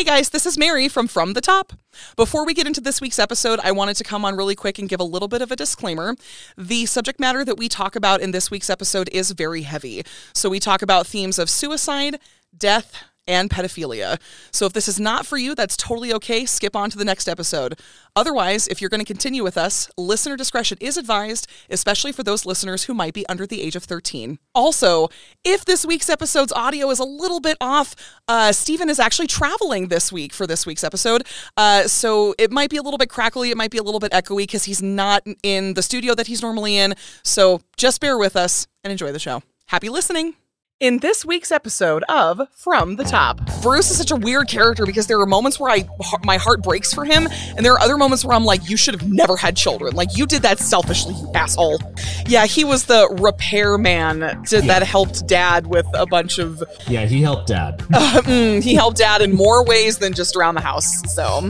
[0.00, 1.74] Hey guys, this is Mary from From the Top.
[2.16, 4.88] Before we get into this week's episode, I wanted to come on really quick and
[4.88, 6.16] give a little bit of a disclaimer.
[6.56, 10.02] The subject matter that we talk about in this week's episode is very heavy.
[10.32, 12.18] So we talk about themes of suicide,
[12.56, 14.20] death, and pedophilia.
[14.52, 16.44] So if this is not for you, that's totally okay.
[16.44, 17.78] Skip on to the next episode.
[18.16, 22.44] Otherwise, if you're going to continue with us, listener discretion is advised, especially for those
[22.44, 24.38] listeners who might be under the age of 13.
[24.54, 25.08] Also,
[25.44, 27.94] if this week's episode's audio is a little bit off,
[28.28, 31.26] uh, Stephen is actually traveling this week for this week's episode.
[31.56, 34.12] Uh, so it might be a little bit crackly, it might be a little bit
[34.12, 36.94] echoey because he's not in the studio that he's normally in.
[37.22, 39.42] So just bear with us and enjoy the show.
[39.66, 40.34] Happy listening.
[40.80, 45.06] In this week's episode of From the Top, Bruce is such a weird character because
[45.06, 45.86] there are moments where I
[46.24, 48.98] my heart breaks for him, and there are other moments where I'm like, you should
[48.98, 49.94] have never had children.
[49.94, 51.82] Like you did that selfishly, you asshole.
[52.26, 56.62] Yeah, he was the repairman to, that helped Dad with a bunch of.
[56.88, 57.82] Yeah, he helped Dad.
[57.92, 61.02] Uh, mm, he helped Dad in more ways than just around the house.
[61.14, 61.42] So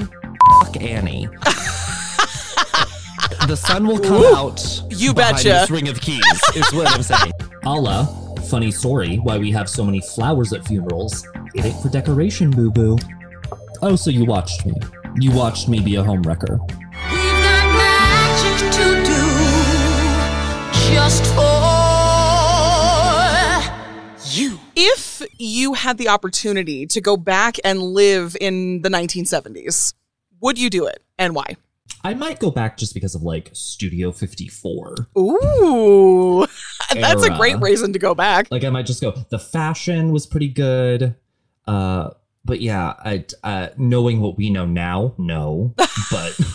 [0.64, 1.28] Fuck Annie.
[3.46, 4.82] the sun will come Ooh, out.
[4.90, 5.48] you behind betcha.
[5.50, 6.24] This ring of keys
[6.56, 7.30] is what I'm saying.
[7.64, 8.08] Allah,
[8.50, 11.24] funny story why we have so many flowers at funerals.
[11.54, 12.98] It ain't for decoration, boo boo.
[13.80, 14.74] Oh, so you watched me.
[15.20, 16.58] You watched me be a homewrecker.
[16.58, 19.22] We've got magic to do
[20.92, 21.60] just for
[24.32, 24.58] you.
[24.74, 29.94] if you had the opportunity to go back and live in the 1970s,
[30.40, 31.56] would you do it, and why?
[32.02, 35.08] I might go back just because of like Studio 54.
[35.18, 36.46] Ooh,
[36.94, 38.48] that's a great reason to go back.
[38.50, 39.12] Like I might just go.
[39.28, 41.14] The fashion was pretty good.
[41.66, 42.10] Uh,
[42.44, 45.74] but yeah, I uh, knowing what we know now, no.
[46.10, 46.38] But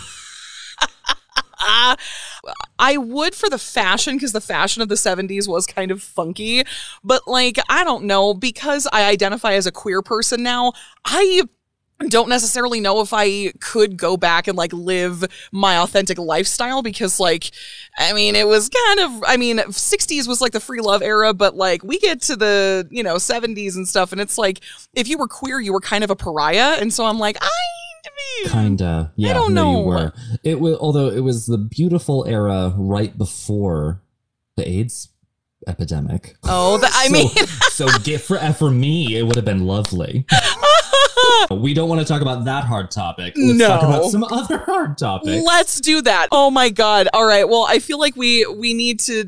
[2.77, 6.63] I would for the fashion because the fashion of the 70s was kind of funky.
[7.03, 10.73] But, like, I don't know, because I identify as a queer person now,
[11.05, 11.43] I
[12.09, 17.19] don't necessarily know if I could go back and like live my authentic lifestyle because
[17.19, 17.51] like
[17.97, 21.33] I mean it was kind of I mean 60s was like the free love era
[21.33, 24.59] but like we get to the you know 70s and stuff and it's like
[24.93, 27.49] if you were queer you were kind of a pariah and so I'm like I
[28.47, 29.31] kinda, yeah.
[29.31, 29.79] I don't know.
[29.81, 30.13] You were.
[30.43, 34.01] It was although it was the beautiful era right before
[34.57, 35.09] the AIDS
[35.67, 36.35] epidemic.
[36.43, 37.29] Oh, the, I So- mean
[37.71, 40.25] so get for eh, for me, it would have been lovely.
[41.51, 43.33] we don't want to talk about that hard topic.
[43.37, 45.43] Let's talk about some other hard topics.
[45.45, 46.27] Let's do that.
[46.31, 47.07] Oh my god.
[47.13, 47.47] All right.
[47.47, 49.25] Well, I feel like we we need to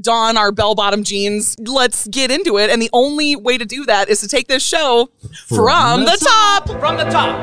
[0.00, 1.56] don our bell-bottom jeans.
[1.58, 2.70] Let's get into it.
[2.70, 5.10] And the only way to do that is to take this show
[5.46, 6.68] from, the, top.
[6.80, 7.38] From the top,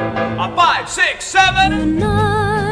[0.52, 2.65] a five, six, seven.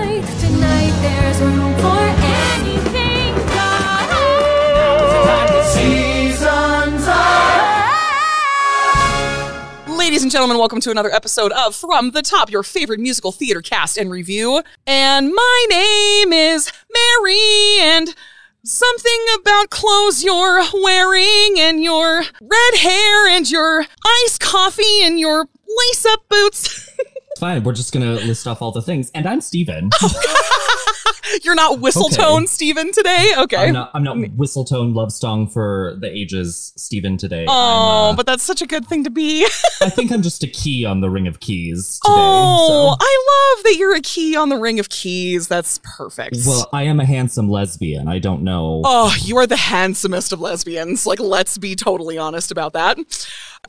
[10.03, 13.62] Ladies and gentlemen, welcome to another episode of From the Top, your favorite musical theater
[13.62, 14.62] cast and review.
[14.86, 18.13] And my name is Mary and
[18.66, 23.86] Something about clothes you're wearing and your red hair and your
[24.25, 26.90] iced coffee and your lace up boots.
[27.40, 29.09] Fine, we're just gonna list off all the things.
[29.16, 29.90] And I'm Steven.
[30.02, 30.94] Oh,
[31.44, 32.16] You're not whistle Okay.
[32.17, 33.31] tone Steven today?
[33.38, 33.57] Okay.
[33.67, 37.45] I'm not I'm not whistle-tone love song for the ages, Steven today.
[37.47, 39.45] oh, uh, but that's such a good thing to be.
[39.81, 42.13] I think I'm just a key on the ring of keys today.
[42.16, 42.97] oh, so.
[43.00, 45.47] I love that you're a key on the ring of keys.
[45.47, 46.38] That's perfect.
[46.45, 48.07] Well, I am a handsome lesbian.
[48.07, 48.81] I don't know.
[48.85, 51.06] Oh, you are the handsomest of lesbians.
[51.06, 52.97] Like, let's be totally honest about that.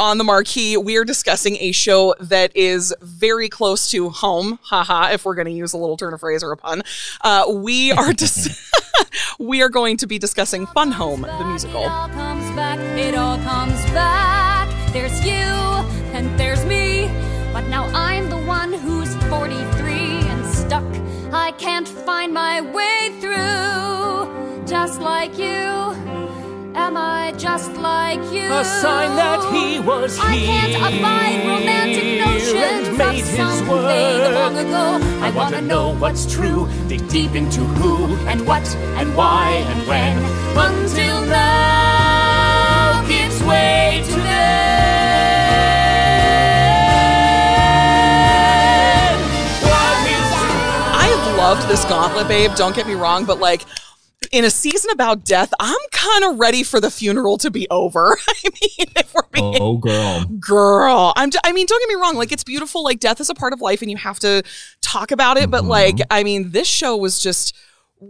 [0.00, 4.58] On the marquee, we are discussing a show that is very close to home.
[4.64, 6.82] Haha, if we're going to use a little turn of phrase or a pun.
[7.20, 8.72] Uh, we are dis-
[9.38, 11.82] we are going to be discussing Fun Home, the musical.
[11.82, 14.68] It all comes back, it all comes back.
[14.92, 15.32] There's you
[16.14, 17.08] and there's me.
[17.52, 20.84] But now I'm the one who's 43 and stuck.
[21.32, 24.66] I can't find my way through.
[24.66, 26.03] Just like you.
[26.84, 28.52] Am I just like you?
[28.52, 33.36] A sign that he was I here can't abide romantic notions and made of his
[33.36, 34.34] something word.
[34.34, 34.98] long ago.
[35.22, 38.66] I want to know what's true, dig deep into who and what
[39.00, 40.18] and why and when.
[40.58, 44.44] until now gives way to then.
[49.72, 50.60] What is true?
[51.00, 52.50] I've loved this gauntlet, babe.
[52.56, 53.64] Don't get me wrong, but like
[54.32, 58.18] in a season about death, I'm kind of ready for the funeral to be over.
[58.28, 60.24] I mean, if we're being Oh, girl.
[60.38, 61.30] girl, I'm.
[61.44, 62.16] I mean, don't get me wrong.
[62.16, 62.82] Like it's beautiful.
[62.84, 64.42] Like death is a part of life, and you have to
[64.80, 65.50] talk about it.
[65.50, 65.70] But mm-hmm.
[65.70, 67.56] like, I mean, this show was just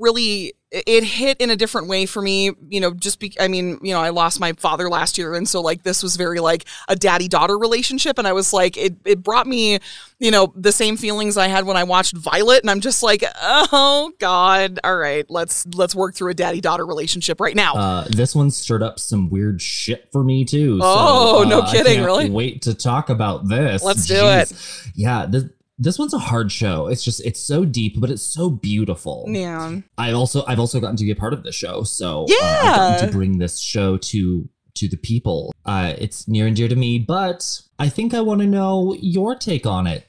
[0.00, 3.78] really it hit in a different way for me you know just be i mean
[3.80, 6.64] you know i lost my father last year and so like this was very like
[6.88, 9.78] a daddy daughter relationship and i was like it, it brought me
[10.18, 13.22] you know the same feelings i had when i watched violet and i'm just like
[13.36, 18.04] oh god all right let's let's work through a daddy daughter relationship right now Uh,
[18.08, 20.78] this one stirred up some weird shit for me too.
[20.78, 22.30] so, Oh, no uh, kidding, really?
[22.30, 23.82] Wait to talk about this.
[23.82, 24.52] Let's do it
[24.94, 25.44] Yeah, this
[25.78, 26.86] this one's a hard show.
[26.86, 29.24] It's just it's so deep, but it's so beautiful.
[29.28, 32.24] yeah I also I've also gotten to be a part of this show, so uh,
[32.24, 32.30] I've
[32.64, 32.76] Yeah.
[32.76, 35.52] gotten to bring this show to to the people.
[35.64, 39.36] Uh, it's near and dear to me, but I think I want to know your
[39.36, 40.04] take on it.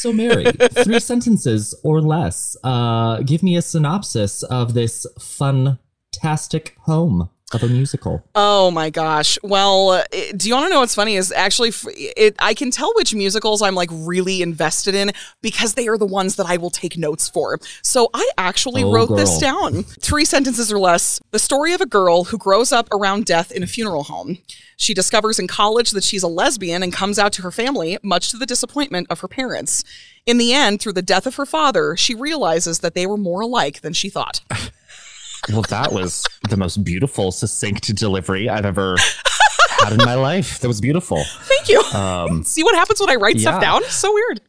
[0.00, 0.44] So, Mary,
[0.84, 2.56] three sentences or less.
[2.62, 8.24] Uh, give me a synopsis of this fantastic home of a musical.
[8.34, 9.38] Oh my gosh.
[9.44, 11.14] Well, it- do you want to know what's funny?
[11.16, 12.34] Is actually, it.
[12.38, 15.12] I can tell which musicals I'm like really invested in
[15.42, 17.60] because they are the ones that I will take notes for.
[17.82, 19.84] So I actually Oh, wrote this down.
[19.84, 21.20] Three sentences or less.
[21.30, 24.38] The story of a girl who grows up around death in a funeral home.
[24.76, 28.30] She discovers in college that she's a lesbian and comes out to her family, much
[28.30, 29.84] to the disappointment of her parents.
[30.26, 33.42] In the end, through the death of her father, she realizes that they were more
[33.42, 34.40] alike than she thought.
[35.50, 38.96] Well, that was the most beautiful, succinct delivery I've ever
[39.78, 40.60] had in my life.
[40.60, 41.22] That was beautiful.
[41.24, 41.80] Thank you.
[41.98, 43.60] Um, See what happens when I write stuff yeah.
[43.60, 43.84] down?
[43.84, 44.40] So weird.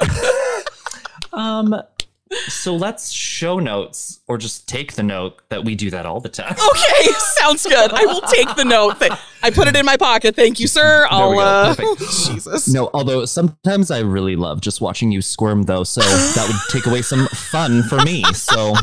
[1.32, 1.82] um,
[2.48, 6.28] so let's show notes or just take the note that we do that all the
[6.28, 6.52] time.
[6.52, 7.92] Okay, sounds good.
[7.92, 8.98] I will take the note.
[8.98, 9.12] Th-
[9.42, 10.34] I put it in my pocket.
[10.34, 11.06] Thank you, sir.
[11.10, 11.30] I'll.
[11.30, 11.42] we go.
[11.42, 12.10] Uh, Perfect.
[12.26, 12.68] Jesus.
[12.68, 16.86] No, although sometimes I really love just watching you squirm, though, so that would take
[16.86, 18.24] away some fun for me.
[18.32, 18.74] So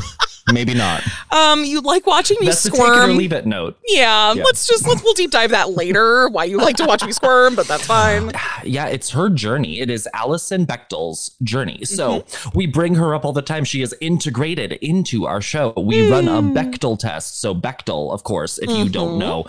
[0.52, 1.02] maybe not.
[1.32, 3.16] Um, you like watching me That's the take it or squirm?
[3.16, 3.78] leave it note.
[3.86, 6.28] Yeah, let's just let's we'll deep dive that later.
[6.28, 8.32] Why you like to watch me squirm, but that's fine.
[8.64, 9.80] Yeah, it's her journey.
[9.80, 11.84] It is Alison Bechdel's journey.
[11.84, 12.58] So Mm-hmm.
[12.58, 13.64] we bring her up all the time.
[13.64, 15.72] She is integrated into our show.
[15.76, 16.42] We run a.
[16.42, 17.40] Bechdel test.
[17.40, 19.18] So Bechdel, of course, if you don't Mm-hmm.
[19.20, 19.46] know,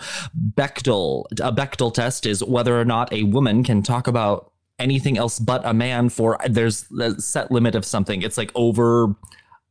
[0.56, 5.38] Bechdel, a Bechdel test is whether or not a woman can talk about anything else
[5.38, 8.22] but a man for there's a set limit of something.
[8.22, 9.14] It's like over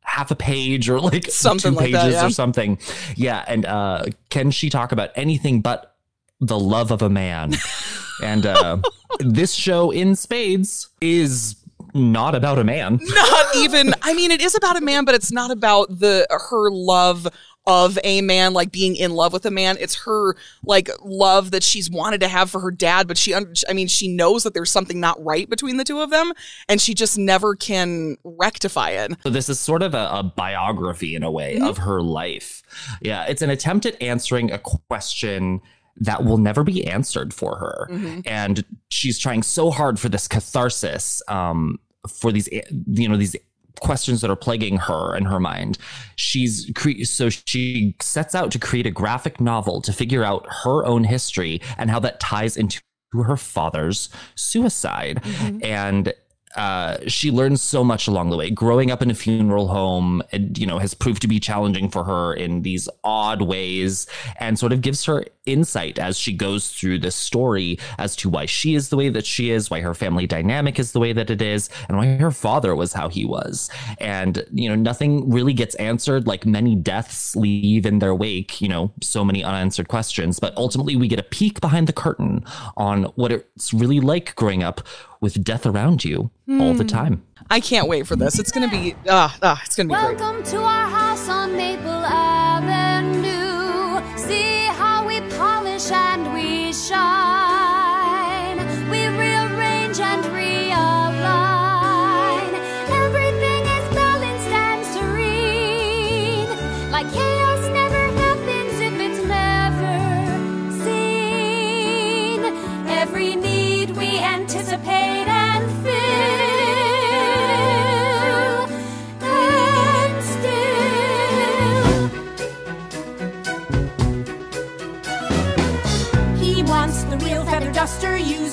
[0.03, 2.25] half a page or like Something two like pages that, yeah.
[2.25, 2.77] or something.
[3.15, 5.95] Yeah, and uh can she talk about anything but
[6.39, 7.55] the love of a man?
[8.23, 8.77] and uh
[9.19, 11.55] this show in spades is
[11.93, 12.99] not about a man.
[13.01, 13.93] Not even.
[14.01, 17.27] I mean, it is about a man, but it's not about the her love
[17.67, 19.77] of a man, like being in love with a man.
[19.79, 23.73] It's her like love that she's wanted to have for her dad, but she, I
[23.73, 26.33] mean, she knows that there's something not right between the two of them,
[26.67, 29.13] and she just never can rectify it.
[29.23, 32.63] So this is sort of a, a biography in a way of her life.
[33.01, 35.61] Yeah, it's an attempt at answering a question
[35.97, 37.87] that will never be answered for her,
[38.25, 41.79] and she's trying so hard for this catharsis, um,
[42.09, 42.49] for these
[42.87, 43.35] you know these
[43.79, 45.77] questions that are plaguing her and her mind.
[46.15, 50.85] She's cre- so she sets out to create a graphic novel to figure out her
[50.85, 52.81] own history and how that ties into
[53.13, 55.21] her father's suicide.
[55.23, 55.65] Mm-hmm.
[55.65, 56.13] And
[56.55, 58.49] uh, she learns so much along the way.
[58.49, 62.33] Growing up in a funeral home, you know, has proved to be challenging for her
[62.33, 64.07] in these odd ways,
[64.39, 68.45] and sort of gives her insight as she goes through this story as to why
[68.45, 71.29] she is the way that she is, why her family dynamic is the way that
[71.29, 73.69] it is, and why her father was how he was.
[73.99, 76.27] And you know, nothing really gets answered.
[76.27, 80.39] Like many deaths leave in their wake, you know, so many unanswered questions.
[80.39, 82.45] But ultimately, we get a peek behind the curtain
[82.77, 84.81] on what it's really like growing up
[85.21, 87.23] with death around you all the time.
[87.49, 88.39] I can't wait for this.
[88.39, 90.19] It's gonna be, ah, ah, it's gonna be great.
[90.19, 92.40] Welcome to our house on Maple Avenue.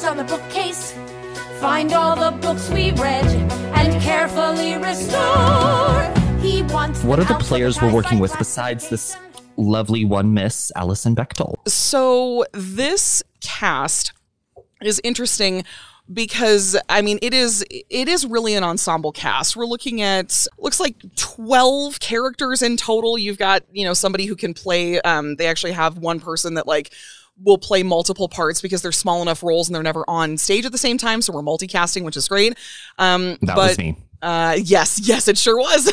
[0.08, 0.94] On the bookcase.
[1.60, 3.26] Find all the books we read
[3.76, 6.02] and carefully restore.
[6.40, 9.18] He wants What are the players we're working with besides this
[9.58, 11.56] lovely one Miss Alison Bechdel?
[11.68, 14.14] So this cast
[14.80, 15.64] is interesting
[16.10, 19.56] because I mean it is it is really an ensemble cast.
[19.56, 23.18] We're looking at looks like 12 characters in total.
[23.18, 26.66] You've got, you know, somebody who can play um they actually have one person that
[26.66, 26.94] like
[27.42, 30.72] will play multiple parts because they're small enough roles and they're never on stage at
[30.72, 32.56] the same time, so we're multicasting, which is great.
[32.98, 33.96] Um That but was me.
[34.20, 35.92] Uh, yes, yes, it sure was.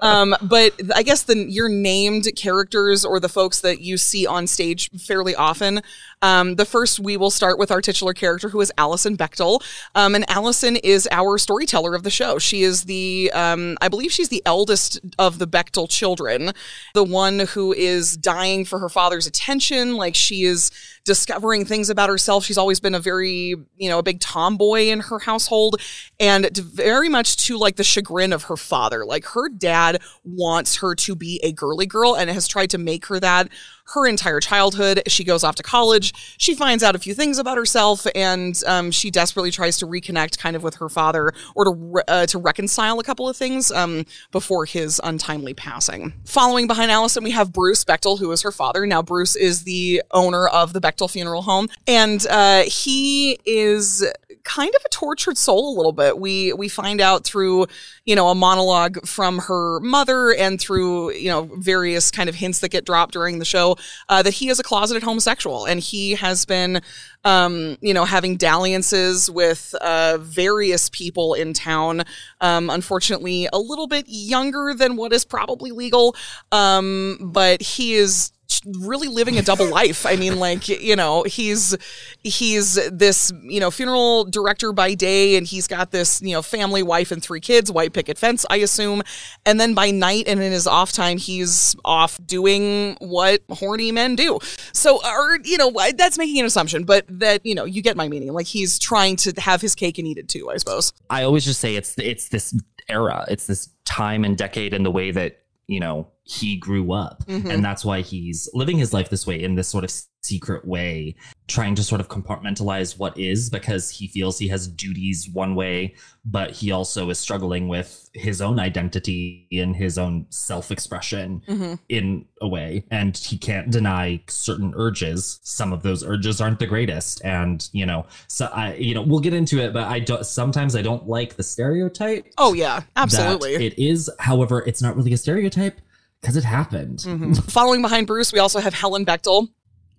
[0.02, 4.46] um, but I guess the your named characters or the folks that you see on
[4.46, 5.82] stage fairly often.
[6.22, 9.62] Um, the first, we will start with our titular character, who is Alison Bechdel.
[9.94, 12.38] Um, and Allison is our storyteller of the show.
[12.38, 16.52] She is the, um, I believe she's the eldest of the Bechdel children,
[16.94, 19.96] the one who is dying for her father's attention.
[19.96, 20.70] Like she is
[21.04, 22.44] discovering things about herself.
[22.44, 25.80] She's always been a very, you know, a big tomboy in her household
[26.18, 29.04] and very much to like the chagrin of her father.
[29.04, 33.06] Like her dad wants her to be a girly girl and has tried to make
[33.06, 33.48] her that
[33.94, 35.02] her entire childhood.
[35.06, 36.12] She goes off to college.
[36.38, 40.38] She finds out a few things about herself, and um, she desperately tries to reconnect,
[40.38, 43.70] kind of, with her father or to re- uh, to reconcile a couple of things
[43.70, 46.12] um, before his untimely passing.
[46.24, 48.86] Following behind Allison, we have Bruce Bechdel, who is her father.
[48.86, 54.04] Now, Bruce is the owner of the Bechdel Funeral Home, and uh, he is
[54.44, 56.18] kind of a tortured soul a little bit.
[56.18, 57.66] We we find out through
[58.04, 62.60] you know a monologue from her mother and through you know various kind of hints
[62.60, 63.76] that get dropped during the show
[64.08, 66.80] uh, that he is a closeted homosexual and he has been
[67.24, 72.02] um, you know having dalliances with uh, various people in town.
[72.40, 76.14] Um, unfortunately, a little bit younger than what is probably legal,
[76.52, 78.32] um, but he is
[78.64, 80.06] really living a double life.
[80.06, 81.76] I mean, like, you know, he's
[82.22, 86.82] he's this, you know, funeral director by day and he's got this, you know, family,
[86.82, 89.02] wife and three kids, white picket fence, I assume.
[89.44, 94.16] And then by night and in his off time, he's off doing what horny men
[94.16, 94.38] do.
[94.72, 98.08] So or, you know, that's making an assumption, but that, you know, you get my
[98.08, 98.32] meaning.
[98.32, 100.92] Like he's trying to have his cake and eat it too, I suppose.
[101.10, 102.58] I always just say it's it's this
[102.88, 107.24] era, it's this time and decade and the way that, you know, he grew up.
[107.26, 107.50] Mhm.
[107.50, 109.92] And that's why he's living his life this way in this sort of
[110.22, 111.14] secret way,
[111.48, 115.94] trying to sort of compartmentalize what is because he feels he has duties one way,
[116.24, 121.78] but he also is struggling with his own identity and his own self expression Mhm.
[121.88, 122.84] in a way.
[122.90, 125.38] And he can't deny certain urges.
[125.44, 127.22] Some of those urges aren't the greatest.
[127.24, 130.74] And, you know, so I, you know, we'll get into it, but I don't, sometimes
[130.74, 133.54] I don't like the stereotype Oh yeah, absolutely.
[133.64, 134.10] it is.
[134.18, 135.80] However, it's not really a stereotype
[136.20, 136.98] because it happened.
[137.00, 137.50] Mhm.
[137.50, 139.48] Following behind Bruce, we also have Helen Bechdel.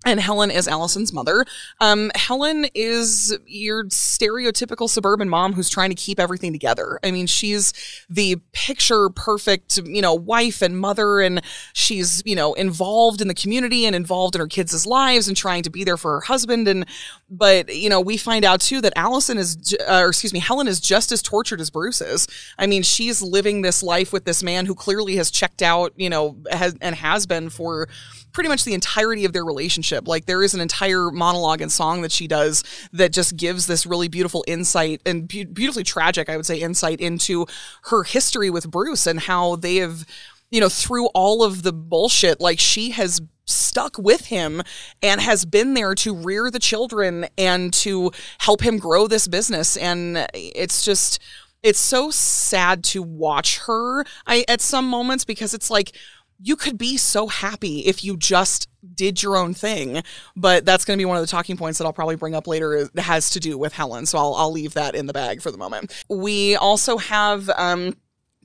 [0.07, 1.45] And Helen is Allison's mother.
[1.81, 6.97] Um, Helen is your stereotypical suburban mom who's trying to keep everything together.
[7.03, 7.73] I mean, she's
[8.09, 11.41] the picture perfect, you know, wife and mother, and
[11.73, 15.61] she's, you know, involved in the community and involved in her kids' lives and trying
[15.63, 16.69] to be there for her husband.
[16.69, 16.85] And,
[17.29, 20.69] but, you know, we find out too that Allison is, uh, or excuse me, Helen
[20.69, 22.29] is just as tortured as Bruce is.
[22.57, 26.09] I mean, she's living this life with this man who clearly has checked out, you
[26.09, 27.89] know, has, and has been for
[28.37, 30.07] pretty much the entirety of their relationship.
[30.07, 32.63] Like there is an entire monologue and song that she does
[32.93, 37.01] that just gives this really beautiful insight and be- beautifully tragic, I would say, insight
[37.01, 37.47] into
[37.85, 40.05] her history with Bruce and how they have,
[40.51, 44.61] you know, through all of the bullshit, like she has stuck with him
[45.01, 49.75] and has been there to rear the children and to help him grow this business
[49.77, 51.19] and it's just
[51.63, 55.93] it's so sad to watch her I at some moments because it's like
[56.39, 60.01] you could be so happy if you just did your own thing
[60.35, 62.47] but that's going to be one of the talking points that I'll probably bring up
[62.47, 65.41] later it has to do with Helen so I'll I'll leave that in the bag
[65.41, 67.95] for the moment we also have um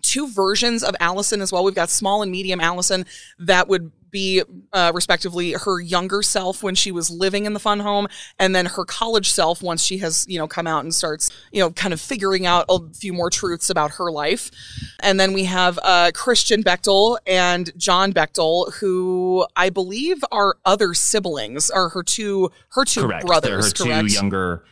[0.02, 1.64] two versions of Allison as well.
[1.64, 3.06] We've got small and medium Allison
[3.38, 4.42] that would be
[4.72, 8.06] uh, respectively her younger self when she was living in the fun home
[8.38, 11.60] and then her college self once she has you know come out and starts you
[11.60, 14.50] know kind of figuring out a few more truths about her life
[15.00, 20.94] and then we have uh, christian bechdel and john bechdel who i believe are other
[20.94, 23.26] siblings are her two her two correct.
[23.26, 24.64] brothers They're her correct two younger,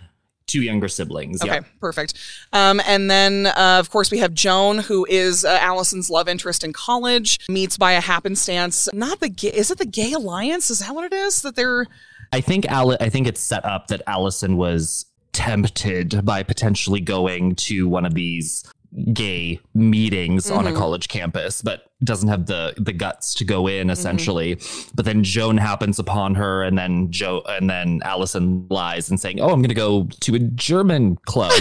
[0.51, 1.43] two younger siblings.
[1.43, 1.61] Okay, Yeah.
[1.81, 2.15] perfect.
[2.53, 6.65] Um, and then, uh, of course, we have Joan, who is uh, Allison's love interest
[6.65, 8.89] in college, meets by a happenstance.
[8.93, 10.71] Not the gay, is it the Gay Alliance?
[10.71, 11.43] Is that what it is?
[11.43, 11.87] That they're
[12.33, 17.89] I think I think it's set up that Allison was tempted by potentially going to
[17.89, 18.65] one of these
[19.13, 20.77] gay meetings on a Mhm.
[20.77, 23.83] college campus but doesn't have the the guts to go Mm-hmm.
[23.83, 24.59] in essentially
[24.95, 29.41] but then joan happens upon her and then joe and then allison lies and saying
[29.41, 31.53] oh i'm gonna go to a german club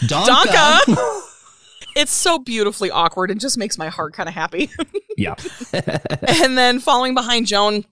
[0.00, 0.44] Donka.
[0.84, 1.20] Donka.
[1.96, 4.70] it's so beautifully awkward and just makes my heart kind of happy.
[5.16, 5.34] yeah
[5.72, 7.84] and then following behind Joan,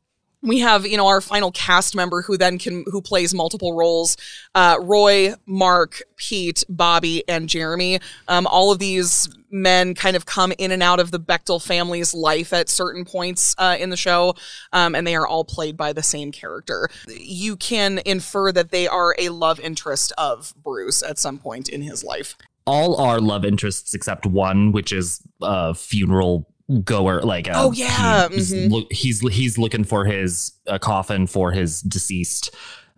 [0.45, 4.17] we have you know our final cast member who then can who plays multiple roles
[4.55, 7.99] uh, roy mark pete bobby and jeremy
[8.29, 12.13] um, all of these men kind of come in and out of the Bechdel family's
[12.13, 14.35] life at certain points uh, in the show,
[14.73, 16.89] um, and they are all played by the same character.
[17.07, 21.83] You can infer that they are a love interest of Bruce at some point in
[21.83, 22.37] his life.
[22.67, 26.49] All are love interests except one, which is a funeral
[26.85, 27.21] goer.
[27.23, 28.71] Like, uh, Oh, yeah, he's, mhm.
[28.71, 32.51] loo- he's he's looking for his uh, coffin for his deceased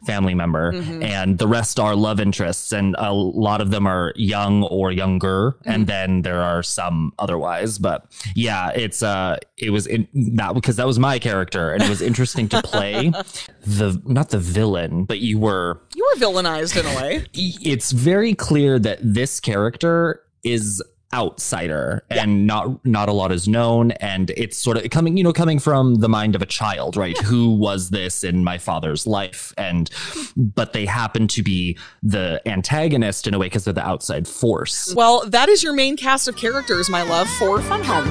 [0.06, 1.02] family member, Mhm.
[1.02, 5.52] and the rest are love interests, and a lot of them are young or younger,
[5.62, 5.70] Mm-hmm.
[5.70, 7.78] and then there are some otherwise.
[7.78, 8.04] But
[8.37, 10.06] yeah, it's uh, it was in
[10.37, 13.11] that because that was my character, and it was interesting to play
[13.66, 17.25] the not the villain, but you were You were villainized in a way.
[17.35, 20.80] it's very clear that this character is
[21.14, 23.92] outsider and not not a lot is known.
[23.92, 27.16] And it's sort of coming you know coming from the mind of a child right?
[27.22, 29.52] Who was this in my father's life?
[29.56, 29.90] And
[30.36, 34.94] but they happen to be the antagonist in a way because they're the outside force.
[34.94, 38.06] Well, that is your main cast of characters, my love, for Fun Home.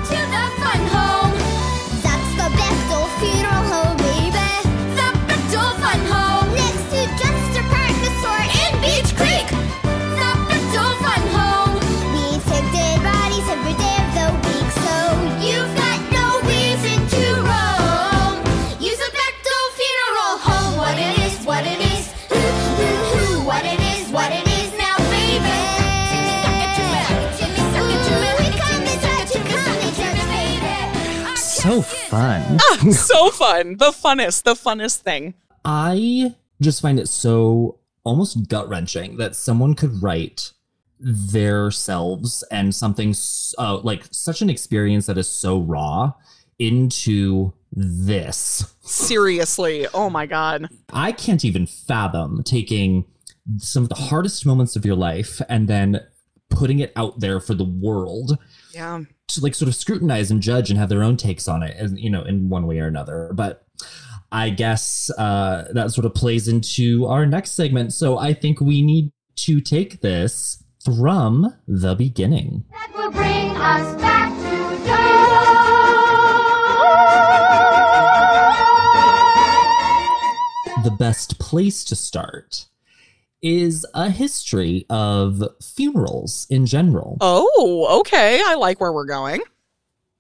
[31.66, 32.60] So fun
[32.92, 33.78] so fun.
[33.78, 35.34] The funnest, the funnest thing.
[35.64, 40.52] I just find it so almost gut wrenching that someone could write
[41.00, 43.16] their selves and something
[43.58, 46.14] uh, like such an experience that is so raw
[46.60, 48.76] into this.
[48.82, 49.88] Seriously.
[49.94, 50.70] Oh my God.
[50.94, 53.06] I can't even fathom taking
[53.58, 56.02] some of the hardest moments of your life and then
[56.50, 58.38] putting it out there for the world
[58.76, 59.04] Yeah.
[59.30, 61.98] to like sort of scrutinize and judge and have their own takes on it, and
[61.98, 63.32] you know, in one way or another.
[63.34, 63.66] But
[64.32, 67.94] I guess uh, that sort of plays into our next segment.
[67.94, 72.66] So I think we need to take this from the beginning.
[72.72, 74.56] That will bring us back to
[80.84, 82.66] The best place to start
[83.46, 87.18] is a history of funerals in general.
[87.22, 88.42] Oh, okay.
[88.44, 89.40] I like where we're going.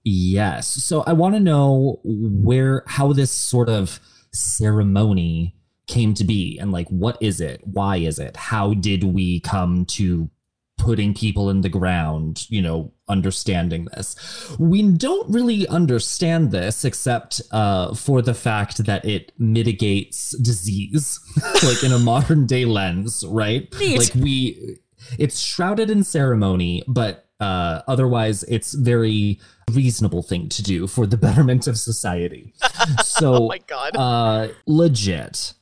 [0.03, 0.67] Yes.
[0.67, 3.99] So I want to know where how this sort of
[4.31, 5.55] ceremony
[5.87, 7.61] came to be and like what is it?
[7.63, 8.37] Why is it?
[8.37, 10.29] How did we come to
[10.77, 14.15] putting people in the ground, you know, understanding this?
[14.59, 21.19] We don't really understand this except uh for the fact that it mitigates disease
[21.63, 23.73] like in a modern day lens, right?
[23.79, 23.99] Neat.
[23.99, 24.77] Like we
[25.19, 29.39] it's shrouded in ceremony, but uh, otherwise it's very
[29.71, 32.53] reasonable thing to do for the betterment of society.
[33.03, 33.95] So, Oh my God.
[33.97, 35.53] uh, legit.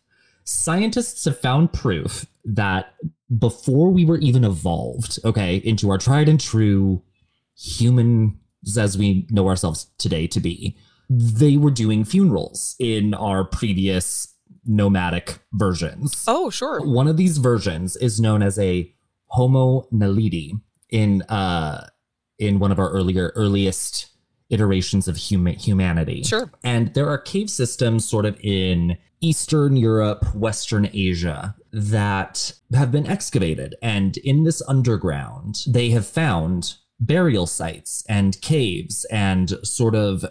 [0.43, 2.93] Scientists have found proof that
[3.38, 7.02] before we were even evolved, okay, into our tried and true
[7.58, 8.34] humans
[8.78, 10.78] as we know ourselves today to be,
[11.10, 14.34] they were doing funerals in our previous
[14.65, 16.24] nomadic versions.
[16.28, 16.82] Oh, sure.
[16.82, 18.93] One of these versions is known as a
[19.28, 20.52] Homo naledi
[20.89, 21.88] in uh
[22.38, 24.10] in one of our earlier earliest
[24.50, 26.24] iterations of huma- humanity.
[26.24, 26.52] Sure.
[26.63, 33.07] And there are cave systems sort of in Eastern Europe, Western Asia that have been
[33.07, 33.75] excavated.
[33.81, 40.25] And in this underground, they have found burial sites and caves and sort of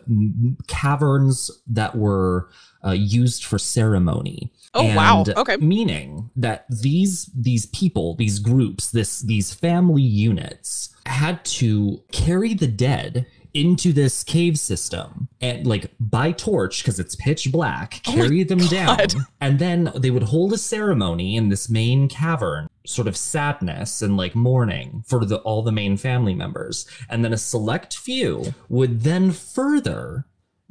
[0.69, 2.51] caverns that were
[2.85, 4.53] uh, used for ceremony.
[4.75, 5.25] Oh, wow.
[5.37, 5.57] Okay.
[5.57, 12.69] Meaning that these these people, these groups, this these family units had to carry the
[12.69, 18.45] dead into this cave system and like by torch because it's pitch black oh carry
[18.45, 19.07] them down.
[19.41, 24.17] And then they would hold a ceremony in this main cavern sort of sadness and
[24.17, 26.87] like mourning for the all the main family members.
[27.09, 30.27] And then a select few would then further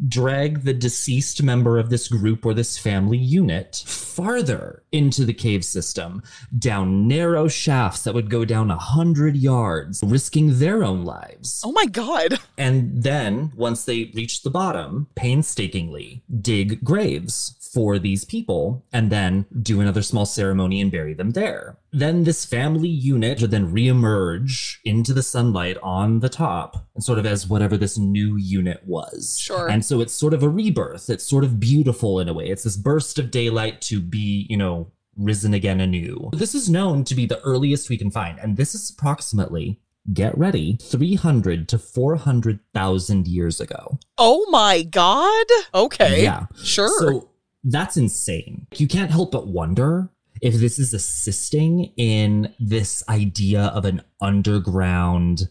[0.08, 5.64] drag the deceased member of this group or this family unit farther into the cave
[5.64, 6.24] system,
[6.58, 11.62] down narrow shafts that would go down a hundred yards, risking their own lives.
[11.66, 12.40] Oh my God.
[12.58, 19.46] And then, once they reach the bottom, painstakingly dig graves for these people and then
[19.62, 21.78] do another small ceremony and bury them there.
[21.92, 27.20] Then this family unit would then reemerge into the sunlight on the top and sort
[27.20, 29.38] of as whatever this new unit was.
[29.40, 29.70] Sure.
[29.70, 31.10] And so it's sort of a rebirth.
[31.10, 32.48] It's sort of beautiful in a way.
[32.48, 36.30] It's this burst of daylight to be, you know, risen again anew.
[36.34, 39.80] This is known to be the earliest we can find, and this is approximately
[40.14, 44.00] get ready, 300 to 400,000 years ago.
[44.18, 45.46] Oh my god.
[45.76, 46.24] Okay.
[46.24, 46.48] Yeah.
[46.64, 46.90] Sure.
[47.00, 47.30] So
[47.64, 48.68] that's insane.
[48.76, 50.10] You can't help but wonder
[50.42, 55.50] if this is assisting in this idea of an underground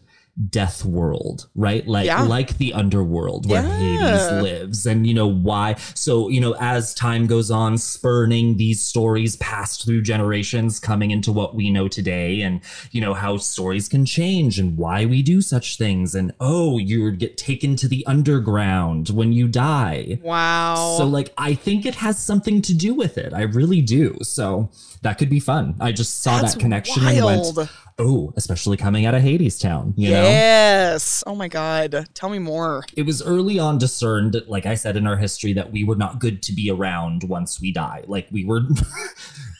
[0.49, 1.87] death world, right?
[1.87, 2.23] Like Yeah.
[2.23, 3.77] like the underworld where Yeah.
[3.77, 4.85] Hades lives.
[4.85, 5.75] And you know why?
[5.93, 11.31] So, you know, as time goes on, spurning these stories passed through generations coming into
[11.31, 15.41] what we know today and you know how stories can change and why we do
[15.41, 20.19] such things and oh, you would get taken to the underground when you die.
[20.23, 20.95] wow.
[20.97, 23.33] So like I think it has something to do with it.
[23.33, 24.17] I really do.
[24.21, 24.69] So
[25.01, 25.75] that could be fun.
[25.79, 27.69] I just saw That's that connection and went,
[28.01, 31.23] "Oh, especially coming out of Hadestown." You know, yes.
[31.25, 32.07] Oh my god.
[32.13, 32.83] Tell me more.
[32.95, 36.19] it was early on discerned, like I said in our history, that we were not
[36.19, 38.03] good to be around once we die.
[38.07, 38.61] Like we were.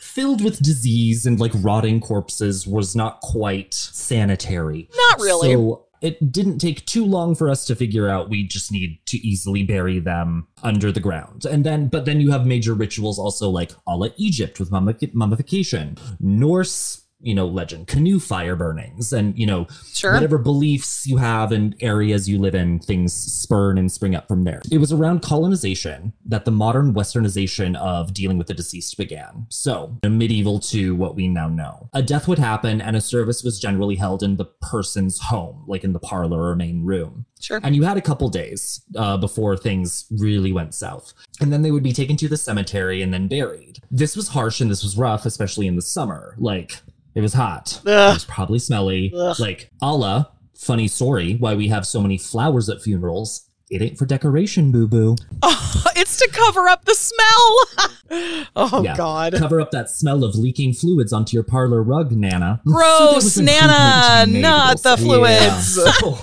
[0.01, 4.89] Filled with disease and like rotting corpses was not quite sanitary.
[4.93, 5.53] Not really.
[5.53, 9.17] So it didn't take too long for us to figure out we just need to
[9.17, 11.45] easily bury them under the ground.
[11.45, 15.97] And then, but then you have major rituals also like a la Egypt with mummification,
[16.19, 20.13] Norse, you know, legend, canoe fire burnings, and, you know, Sure.
[20.13, 24.43] whatever beliefs you have and areas you live in, things spurn and spring up from
[24.43, 24.61] there.
[24.71, 29.45] It was around colonization that the modern westernization of dealing with the deceased began.
[29.49, 31.89] So, medieval to what we now know.
[31.93, 35.83] A death would happen and a service was generally held in the person's home, like
[35.83, 37.25] in the parlor or main room.
[37.39, 37.59] Sure.
[37.63, 41.13] And you had a couple days uh, before things really went south.
[41.39, 43.79] And then they would be taken to the cemetery and then buried.
[43.89, 46.35] This was harsh and this was rough, especially in the summer.
[46.37, 46.79] Like,
[47.15, 47.81] it was hot.
[47.85, 49.11] It was probably smelly.
[49.39, 53.47] Like, Allah, funny story, why we have so many flowers at funerals.
[53.69, 55.15] It ain't for decoration, boo boo.
[55.95, 58.45] it's to cover up the smell.
[58.57, 58.97] oh Yeah.
[58.97, 59.33] god.
[59.33, 62.61] Cover up that smell of leaking fluids onto your parlor rug, Nana.
[62.65, 65.77] Gross, Nana, to be made, not the fluids.
[65.77, 65.91] Yeah.
[65.93, 66.17] So,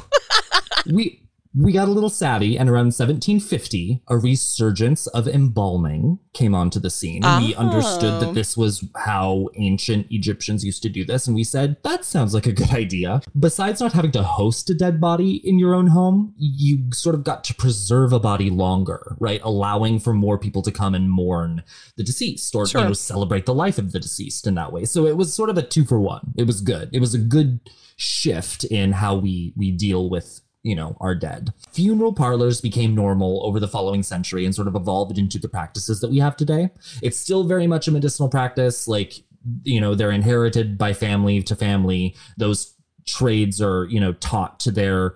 [0.92, 1.22] we
[1.60, 6.90] we got a little savvy, and around 1750, a resurgence of embalming came onto the
[6.90, 7.22] scene.
[7.40, 7.58] We Oh.
[7.58, 12.04] understood that this was how ancient Egyptians used to do this, and we said that
[12.04, 13.22] sounds like a good idea.
[13.38, 17.24] Besides not having to host a dead body in your own home, you sort of
[17.24, 19.40] got to preserve a body longer, right?
[19.42, 21.62] Allowing for more people to come and mourn
[21.96, 22.82] the deceased, or Sure.
[22.82, 24.84] you know, celebrate the life of the deceased in that way.
[24.84, 26.34] So it was sort of a two for one.
[26.36, 26.88] It was good.
[26.92, 27.60] It was a good
[27.96, 31.52] shift in how we we deal with you know are dead.
[31.72, 36.00] Funeral parlors became normal over the following century and sort of evolved into the practices
[36.00, 36.70] that we have today.
[37.02, 39.14] It's still very much a medicinal practice, like
[39.62, 42.16] you know they're inherited by family to family.
[42.36, 42.74] Those
[43.06, 45.14] trades are you know taught to their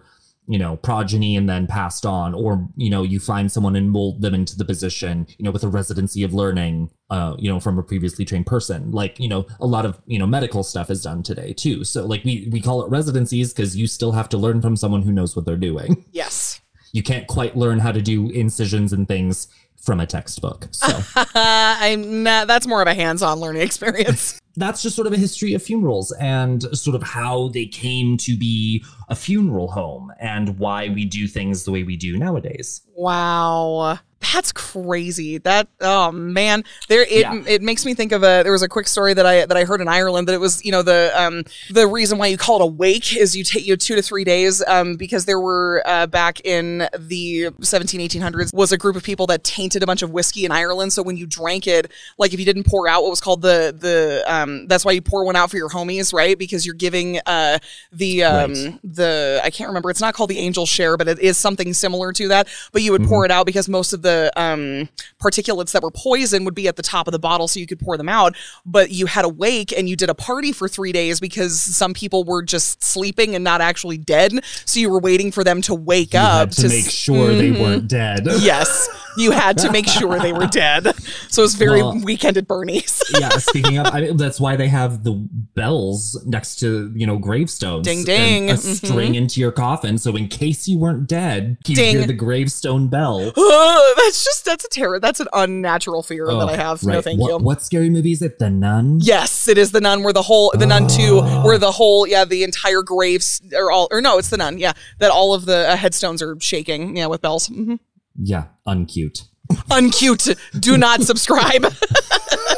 [0.49, 4.23] you know progeny and then passed on or you know you find someone and mold
[4.23, 7.79] them into the position you know with a residency of learning uh you know from
[7.79, 11.03] a previously trained person like you know a lot of you know medical stuff is
[11.03, 14.39] done today too so like we we call it residencies because you still have to
[14.39, 16.61] learn from someone who knows what they're doing Yes.
[16.93, 19.47] you can't quite learn how to do incisions and things
[19.81, 20.89] from a textbook so
[21.35, 24.41] I'm not, that's more of a hands-on learning experience.
[24.57, 28.37] That's just sort of a history of funerals and sort of how they came to
[28.37, 32.83] be a funeral home and why we do things the way we do nowadays.
[32.95, 33.99] Wow.
[34.33, 35.39] That's crazy.
[35.39, 37.43] That oh man, there it Yeah.
[37.47, 39.65] it makes me think of a there was a quick story that I that I
[39.65, 42.61] heard in Ireland that it was you know the um the reason why you call
[42.61, 45.41] it a wake is you take you know, two to three days um because there
[45.41, 49.87] were uh, back in the 17 1800s was a group of people that tainted a
[49.87, 52.87] bunch of whiskey in Ireland so when you drank it like if you didn't pour
[52.87, 55.69] out what was called the the um that's why you pour one out for your
[55.69, 57.59] homies right because you're giving uh
[57.93, 58.79] the um Right.
[58.83, 59.91] the I can't remember.
[59.91, 62.49] It's not called the angel share, but it is something similar to that.
[62.73, 64.89] But you would pour it out because most of the um,
[65.23, 67.79] particulates that were poison would be at the top of the bottle, so you could
[67.81, 68.35] pour them out.
[68.67, 71.95] But you had a wake and you did a party for three days because some
[71.95, 74.33] people were just sleeping and not actually dead.
[74.65, 77.35] So you were waiting for them to wake You up had to, make s- sure
[77.35, 78.27] they weren't dead.
[78.41, 80.85] Yes, you had to make sure they were dead.
[81.29, 83.03] So it was very Well- weekend at Bernie's.
[83.19, 85.13] yeah, speaking of, I mean, that's why they have the
[85.55, 87.87] bells next to you know gravestones.
[87.87, 88.51] Ding, and ding.
[88.51, 88.87] a Mhm.
[88.87, 91.97] string into your coffin, so in case you weren't dead, you Ding.
[91.99, 93.19] hear the gravestone bell.
[93.97, 94.99] that's just that's a terror.
[94.99, 96.83] That's an unnatural fear that I Oh, have.
[96.83, 97.39] No, thank what, you.
[97.39, 98.39] What scary movie is it?
[98.39, 99.01] The Nun.
[99.03, 101.45] Yes, it is the nun where the whole the nun two Oh.
[101.45, 104.73] where the whole yeah the entire graves are all or no it's the nun yeah
[104.99, 107.75] that all of the uh, headstones are shaking yeah with bells hmm
[108.17, 109.25] Yeah, uncute.
[109.71, 111.65] uncute do not subscribe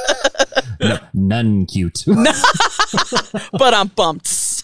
[0.88, 2.04] no, none cute.
[3.52, 4.62] but I'm bumped.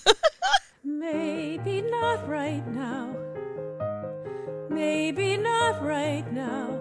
[0.85, 3.17] Maybe not right now.
[4.71, 6.79] Maybe not right now.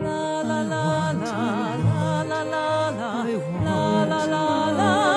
[0.00, 5.16] La la la la la la la la la la la la la.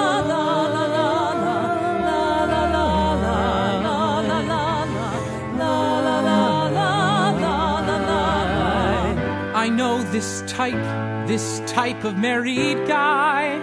[9.56, 13.62] I know this type this type of married guy.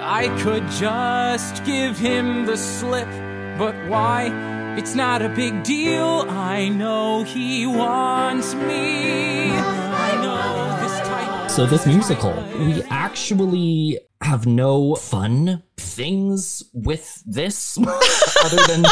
[0.00, 3.08] I could just give him the slip,
[3.56, 4.32] but why?
[4.76, 6.26] It's not a big deal.
[6.28, 9.83] I know he wants me.
[11.54, 17.78] So this musical, we actually have no fun things with this
[18.44, 18.84] other than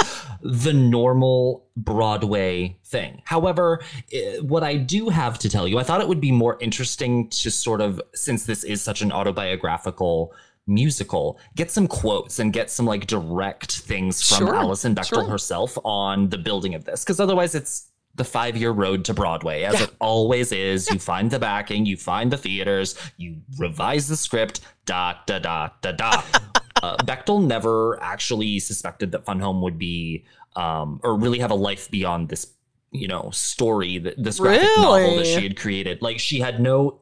[0.43, 3.21] the normal Broadway thing.
[3.25, 6.57] However, eh, what I do have to tell you, I thought it would be more
[6.61, 10.33] interesting to sort of, since this is such an autobiographical
[10.69, 15.25] musical, get some quotes and get some like direct things from Sure, Alison Bechdel sure.
[15.25, 17.03] herself on the building of this.
[17.03, 20.91] Because otherwise, it's the five year road to Broadway, as it always is.
[20.91, 25.71] You find the backing, you find the theaters, you revise the script, da da da
[25.81, 26.23] da da.
[26.83, 30.25] uh, Bechdel never actually suspected that Fun Home would be,
[30.57, 32.53] um, or really have a life beyond this,
[32.91, 36.03] you know, story, that this graphic novel that she had created.
[36.03, 36.99] Like she had no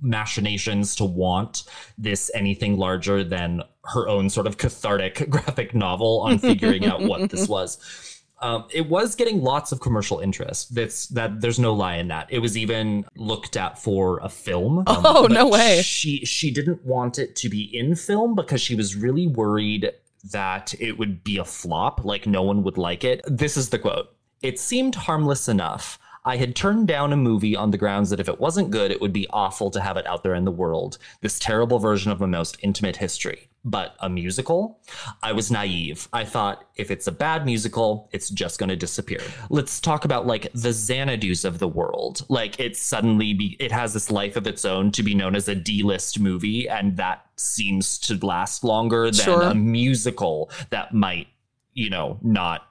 [0.00, 1.64] machinations to want
[1.98, 7.28] this anything larger than her own sort of cathartic graphic novel on figuring out what
[7.30, 8.17] this was.
[8.40, 10.74] Um, it was getting lots of commercial interest.
[10.74, 11.40] That's that.
[11.40, 12.28] There's no lie in that.
[12.30, 14.78] It was even looked at for a film.
[14.80, 15.82] Um, Oh, no way.
[15.82, 19.90] She she didn't want it to be in film because she was really worried
[20.32, 22.04] that it would be a flop.
[22.04, 23.22] Like no one would like it.
[23.26, 24.14] This is the quote.
[24.42, 25.98] It seemed harmless enough.
[26.24, 29.00] I had turned down a movie on the grounds that if it wasn't good, it
[29.00, 30.98] would be awful to have it out there in the world.
[31.22, 33.47] This terrible version of my most intimate history.
[33.64, 34.80] But a musical?
[35.22, 36.08] I was naive.
[36.12, 39.20] I thought if it's a bad musical, it's just going to disappear.
[39.50, 42.24] Let's talk about like the Xanadu's of the world.
[42.28, 45.48] Like it suddenly be, it has this life of its own to be known as
[45.48, 49.42] a D-list movie, and that seems to last longer than Sure.
[49.42, 51.26] a musical that might,
[51.74, 52.62] you know, not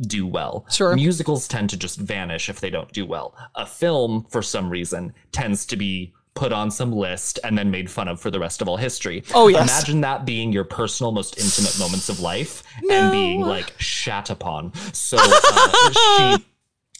[0.00, 0.66] do well.
[0.70, 0.94] Sure.
[0.94, 3.36] Musicals tend to just vanish if they don't do well.
[3.54, 7.90] A film, for some reason, tends to be put on some list and then made
[7.90, 9.22] fun of for the rest of all history.
[9.34, 9.68] Oh, yes.
[9.68, 14.72] Imagine that being your personal, most intimate moments of life and being like shat upon.
[14.92, 15.90] So uh,
[16.38, 16.44] she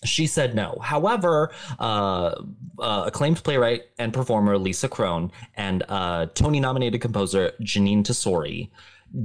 [0.05, 0.79] she said no.
[0.83, 2.35] However, uh,
[2.79, 8.71] uh, acclaimed playwright and performer Lisa Kron and uh, Tony nominated composer Jeanine Tesori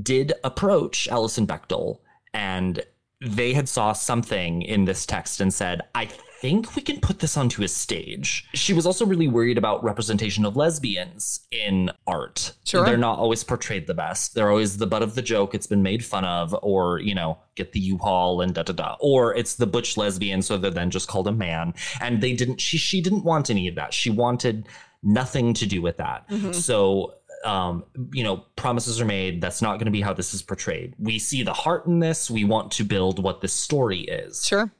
[0.04, 2.00] did approach Alison Bechdel
[2.34, 2.84] and
[3.20, 7.38] they had saw something in this text and said, I think we can put this
[7.38, 8.48] onto a stage.
[8.54, 12.54] She was also really worried about representation of lesbians in art.
[12.64, 12.86] Sure.
[12.86, 14.36] They're not always portrayed the best.
[14.36, 15.56] They're always the butt of the joke.
[15.56, 18.96] It's been made fun of, or, you know, get the U-Haul and da da da.
[19.00, 21.74] Or it's the butch lesbian, so they're then just called a man.
[22.02, 23.94] And they didn't she she didn't want any of that.
[23.94, 24.68] She wanted
[25.04, 26.26] nothing to do with that.
[26.54, 27.14] So
[27.46, 29.42] um, you know, promises are made.
[29.42, 30.96] That's not going to be how this is portrayed.
[31.00, 32.30] We see the heart in this.
[32.30, 34.46] We want to build what this story is.
[34.46, 34.72] Sure.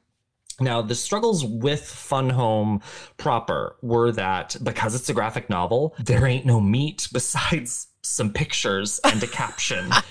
[0.60, 2.80] Now, the struggles with Fun Home
[3.16, 9.00] proper were that because it's a graphic novel, there ain't no meat besides some pictures
[9.04, 9.90] and a caption.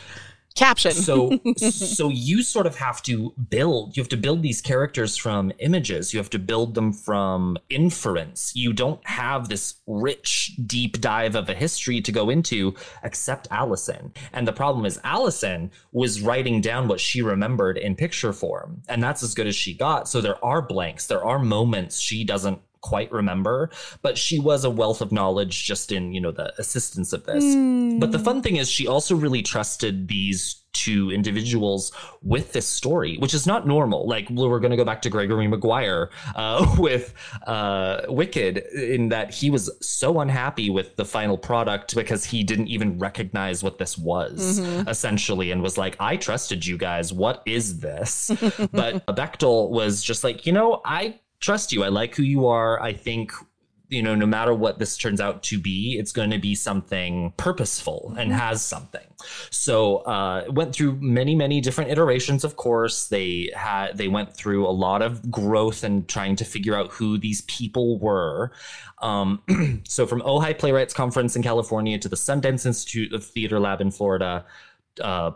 [0.57, 0.91] Caption.
[0.91, 3.95] So, so you sort of have to build.
[3.95, 6.13] You have to build these characters from images.
[6.13, 8.53] You have to build them from inference.
[8.55, 14.11] You don't have this rich, deep dive of a history to go into, except Allison.
[14.33, 19.01] And the problem is, Allison was writing down what she remembered in picture form, and
[19.01, 20.09] that's as good as she got.
[20.09, 21.05] So there are blanks.
[21.05, 23.69] There are moments she doesn't quite remember
[24.01, 27.43] but she was a wealth of knowledge just in you know the assistance of this.
[27.99, 33.17] But the fun thing is she also really trusted these two individuals with this story
[33.17, 34.07] which is not normal.
[34.07, 37.13] Like we're going to go back to gregory maguire uh, with
[37.47, 42.67] uh, wicked in that he was so unhappy with the final product because he didn't
[42.67, 47.11] even recognize what this was essentially and was like i trusted you guys.
[47.11, 48.31] What is this?
[48.71, 51.83] But bechdel was just like you know i trust you.
[51.83, 52.81] I like who you are.
[52.81, 53.31] I think
[53.89, 57.33] you know no matter what this turns out to be it's going to be something
[57.37, 59.07] purposeful and has something.
[59.49, 63.07] So uh went through many many different iterations of course.
[63.07, 67.17] They had they went through a lot of growth and trying to figure out who
[67.17, 68.51] these people were.
[69.01, 69.41] Um
[69.87, 73.91] so from ojai playwrights conference in california to the sundance institute of theater lab in
[73.91, 74.45] florida
[75.01, 75.31] uh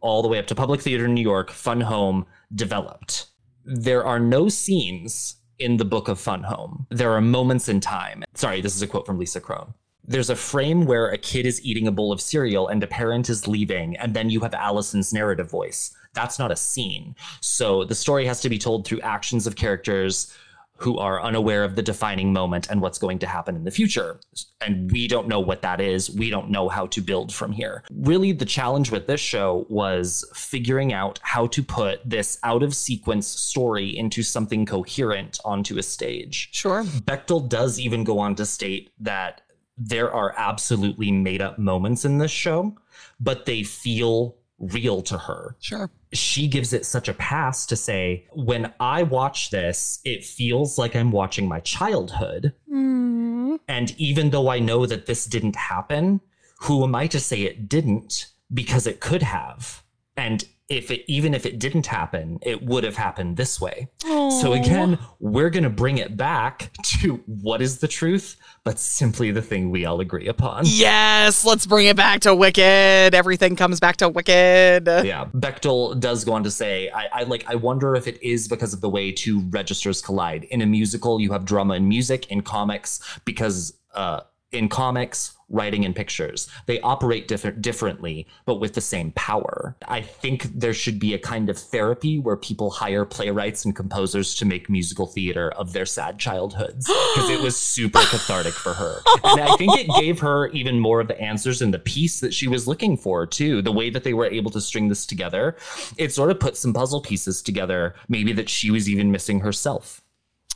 [0.00, 3.26] all the way up to public theater in new york fun home developed.
[3.64, 6.86] There are no scenes in the book of Fun Home.
[6.90, 8.24] There are moments in time.
[8.34, 9.72] Sorry, this is a quote from Lisa Kron.
[10.04, 13.30] There's a frame where a kid is eating a bowl of cereal and a parent
[13.30, 15.94] is leaving, and then you have Allison's narrative voice.
[16.14, 17.14] That's not a scene.
[17.40, 20.36] So the story has to be told through actions of characters
[20.82, 24.20] who are unaware of the defining moment and what's going to happen in the future.
[24.60, 26.10] And we don't know what that is.
[26.10, 27.84] We don't know how to build from here.
[27.92, 32.74] Really, the challenge with this show was figuring out how to put this out of
[32.74, 36.48] sequence story into something coherent onto a stage.
[36.52, 36.82] Sure.
[36.82, 39.42] Bechdel does even go on to state that
[39.78, 42.76] there are absolutely made up moments in this show,
[43.20, 45.56] but they feel real to her.
[45.60, 45.90] Sure.
[46.12, 50.96] She gives it such a pass to say, when I watch this, it feels like
[50.96, 52.54] I'm watching my childhood.
[52.72, 53.56] Mm-hmm.
[53.68, 56.20] And even though I know that this didn't happen,
[56.60, 58.28] who am I to say it didn't?
[58.54, 59.82] Because it could have.
[60.16, 63.88] And if it even if it didn't happen, it would have happened this way.
[64.02, 69.42] So again, we're gonna bring it back to what is the truth, but simply the
[69.42, 70.64] thing we all agree upon.
[70.66, 73.14] Yes, let's bring it back to Wicked.
[73.14, 74.86] Everything comes back to Wicked.
[74.86, 77.44] Yeah, Bechdel does go on to say, I, I like.
[77.48, 80.44] I wonder if it is because of the way two registers collide.
[80.44, 82.30] In a musical, you have drama and music.
[82.30, 84.20] In comics, because uh,
[84.52, 89.76] in comics, writing and pictures, they operate different differently, but with the same power.
[89.86, 94.34] I think there should be a kind of therapy where people hire playwrights and composers
[94.36, 99.00] to make musical theater of their sad childhoods because it was super cathartic for her,
[99.22, 102.34] and I think it gave her even more of the answers in the piece that
[102.34, 103.62] she was looking for too.
[103.62, 105.56] The way that they were able to string this together,
[105.96, 110.02] it sort of put some puzzle pieces together, maybe that she was even missing herself.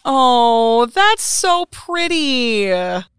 [0.05, 2.73] Oh, that's so pretty.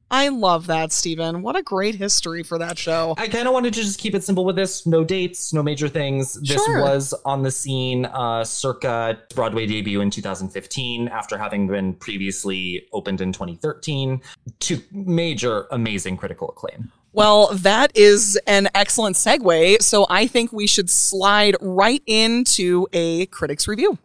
[0.10, 1.42] I love that, Stephen.
[1.42, 3.14] What a great history for that show.
[3.18, 4.86] I kind of wanted to just keep it simple with this.
[4.86, 6.36] No dates, no major things.
[6.36, 6.82] This Sure.
[6.82, 13.20] was on the scene uh, circa Broadway debut in 2015 after having been previously opened
[13.20, 14.22] in 2013
[14.62, 16.92] to major, amazing critical acclaim.
[17.12, 19.82] Well, that is an excellent segue.
[19.82, 23.98] So I think we should slide right into a critic's review.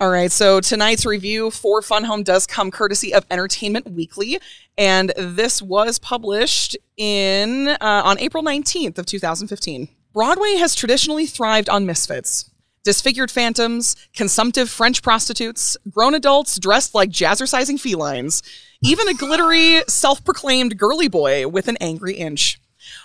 [0.00, 4.40] All right, so tonight's review for Fun Home does come courtesy of Entertainment Weekly,
[4.78, 9.90] and this was published in uh, on April 19th of 2015.
[10.14, 12.50] Broadway has traditionally thrived on misfits.
[12.82, 18.42] Disfigured phantoms, consumptive French prostitutes, grown adults dressed like jazzercising felines,
[18.82, 22.58] even a glittery, self proclaimed girly boy with an angry inch.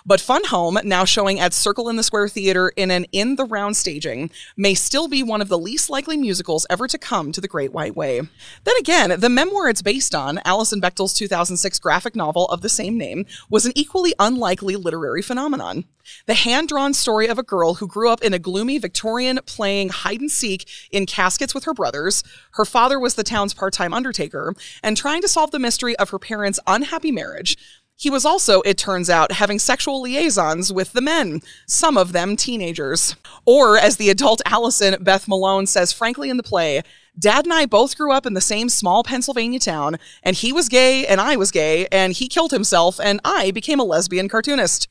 [0.07, 3.43] But Fun Home, now showing at Circle in the Square Theater in an in the
[3.43, 7.41] round staging, may still be one of the least likely musicals ever to come to
[7.41, 8.19] the Great White Way.
[8.19, 12.99] Then again, the memoir it's based on, Alison Bechdel's 2006 graphic novel of the same
[12.99, 15.85] name, was an equally unlikely literary phenomenon.
[16.27, 19.89] The hand drawn story of a girl who grew up in a gloomy Victorian playing
[19.89, 22.23] hide and seek in caskets with her brothers.
[22.51, 26.11] Her father was the town's part time undertaker, and trying to solve the mystery of
[26.11, 27.57] her parents' unhappy marriage.
[27.97, 32.36] He was also, it turns out, having sexual liaisons with the men, some of them
[32.36, 33.15] teenagers.
[33.45, 36.81] Or, as the adult Allison Beth Malone says frankly in the play,
[37.17, 40.67] Dad and I both grew up in the same small Pennsylvania town, and he was
[40.67, 44.89] gay and I was gay, and he killed himself, and I became a lesbian cartoonist.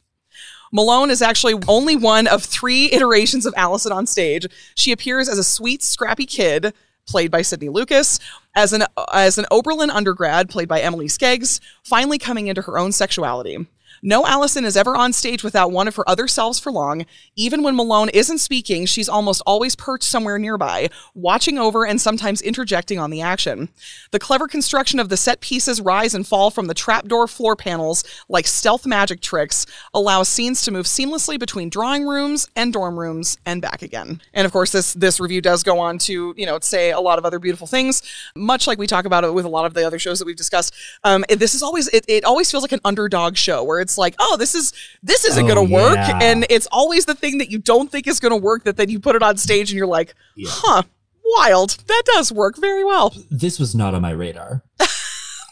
[0.73, 4.47] Malone is actually only one of three iterations of Allison on stage.
[4.75, 6.73] She appears as a sweet, scrappy kid,
[7.07, 8.19] played by Sydney Lucas,
[8.55, 12.93] as an as an Oberlin undergrad, played by Emily Skeggs, finally coming into her own
[12.93, 13.67] sexuality.
[14.07, 17.07] No Allison is ever on stage without one of her other selves for long.
[17.37, 22.43] Even when Malone isn't speaking, she's almost always perched somewhere nearby, watching over and sometimes
[22.43, 23.71] interjecting on the action.
[24.11, 28.05] The clever construction of the set pieces rise and fall from the trapdoor floor panels
[28.29, 29.64] like stealth magic tricks
[29.95, 34.21] allows scenes to move seamlessly between drawing rooms and dorm rooms and back again.
[34.35, 37.19] And of course, this this review does go on to you know say a lot
[37.19, 38.03] of other beautiful things,
[38.37, 40.37] much like we talk about it with a lot of the other shows that we've
[40.37, 40.75] discussed.
[41.05, 44.14] Um, this is always it, it always feels like an underdog show where it's like,
[44.18, 46.18] oh, this is this isn't Oh, going to work, yeah.
[46.22, 48.88] and it's always the thing that you don't think is going to work that then
[48.88, 50.14] you put it on stage and you're like,
[50.46, 50.83] huh,
[51.24, 51.70] wild.
[51.87, 53.14] That does work very well.
[53.30, 54.62] this was not on my radar.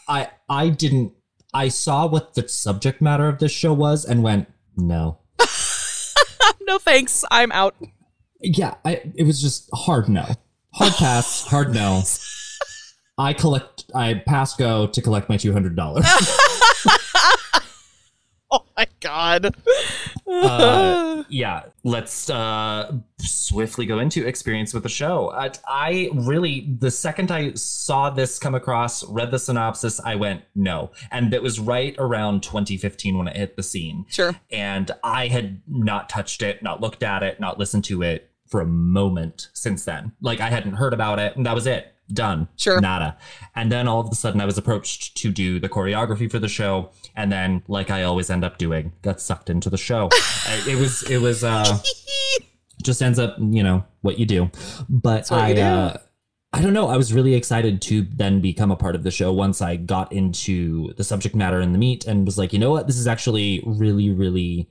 [0.07, 1.13] I I didn't
[1.53, 5.19] I saw what the subject matter of this show was and went, no.
[6.61, 7.75] no thanks, I'm out.
[8.41, 10.25] Yeah, I it was just hard no.
[10.73, 12.01] Hard pass, hard no.
[13.17, 16.05] I collect I pass go to collect my two hundred dollars.
[18.59, 19.55] Oh my god.
[20.27, 25.29] Uh, yeah, let's uh, swiftly go into experience with the show.
[25.29, 30.43] Uh, I really, the second I saw this come across, read the synopsis, I went
[30.53, 34.05] no, and it was right around 2015 when it hit the scene.
[34.09, 34.35] Sure.
[34.51, 38.61] and I had not touched it, not looked at it, not listened to it for
[38.61, 40.11] a moment since then.
[40.21, 41.92] Like I hadn't heard about it, and that was it.
[42.11, 42.47] Done.
[42.57, 42.81] Sure.
[42.81, 43.17] Nada.
[43.55, 46.47] And then all of a sudden I was approached to do the choreography for the
[46.47, 46.91] show.
[47.15, 50.09] And then, like I always end up doing, got sucked into the show.
[50.67, 51.79] It was, it was, uh,
[52.83, 54.51] just ends up, you know, what you do.
[54.89, 55.61] But I, do.
[55.61, 55.97] uh,
[56.51, 56.87] I don't know.
[56.87, 60.11] I was really excited to then become a part of the show once I got
[60.11, 62.85] into the subject matter and the meat and was like, you know what?
[62.87, 64.69] This is actually really, really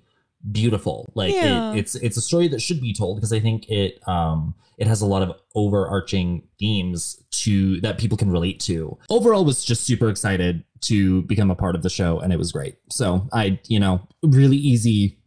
[0.51, 1.11] beautiful.
[1.15, 1.73] Like Yeah.
[1.73, 4.87] it, it's it's a story that should be told because I think it um it
[4.87, 8.99] has a lot of overarching themes to that people can relate to.
[9.11, 12.51] Overall was just super excited to become a part of the show and it was
[12.53, 12.77] great.
[12.91, 15.19] So I, you know, really easy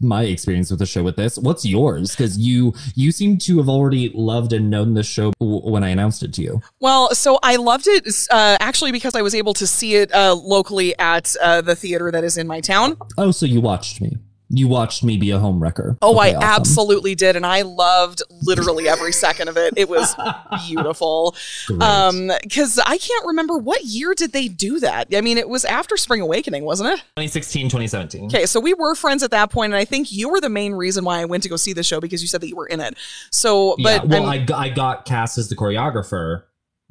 [0.00, 1.36] my experience with the show with this.
[1.36, 2.12] What's yours?
[2.12, 5.90] Because you you seem to have already loved and known this show w- when I
[5.90, 6.62] announced it to you.
[6.80, 10.34] Well, so I loved it uh, actually because I was able to see it uh,
[10.34, 12.96] locally at uh, the theater that is in my town.
[13.18, 14.16] Oh, so you watched me.
[14.54, 15.96] You watched me be a home wrecker.
[16.02, 16.42] Oh, Okay, I awesome.
[16.42, 19.72] absolutely did, and I loved literally every second of it.
[19.78, 20.14] It was
[20.68, 21.34] beautiful.
[21.66, 21.80] Great.
[21.80, 25.08] Um, because I can't remember what year did they do that.
[25.14, 26.98] I mean, it was after Spring Awakening, wasn't it?
[27.16, 28.26] 2016, 2017.
[28.26, 30.74] Okay, so we were friends at that point, and I think you were the main
[30.74, 32.66] reason why I went to go see the show because you said that you were
[32.66, 32.94] in it.
[33.30, 36.42] So, yeah, but well, I'm- I, got, I got cast as the choreographer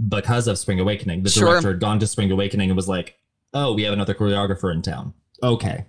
[0.09, 1.21] because of Spring Awakening.
[1.21, 1.49] The Sure.
[1.51, 3.17] director had gone to Spring Awakening and was like,
[3.53, 5.85] "Oh, we have another choreographer in town." Okay,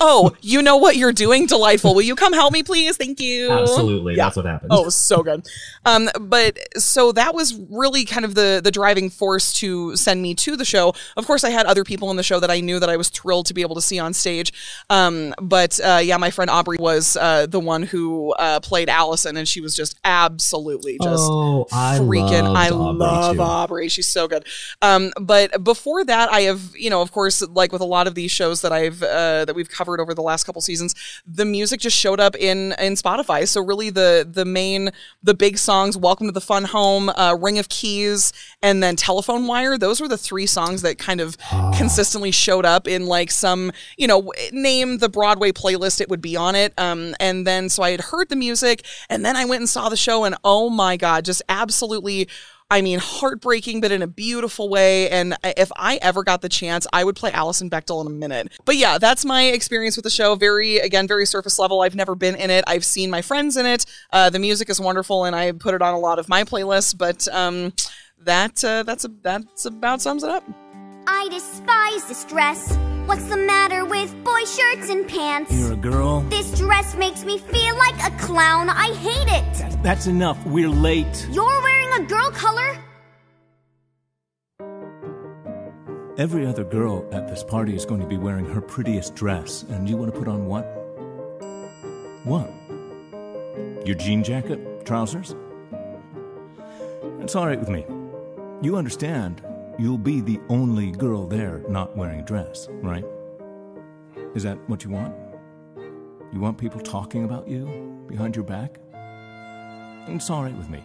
[0.00, 1.94] oh, you know what you're doing, delightful.
[1.94, 2.96] Will you come help me, please?
[2.96, 3.50] Thank you.
[3.50, 4.24] absolutely, Yeah.
[4.24, 4.70] that's what happened.
[4.72, 5.46] Oh, so good.
[5.84, 10.34] Um, but so that was really kind of the the driving force to send me
[10.36, 10.94] to the show.
[11.16, 13.08] Of course, I had other people in the show that I knew that I was
[13.10, 14.52] thrilled to be able to see on stage.
[14.88, 19.36] Um, but uh, yeah, my friend Aubrey was uh, the one who uh, played Allison,
[19.36, 23.42] and she was just absolutely just oh, I freaking I Aubrey, love too.
[23.42, 23.88] Aubrey.
[23.88, 24.46] She's so good.
[24.82, 28.14] Um, but before that, I have you know, of course, like with a lot of
[28.14, 30.94] these shows that I've uh, that we've covered over the last couple seasons,
[31.26, 33.46] the music just showed up in in Spotify.
[33.46, 34.90] So really, the the main
[35.22, 38.32] the big songs, "Welcome to the Fun Home," uh, "Ring of Keys,"
[38.62, 41.36] and then "Telephone Wire." Those were the three songs that kind of
[41.76, 46.00] consistently showed up in like some you know name the Broadway playlist.
[46.00, 46.72] It would be on it.
[46.78, 49.88] Um, and then so I had heard the music, and then I went and saw
[49.88, 52.28] the show, and oh my god, just absolutely.
[52.70, 55.08] I mean, heartbreaking, but in a beautiful way.
[55.10, 58.52] And if I ever got the chance, I would play Alison Bechdel in a minute.
[58.64, 60.34] But yeah, that's my experience with the show.
[60.34, 61.82] Very, again, very surface level.
[61.82, 62.64] I've never been in it.
[62.66, 63.86] I've seen my friends in it.
[64.12, 66.96] Uh, the music is wonderful, and I put it on a lot of my playlists.
[66.96, 67.74] But um,
[68.18, 70.44] that uh, that's a, that's about sums it up.
[71.06, 72.76] I despise this dress.
[73.06, 75.52] What's the matter with boy shirts and pants?
[75.52, 76.20] You're a girl.
[76.22, 78.70] This dress makes me feel like a clown.
[78.70, 79.82] I hate it.
[79.82, 80.44] That's enough.
[80.46, 81.28] We're late.
[81.30, 82.78] You're wearing a girl color?
[86.16, 89.88] Every other girl at this party is going to be wearing her prettiest dress, and
[89.88, 90.64] you want to put on what?
[92.24, 92.50] What?
[93.84, 94.86] Your jean jacket?
[94.86, 95.34] Trousers?
[97.20, 97.84] It's all right with me.
[98.62, 99.42] You understand,
[99.78, 103.04] you'll be the only girl there not wearing a dress, right?
[104.34, 105.14] Is that what you want?
[106.32, 108.78] You want people talking about you behind your back?
[110.08, 110.82] It's all right with me.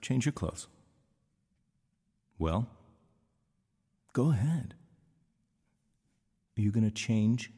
[0.00, 0.66] Change your clothes.
[2.38, 2.66] Well,
[4.12, 4.74] go ahead.
[6.56, 7.52] Are you going to change?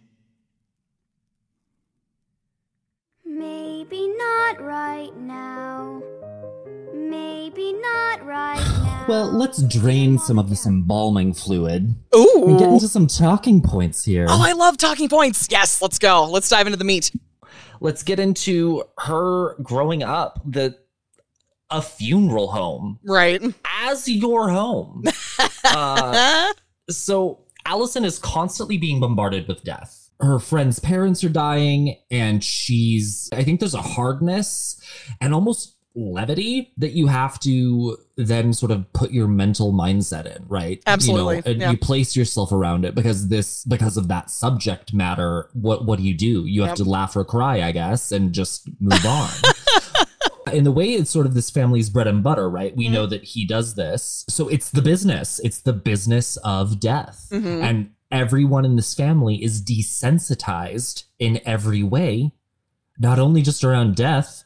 [3.25, 6.03] Maybe not right now.
[7.17, 9.05] Maybe not right now.
[9.07, 12.73] Well, let's drain some of this embalming fluid and get Ooh.
[12.75, 14.25] into some talking points here.
[14.31, 15.47] Oh, I love talking points.
[15.51, 16.25] Yes, let's go.
[16.25, 17.13] Let's dive into the meat.
[17.83, 20.79] Let's get into her growing up, the
[21.71, 23.43] a funeral home Right.
[23.83, 25.05] as your home.
[25.65, 26.53] uh,
[26.89, 30.09] so Allison is constantly being bombarded with death.
[30.21, 34.81] her friend's parents are dying and she's i think there's a hardness
[35.21, 40.45] and almost levity that you have to then sort of put your mental mindset in
[40.49, 41.71] right Absolutely, you know, and yeah.
[41.71, 46.05] you place yourself around it because this because of that subject matter what what do
[46.05, 46.77] you do you have Yep.
[46.79, 49.31] to laugh or cry i guess and just move on
[50.53, 52.77] in the way it's sort of this family's bread and butter, right?
[52.77, 54.27] We know that he does this.
[54.29, 55.41] So it's the business.
[55.43, 57.29] It's the business of death.
[57.33, 57.63] Mhm.
[57.63, 62.33] And everyone in this family is desensitized in every way,
[62.99, 64.45] not only just around death,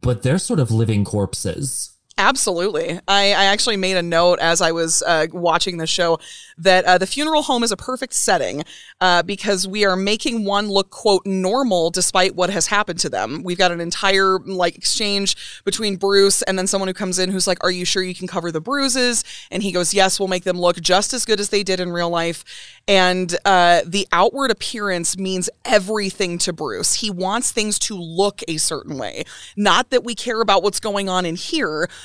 [0.00, 1.97] but they're sort of living corpses.
[2.20, 2.98] Absolutely.
[3.06, 6.18] I, I actually made a note as I was uh, watching the show
[6.58, 8.64] that uh, the funeral home is a perfect setting
[9.00, 13.44] uh, because we are making one look quote normal despite what has happened to them.
[13.44, 17.46] We've got an entire like exchange between Bruce and then someone who comes in who's
[17.46, 20.42] like, "Are you sure you can cover the bruises?" And he goes, "Yes, we'll make
[20.42, 22.44] them look just as good as they did in real life."
[22.88, 26.94] And uh, the outward appearance means everything to Bruce.
[26.94, 29.24] He wants things to look a certain way.
[29.56, 31.88] Not that we care about what's going on in here.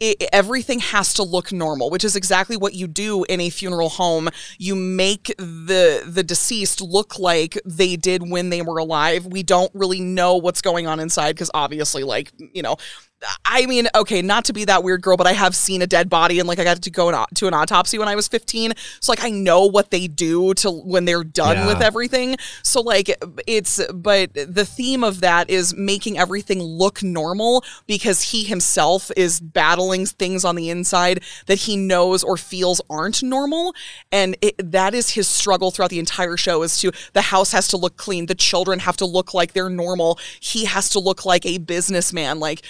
[0.00, 3.88] It, everything has to look normal, which is exactly what you do in a funeral
[3.88, 4.28] home.
[4.58, 9.26] You make the the deceased look like they did when they were alive.
[9.26, 12.76] We don't really know what's going on inside because obviously, like you know,
[13.46, 16.10] I mean, okay, not to be that weird girl, but I have seen a dead
[16.10, 18.72] body and like I got to go an, to an autopsy when I was 15.
[19.00, 21.66] So like I know what they do to when they're done Yeah.
[21.68, 22.36] with everything.
[22.62, 23.10] So like
[23.46, 29.40] it's but the theme of that is making everything look normal because he himself is
[29.40, 33.74] battling things on the inside that he knows or feels aren't normal.
[34.12, 37.68] And it, that is his struggle throughout the entire show is to the house has
[37.68, 41.24] to look clean, the children have to look like they're normal, he has to look
[41.24, 42.38] like a businessman.
[42.40, 42.62] Like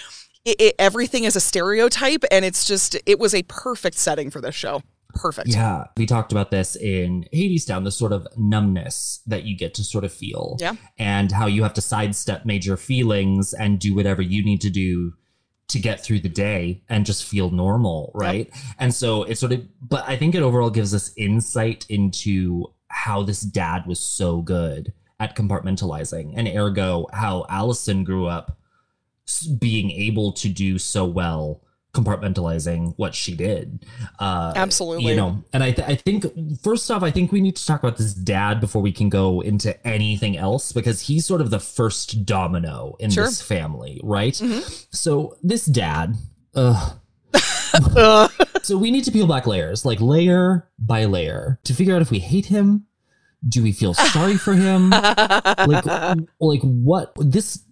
[0.45, 4.41] it, it, everything is a stereotype and it's just it was a perfect setting for
[4.41, 4.83] this show.
[5.15, 5.49] Perfect.
[5.49, 9.85] Yeah, we talked about this in Hadestown, the sort of numbness that you get to
[9.85, 10.57] sort of feel.
[10.59, 10.75] Yeah.
[10.99, 15.13] And how you have to sidestep major feelings and do whatever you need to do
[15.69, 18.51] to get through the day and just feel normal, right?
[18.79, 23.23] And so it sort of, but I think it overall gives us insight into how
[23.23, 28.59] this dad was so good at compartmentalizing and ergo how Allison grew up
[29.59, 31.63] being able to do so well
[31.95, 33.87] compartmentalizing what she did.
[34.19, 35.07] Uh, Absolutely.
[35.11, 36.27] You know, and I, th- I think
[36.63, 39.41] first off, I think we need to talk about this dad before we can go
[39.41, 43.25] into anything else because he's sort of the first domino in Sure.
[43.25, 44.35] this family, right?
[44.91, 46.17] So this dad,
[46.55, 46.99] ugh.
[48.63, 52.11] so we need to peel back layers, like layer by layer, to figure out if
[52.11, 52.87] we hate him.
[53.47, 54.91] Do we feel sorry for him?
[54.91, 55.85] like,
[56.41, 57.63] like what this?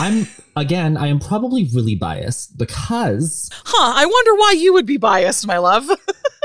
[0.00, 0.96] I'm again.
[0.96, 5.58] I am probably really biased because huh i wonder why you would be biased my
[5.58, 5.88] love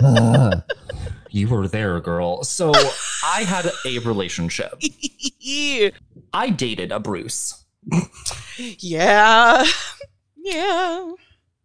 [0.03, 0.61] uh,
[1.33, 2.43] You were there, girl.
[2.43, 2.73] So
[3.23, 4.81] I had a relationship.
[6.33, 7.63] I dated a Bruce.
[8.57, 9.65] yeah
[10.35, 11.11] yeah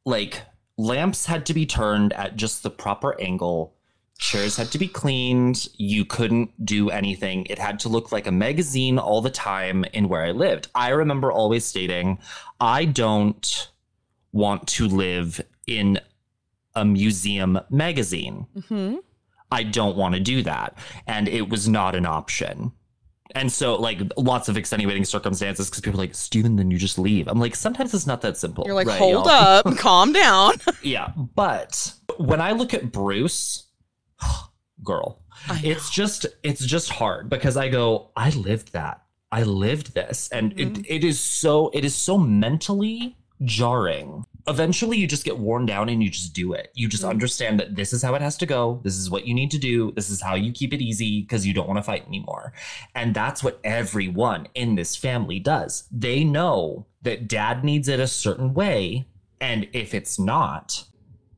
[0.05, 0.43] Like,
[0.79, 3.76] lamps had to be turned at just the proper angle.
[4.19, 5.69] Chairs had to be cleaned.
[5.77, 7.47] You couldn't do anything.
[7.51, 10.69] It had to look like a magazine all the time in where I lived.
[10.75, 12.19] I remember always stating,
[12.61, 13.71] I don't
[14.33, 16.01] want to live in
[16.75, 18.47] a museum magazine.
[18.69, 18.97] hmm
[19.53, 20.77] I don't want to do that.
[21.07, 22.73] And it was not an option.
[23.37, 26.99] And so, like, lots of extenuating circumstances because people are like, Steven, then you just
[26.99, 27.29] leave.
[27.29, 28.65] I'm like, sometimes it's not that simple.
[28.67, 31.13] you're like right, hold y'all?" up calm down Yeah.
[31.35, 33.66] But when I look at Bruce,
[34.85, 35.21] girl,
[35.63, 39.03] it's just it's just hard because I go, I lived that.
[39.33, 40.29] I lived this.
[40.31, 40.81] And Mm-hmm.
[40.81, 44.25] it, it is so it is so mentally jarring.
[44.49, 46.71] Eventually you just get worn down and you just do it.
[46.75, 47.11] You just Mhm.
[47.11, 48.81] understand that this is how it has to go.
[48.85, 49.93] This is what you need to do.
[49.93, 52.53] This is how you keep it easy because you don't want to fight anymore.
[52.95, 55.85] And that's what everyone in this family does.
[55.91, 59.07] They know that dad needs it a certain way.
[59.41, 60.85] And if it's not,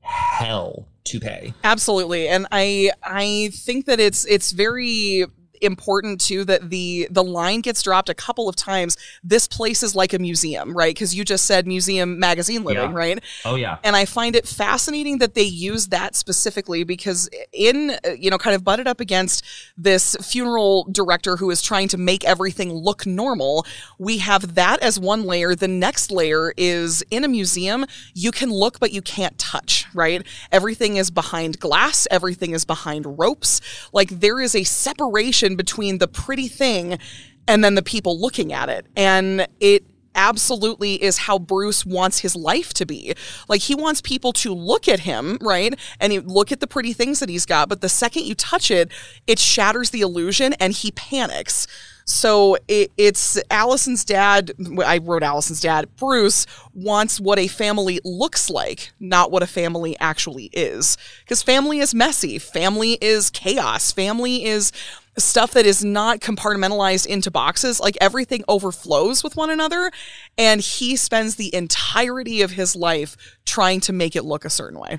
[0.08, 1.54] hell to pay.
[1.64, 5.24] absolutely and i i think that it's it's very
[5.62, 9.94] important too that the the line gets dropped a couple of times this place is
[9.94, 12.96] like a museum right because you just said museum magazine living Yeah.
[12.96, 13.78] right Oh yeah.
[13.84, 18.54] and I find it fascinating that they use that specifically because in you know kind
[18.54, 19.44] of butted up against
[19.76, 23.64] this funeral director who is trying to make everything look normal,
[23.98, 25.54] we have that as one layer.
[25.54, 27.84] The next layer is in a museum,
[28.14, 30.26] you can look but you can't touch, right?
[30.52, 33.60] Everything is behind glass, everything is behind ropes.
[33.92, 36.98] Like there is a separation between the pretty thing
[37.46, 38.86] and then the people looking at it.
[38.96, 39.84] And it
[40.14, 43.14] absolutely is how Bruce wants his life to be.
[43.48, 45.78] Like he wants people to look at him, right?
[46.00, 48.90] And look at the pretty things that he's got, but the second you touch it,
[49.26, 51.66] it shatters the illusion and he panics.
[52.04, 54.52] So it, it's Allison's dad.
[54.84, 55.94] I wrote Allison's dad.
[55.96, 60.96] Bruce wants what a family looks like, not what a family actually is.
[61.20, 62.38] Because family is messy.
[62.38, 63.92] Family is chaos.
[63.92, 64.72] Family is
[65.18, 67.80] stuff that is not compartmentalized into boxes.
[67.80, 69.90] Like everything overflows with one another.
[70.36, 74.78] And he spends the entirety of his life trying to make it look a certain
[74.78, 74.98] way.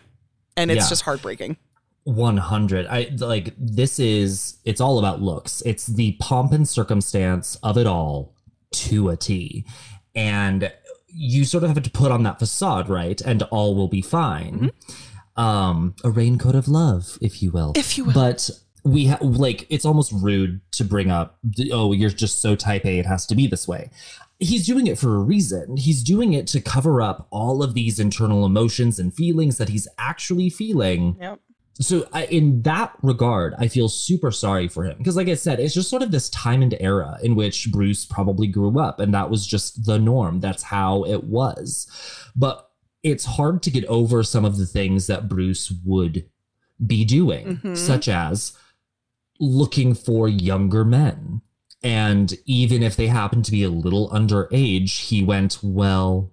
[0.57, 0.89] And it's Yeah.
[0.89, 1.57] just heartbreaking.
[2.05, 7.77] 100 i like this is it's all about looks it's the pomp and circumstance of
[7.77, 8.33] it all
[8.71, 9.63] to a t
[10.15, 10.71] and
[11.07, 14.71] you sort of have to put on that facade right and all will be fine
[15.35, 17.71] um, a raincoat of love, if you will.
[17.77, 18.13] If you will.
[18.13, 18.49] But
[18.83, 21.37] we ha- like it's almost rude to bring up.
[21.71, 22.99] Oh, you're just so type A.
[22.99, 23.89] It has to be this way.
[24.39, 25.75] He's doing it for a reason.
[25.77, 29.87] He's doing it to cover up all of these internal emotions and feelings that he's
[29.97, 31.17] actually feeling.
[31.19, 31.39] Yep.
[31.81, 35.61] So, I, in that regard, I feel super sorry for him because, like I said,
[35.61, 39.13] it's just sort of this time and era in which Bruce probably grew up, and
[39.13, 40.41] that was just the norm.
[40.41, 41.87] That's how it was.
[42.35, 42.69] But
[43.01, 46.25] it's hard to get over some of the things that Bruce would
[46.85, 47.77] be doing, Mhm.
[47.77, 48.51] such as
[49.39, 51.41] looking for younger men.
[51.81, 56.31] And even if they happen to be a little underage, he went, Well,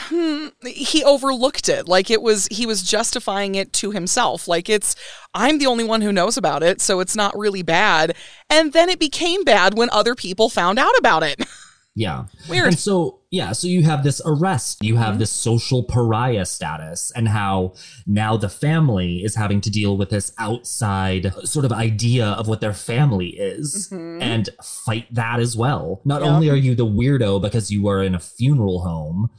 [0.00, 1.88] Hmm, he overlooked it.
[1.88, 4.46] Like it was he was justifying it to himself.
[4.46, 4.94] Like it's
[5.34, 8.14] i'm the only one who knows about it so it's not really bad.
[8.48, 11.44] And then it became bad when other people found out about it
[11.98, 12.26] Yeah.
[12.48, 12.68] Weird.
[12.68, 15.18] And so, yeah, so you have this arrest, you have Mhm.
[15.18, 17.72] this social pariah status, and how
[18.06, 22.60] now the family is having to deal with this outside sort of idea of what
[22.60, 24.22] their family is Mhm.
[24.22, 26.00] and fight that as well.
[26.04, 26.30] Not Yep.
[26.30, 29.30] only are you the weirdo because you are in a funeral home,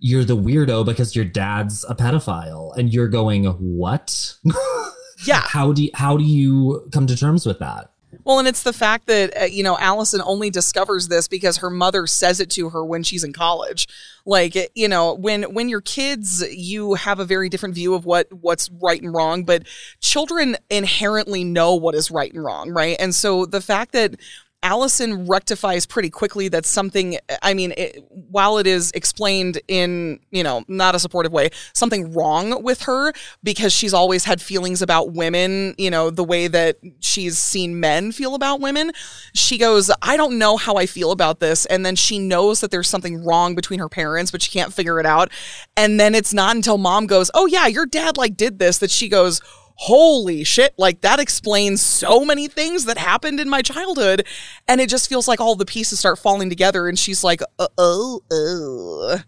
[0.00, 4.34] you're the weirdo because your dad's a pedophile and you're going, "What?"
[5.26, 7.90] yeah how do you, how do you come to terms with that?
[8.28, 11.70] Well and it's the fact that uh, you know allison only discovers this because her
[11.70, 13.88] mother says it to her when she's in college.
[14.26, 18.30] Like you know when when you're kids you have a very different view of what
[18.32, 19.66] what's right and wrong but
[20.00, 22.96] children inherently know what is right and wrong right?
[23.00, 24.16] And so the fact that
[24.62, 30.42] Allison rectifies pretty quickly that something, I mean, it, while it is explained in, you
[30.42, 33.12] know, not a supportive way, something wrong with her
[33.44, 38.10] because she's always had feelings about women, you know, the way that she's seen men
[38.10, 38.90] feel about women.
[39.32, 41.64] She goes, I don't know how I feel about this.
[41.66, 44.98] And then she knows that there's something wrong between her parents, but she can't figure
[44.98, 45.30] it out.
[45.76, 48.90] And then it's not until mom goes, Oh, yeah, your dad like did this that
[48.90, 49.40] she goes,
[49.80, 54.26] holy shit, like that explains so many things that happened in my childhood.
[54.66, 56.88] And it just feels like all the pieces start falling together.
[56.88, 59.20] And she's like, uh, oh, oh.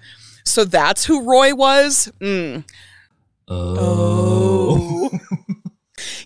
[0.44, 2.12] So that's who Roy was?
[2.20, 2.64] Mm.
[3.48, 5.10] Oh.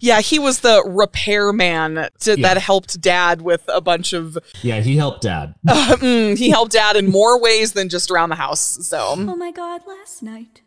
[0.01, 2.55] Yeah, he was the repairman to, Yeah.
[2.55, 4.39] that helped dad with a bunch of.
[4.63, 5.55] Yeah, he helped dad.
[5.67, 8.87] Uh, mm, he helped dad in more ways than just around the house.
[8.87, 8.99] So.
[9.17, 10.61] Oh my god, last night.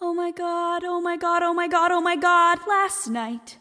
[0.00, 3.58] Oh my god, oh my god, oh my god, oh my god, last night.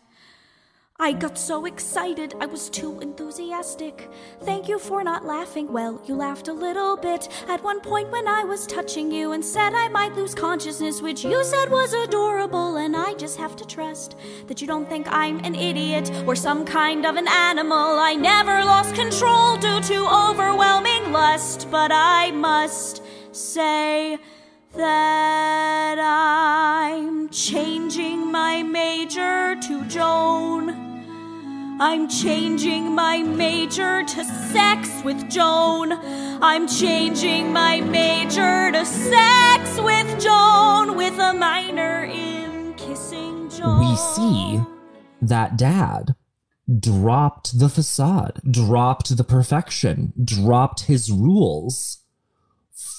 [0.99, 4.07] I got so excited, I was too enthusiastic.
[4.41, 5.73] Thank you for not laughing.
[5.73, 9.43] Well, you laughed a little bit at one point when I was touching you and
[9.43, 12.77] said I might lose consciousness, which you said was adorable.
[12.77, 14.15] And I just have to trust
[14.45, 17.97] that you don't think I'm an idiot or some kind of an animal.
[17.97, 24.19] I never lost control due to overwhelming lust, but I must say
[24.77, 30.69] that I'm changing my major to Joan.
[31.79, 35.93] I'm changing my major to sex with Joan.
[36.41, 43.79] I'm changing my major to sex with Joan with a minor in kissing Joan.
[43.79, 44.61] we see
[45.21, 46.15] that dad
[46.79, 52.03] dropped the facade, dropped the perfection, dropped his rules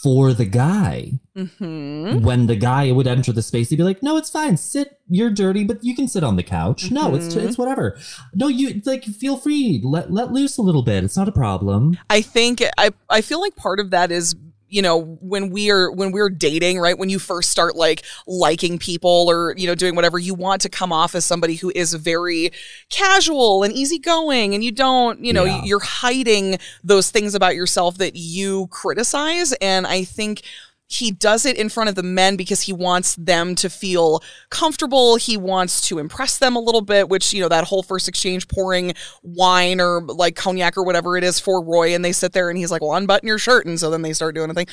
[0.02, 1.12] for the guy.
[1.36, 2.24] Mm-hmm.
[2.24, 4.56] When the guy would enter the space, he'd be like, "No, it's fine.
[4.56, 5.00] Sit.
[5.08, 6.90] You're dirty, but you can sit on the couch.
[6.90, 7.98] No, it's it's whatever.
[8.34, 9.80] No, you like feel free.
[9.84, 11.04] Let let loose a little bit.
[11.04, 14.34] It's not a problem." I think I I feel like part of that is
[14.68, 18.78] you know when we are when we're dating right when you first start like liking
[18.78, 21.94] people or you know doing whatever you want to come off as somebody who is
[21.94, 22.50] very
[22.90, 25.62] casual and easygoing and you don't you know Yeah.
[25.64, 30.42] you're hiding those things about yourself that you criticize and I think
[30.88, 35.16] he does it in front of the men because he wants them to feel comfortable.
[35.16, 38.48] He wants to impress them a little bit, which, you know, that whole first exchange
[38.48, 41.94] pouring wine or like cognac or whatever it is for Roy.
[41.94, 43.66] And they sit there and he's like, well, unbutton your shirt.
[43.66, 44.66] And so then they start doing a thing.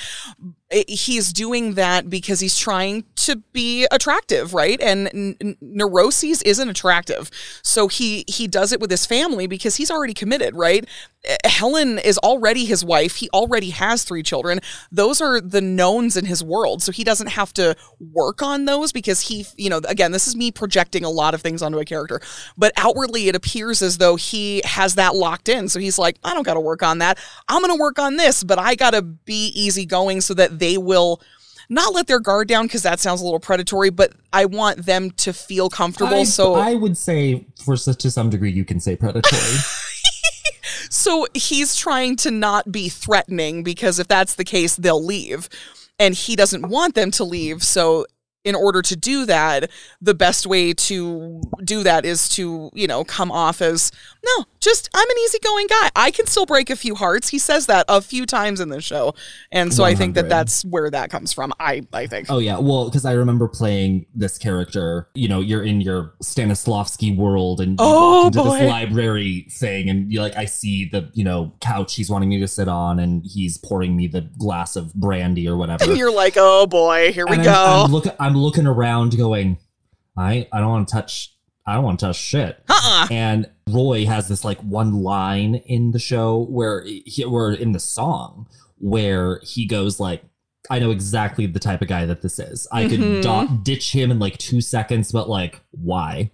[0.71, 4.81] It- he's doing that because he's trying to be attractive, right?
[4.81, 7.29] And n- neuroses isn't attractive.
[7.61, 10.85] So he, he does it with his family because he's already committed, right?
[11.23, 13.17] Eh, Helen is already his wife.
[13.17, 14.59] He already has three children.
[14.91, 16.81] Those are the knowns in his world.
[16.81, 20.35] So he doesn't have to work on those because he, you know, again, this is
[20.35, 22.19] me projecting a lot of things onto a character,
[22.57, 25.69] but outwardly it appears as though he has that locked in.
[25.69, 27.19] So he's like, I don't got to work on that.
[27.47, 30.77] I'm going to work on this, but I got to be easygoing so that they
[30.77, 31.21] will
[31.69, 35.11] not let their guard down because that sounds a little predatory, but I want them
[35.11, 36.21] to feel comfortable.
[36.21, 39.41] I, so I would say, for to some degree, you can say predatory.
[40.89, 45.49] So he's trying to not be threatening because if that's the case, they'll leave.
[45.99, 47.63] And he doesn't want them to leave.
[47.63, 48.05] So
[48.43, 53.03] in order to do that, the best way to do that is to, you know,
[53.03, 53.91] come off as,
[54.25, 55.91] no, just I'm an easygoing guy.
[55.95, 57.29] I can still break a few hearts.
[57.29, 59.13] He says that a few times in the show.
[59.51, 61.53] And so I think that that's where that comes from.
[61.59, 62.27] I, I think.
[62.29, 65.07] Oh yeah, well, because I remember playing this character.
[65.13, 68.57] You know, you're in your Stanislavski world, and you Oh, walk into boy.
[68.59, 72.39] this library thing, and you're like I see the you know couch he's wanting me
[72.39, 75.83] to sit on, and he's pouring me the glass of brandy or whatever.
[75.85, 77.51] And you're like, oh boy, here we And go.
[77.53, 78.11] I'm, I'm looking.
[78.19, 79.57] I'm looking around, going,
[80.17, 81.31] I I don't want to touch.
[81.67, 82.63] I don't want to touch shit.
[82.69, 83.07] uh-uh.
[83.11, 87.79] And Roy has this like one line in the show where he, or in the
[87.79, 88.47] song
[88.77, 90.23] where he goes like,
[90.69, 92.67] "I know exactly the type of guy that this is.
[92.71, 93.55] I could mm-hmm.
[93.55, 96.31] do- ditch him in like two seconds, but like, why?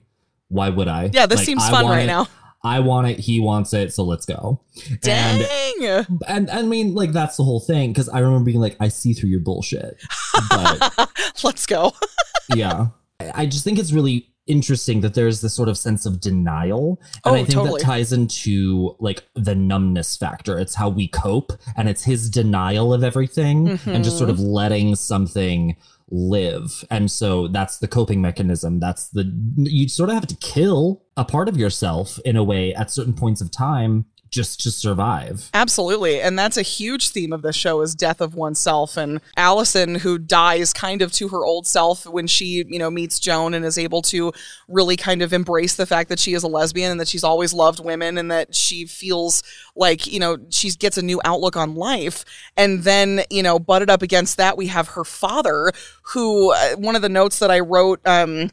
[0.50, 1.10] Why would I?
[1.14, 2.28] Yeah, this Like, seems I fun right it- now.
[2.64, 3.18] I want it.
[3.18, 3.92] He wants it.
[3.92, 4.62] So let's go.
[4.92, 6.06] And Dang.
[6.28, 7.92] and I mean, like that's the whole thing.
[7.92, 9.98] Because I remember being like, I see through your bullshit.
[10.50, 11.10] But
[11.44, 11.94] Let's go.
[12.56, 12.88] yeah
[13.36, 17.22] i just think it's really interesting that there's this sort of sense of denial and
[17.26, 17.80] Oh, i think totally.
[17.80, 22.94] that ties into like the numbness factor it's how we cope and it's his denial
[22.94, 24.40] of everything and just sort Mm-hmm.
[24.40, 25.76] of letting something
[26.10, 31.02] live and so that's the coping mechanism that's the you sort of have to kill
[31.16, 35.50] a part of yourself in a way at certain points of time just to survive
[35.54, 36.22] Absolutely.
[36.22, 38.98] And that's a huge theme of the show is death of oneself.
[38.98, 43.20] And Allison, who dies kind of to her old self when she, you know, meets
[43.20, 44.32] Joan and is able to
[44.68, 47.54] really kind of embrace the fact that she is a lesbian and that she's always
[47.54, 49.44] loved women and that she feels
[49.76, 52.26] like, you know, she gets a new outlook on life.
[52.58, 55.72] And then, you know, butted up against that, we have her father,
[56.14, 58.50] who uh, one of the notes that I wrote, um,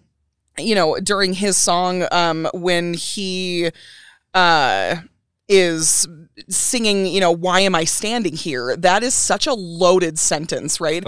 [0.59, 3.71] you know, during his song, um, when he,
[4.35, 4.97] uh,
[5.49, 6.07] is
[6.49, 8.77] singing, you know, why am I standing here?
[8.77, 11.03] That is such a loaded sentence, right?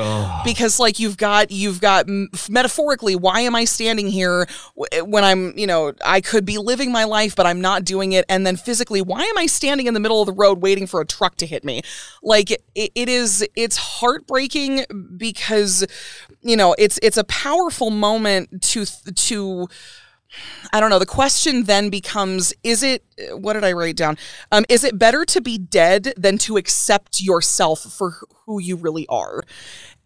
[0.44, 2.06] Because like you've got you've got
[2.48, 4.46] metaphorically, why am I standing here
[4.92, 8.12] eh, when I'm, you know, I could be living my life but I'm not doing
[8.12, 10.86] it and then physically, why am I standing in the middle of the road waiting
[10.86, 11.82] for a truck to hit me?
[12.22, 14.84] Like it, it is it's heartbreaking
[15.16, 15.86] because
[16.42, 19.68] you know, it's it's a powerful moment to to
[20.72, 20.98] I don't know.
[20.98, 24.16] The question then becomes is it, what did I write down?
[24.52, 28.14] Um, is it better to be dead than to accept yourself for
[28.46, 29.42] who you really are?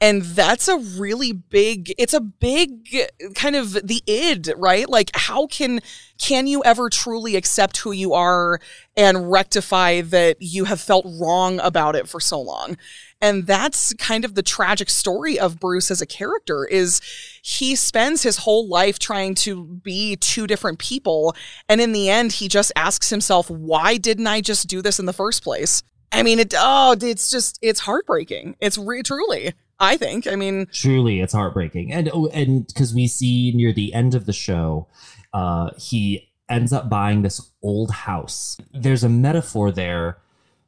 [0.00, 4.88] And that's a really big, it's a big kind of the id, right?
[4.88, 5.80] Like, how can,
[6.18, 8.60] can you ever truly accept who you are
[8.96, 12.76] and rectify that you have felt wrong about it for so long?
[13.24, 17.00] And that's kind of the tragic story of Bruce as a character is
[17.42, 21.34] he spends his whole life trying to be two different people
[21.66, 25.06] and in the end he just asks himself why didn't I just do this in
[25.06, 25.82] the first place?
[26.12, 28.56] I mean it oh it's just it's heartbreaking.
[28.60, 30.26] It's re- truly I think.
[30.26, 34.26] I mean truly it's heartbreaking and oh, and because we see near the end of
[34.26, 34.86] the show
[35.32, 40.18] uh he ends up buying this old house there's a metaphor there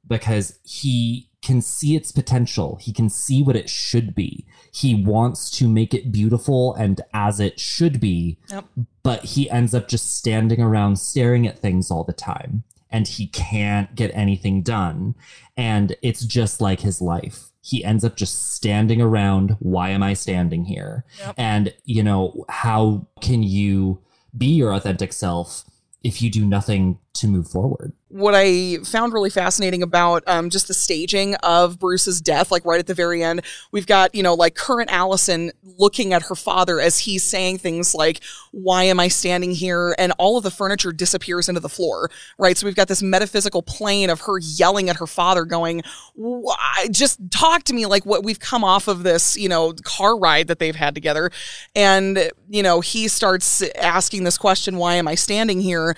[0.09, 2.77] because he can see its potential.
[2.81, 4.47] He can see what it should be.
[4.73, 8.65] He wants to make it beautiful and as it should be Yep.
[9.03, 13.27] but he ends up just standing around staring at things all the time and he
[13.29, 15.15] can't get anything done
[15.57, 17.51] and it's just like his life.
[17.63, 21.05] He ends up just standing around why am i standing here?
[21.37, 24.01] And you know how can you
[24.37, 25.65] be your authentic self
[26.03, 30.69] if you do nothing to move forward what I found really fascinating about um, just
[30.69, 33.43] the staging of Bruce's death, like right at the very end,
[33.73, 37.95] we've got, you know, like current Allison looking at her father as he's saying things
[37.95, 38.21] like,
[38.53, 39.95] Why am I standing here?
[39.99, 42.57] And all of the furniture disappears into the floor, right?
[42.57, 45.83] So we've got this metaphysical plane of her yelling at her father, going,
[46.15, 46.87] Why?
[46.91, 50.47] Just talk to me like what we've come off of this, you know, car ride
[50.47, 51.33] that they've had together.
[51.75, 55.97] And, you know, he starts asking this question, Why am I standing here?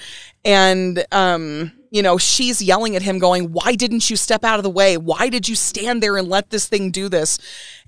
[0.48, 4.62] And, um, you know, she's yelling at him, going, "Why didn't you step out of
[4.62, 4.96] the way?
[4.96, 7.38] Why did you stand there and let this thing do this?"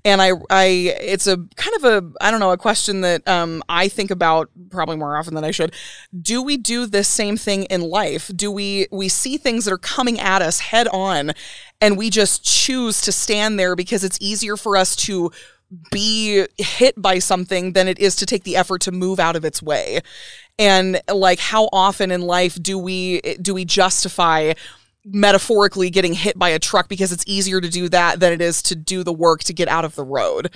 [0.05, 0.65] And I, I,
[1.01, 4.49] it's a kind of a, I don't know, a question that um, I think about
[4.69, 5.73] probably more often than I should.
[6.19, 8.29] Do we do this same thing in life?
[8.35, 11.31] Do we, we see things that are coming at us head on,
[11.79, 15.31] and we just choose to stand there because it's easier for us to
[15.89, 19.45] be hit by something than it is to take the effort to move out of
[19.45, 20.01] its way
[20.61, 24.53] and like how often in life do we do we justify
[25.03, 28.61] metaphorically getting hit by a truck because it's easier to do that than it is
[28.61, 30.53] to do the work to get out of the road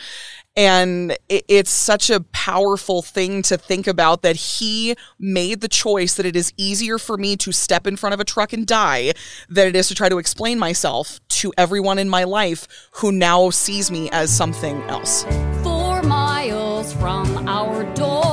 [0.56, 6.14] and it, it's such a powerful thing to think about that he made the choice
[6.14, 9.12] that it is easier for me to step in front of a truck and die
[9.50, 13.50] than it is to try to explain myself to everyone in my life who now
[13.50, 15.24] sees me as something else
[15.64, 18.25] Four miles miles from our door.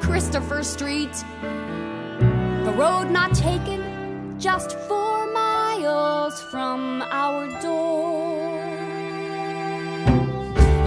[0.00, 1.12] Christopher Street.
[1.40, 8.50] The road not taken, just four miles from our door.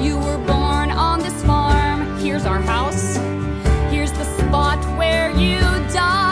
[0.02, 2.18] You were born on this farm.
[2.18, 3.18] Here's our house.
[3.92, 5.60] Here's the spot where you
[5.94, 6.23] died.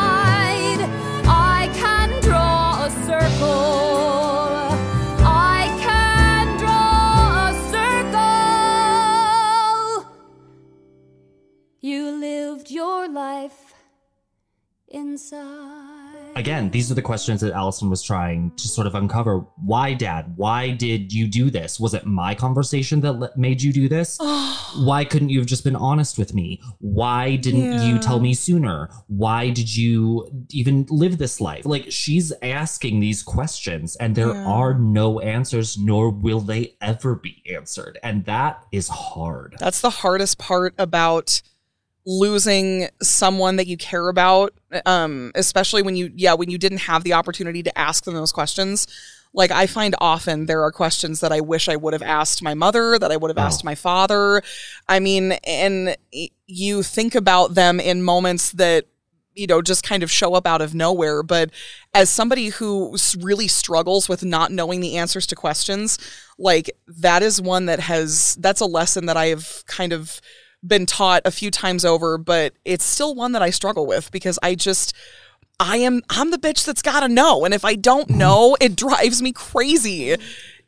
[12.51, 13.73] Lived your life
[14.89, 16.33] inside.
[16.35, 19.39] Again, these are the questions that Allison was trying to sort of uncover.
[19.65, 20.33] Why, Dad?
[20.37, 21.79] Why did you do this?
[21.79, 24.17] Was it my conversation that le- made you do this?
[24.75, 26.61] Why couldn't you have just been honest with me?
[26.79, 28.89] Why didn't you tell me sooner?
[29.07, 31.65] Why did you even live this life?
[31.65, 34.45] Like, she's asking these questions, and there Yeah.
[34.45, 37.97] are no answers, nor will they ever be answered.
[38.03, 39.55] And that is hard.
[39.59, 41.41] That's the hardest part about
[42.05, 44.53] losing someone that you care about
[44.85, 48.31] um especially when you yeah when you didn't have the opportunity to ask them those
[48.31, 48.87] questions.
[49.33, 52.53] Like i find often there are questions that i wish i would have asked my
[52.53, 53.41] mother that i would have Oh.
[53.47, 54.41] asked my father.
[54.89, 55.95] I mean and
[56.47, 58.85] you think about them in moments that
[59.33, 61.23] you know just kind of show up out of nowhere.
[61.23, 61.51] But
[61.93, 65.97] as somebody who really struggles with not knowing the answers to questions
[66.37, 70.19] like that is one that has that's a lesson that i have kind of
[70.65, 74.37] been taught a few times over but it's still one that i struggle with because
[74.43, 74.93] i just
[75.59, 77.45] i am i'm the bitch that's gotta know.
[77.45, 80.15] And if i don't know it drives me crazy.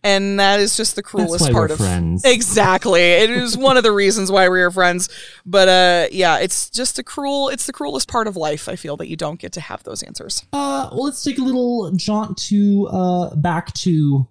[0.06, 2.26] And that is just the cruelest why part we're of friends.
[2.26, 3.02] exactly.
[3.02, 5.08] It is one of the reasons why we are friends.
[5.46, 8.98] But uh yeah it's just a cruel it's the cruelest part of life i feel
[8.98, 10.46] that you don't get to have those answers.
[10.52, 14.28] Uh, well, let's take a little jaunt to uh back to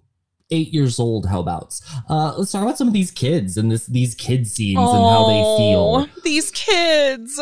[0.53, 1.27] eight years old.
[1.27, 1.73] How about?
[2.09, 5.27] Uh, let's talk about some of these kids and this these kid scenes and how
[5.27, 6.07] they feel.
[6.23, 7.39] These kids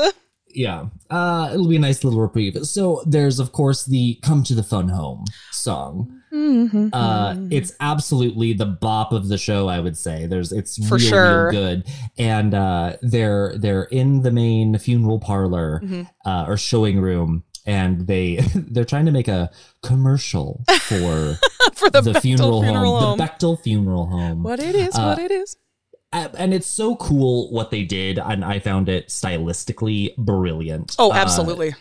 [0.53, 2.57] Yeah, uh, it'll be a nice little reprieve.
[2.65, 6.17] So there's of course the "Come to the Fun Home" song.
[6.33, 6.89] Mm-hmm.
[6.93, 9.67] Uh, it's absolutely the bop of the show.
[9.67, 11.43] I would say there's it's For real, sure.
[11.43, 11.83] real good,
[12.17, 16.03] and uh, they're they're in the main funeral parlor Mm-hmm.
[16.29, 19.49] uh, or showing room, and they they're trying to make a
[19.83, 21.37] commercial for
[21.73, 23.17] for the, the, funeral, funeral home, home.
[23.17, 24.43] the Bechdel funeral home.
[24.43, 25.55] what it is Uh, what it is
[26.13, 30.95] and it's so cool what they did, and I found it stylistically brilliant.
[30.99, 31.73] oh Uh, absolutely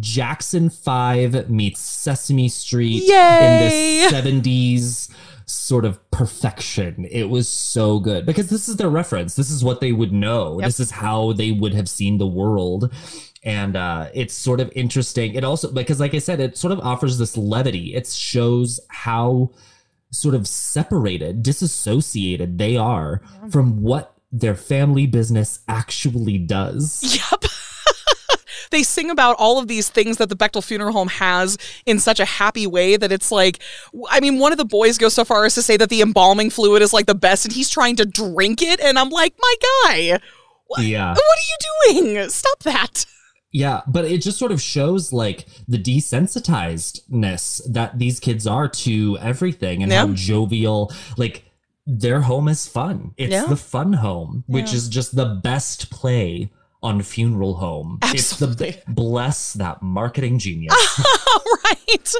[0.00, 4.02] Jackson 5 meets Sesame Street Yay!
[4.04, 5.10] in the 70s
[5.46, 7.04] sort of perfection.
[7.08, 9.36] It was so good because this is their reference.
[9.36, 10.58] This is what they would know.
[10.58, 10.66] Yep.
[10.66, 12.92] This is how they would have seen the world.
[13.46, 15.34] And uh, it's sort of interesting.
[15.34, 17.94] It also, because like I said, it sort of offers this levity.
[17.94, 19.52] It shows how
[20.10, 27.02] sort of separated, disassociated they are from what their family business actually does.
[27.32, 27.44] Yep.
[28.72, 32.18] they sing about all of these things that the Bechdel Funeral Home has in such
[32.18, 33.60] a happy way that it's like,
[34.10, 36.50] I mean, one of the boys goes so far as to say that the embalming
[36.50, 38.80] fluid is like the best and he's trying to drink it.
[38.80, 40.18] And I'm like, my guy,
[40.66, 41.10] what, Yeah.
[41.14, 42.28] what are you doing?
[42.28, 43.06] Stop that.
[43.56, 49.16] Yeah, but it just sort of shows like the desensitizedness that these kids are to
[49.18, 51.44] everything and how jovial, like
[51.86, 53.12] their home is fun.
[53.16, 53.46] It's Yeah.
[53.46, 54.76] the fun home, which Yeah.
[54.76, 56.50] is just the best play
[56.82, 57.98] on funeral home.
[58.02, 58.68] Absolutely.
[58.68, 60.74] It's the bless that marketing genius.
[61.64, 62.12] right.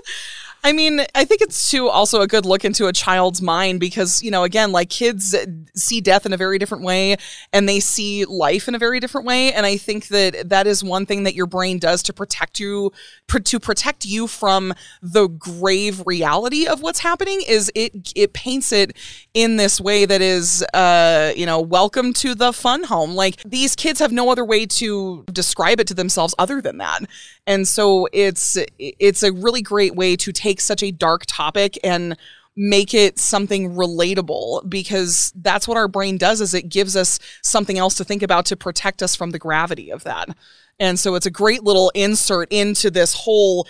[0.67, 4.21] I mean, I think it's too also a good look into a child's mind because,
[4.21, 5.33] you know, again, like kids
[5.77, 7.15] see death in a very different way
[7.53, 9.53] and they see life in a very different way.
[9.53, 12.91] And I think that that is one thing that your brain does to protect you,
[13.29, 18.73] pr- to protect you from the grave reality of what's happening is it, it paints
[18.73, 18.97] it
[19.35, 23.15] in this way that is, uh, you know, welcome to the fun home.
[23.15, 27.03] Like these kids have no other way to describe it to themselves other than that.
[27.47, 32.17] And so it's it's a really great way to take such a dark topic and
[32.57, 37.77] make it something relatable because that's what our brain does is it gives us something
[37.77, 40.31] else to think about to protect us from the gravity of that.
[40.79, 43.67] And so it's a great little insert into this whole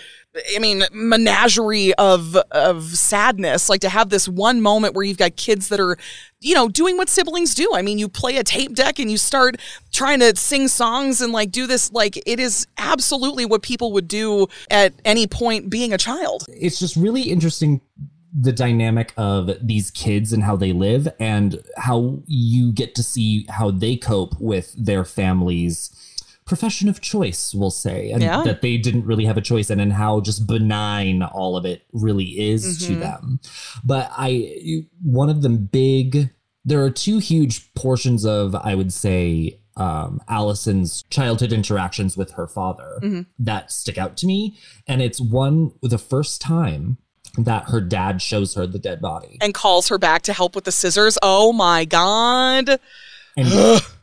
[0.55, 5.35] I mean menagerie of of sadness like to have this one moment where you've got
[5.35, 5.97] kids that are
[6.41, 7.71] you know doing what siblings do.
[7.73, 9.57] I mean you play a tape deck and you start
[9.91, 14.07] trying to sing songs and like do this like it is absolutely what people would
[14.07, 16.45] do at any point being a child.
[16.49, 17.81] it's just really interesting
[18.39, 23.45] the dynamic of these kids and how they live and how you get to see
[23.49, 25.89] how they cope with their families
[26.47, 28.41] profession of choice, we'll say, and Yeah.
[28.43, 31.83] that they didn't really have a choice in, and how just benign all of it
[31.93, 32.99] really is to Mhm.
[32.99, 33.39] them.
[33.83, 36.31] But I, one of the big,
[36.65, 42.47] there are two huge portions of, I would say, um, Allison's childhood interactions with her
[42.47, 43.25] father Mhm.
[43.37, 44.57] that stick out to me.
[44.87, 46.97] And it's one, the first time
[47.37, 49.37] that her dad shows her the dead body.
[49.41, 51.17] And calls her back to help with the scissors.
[51.21, 52.79] Oh my god.
[53.35, 53.47] And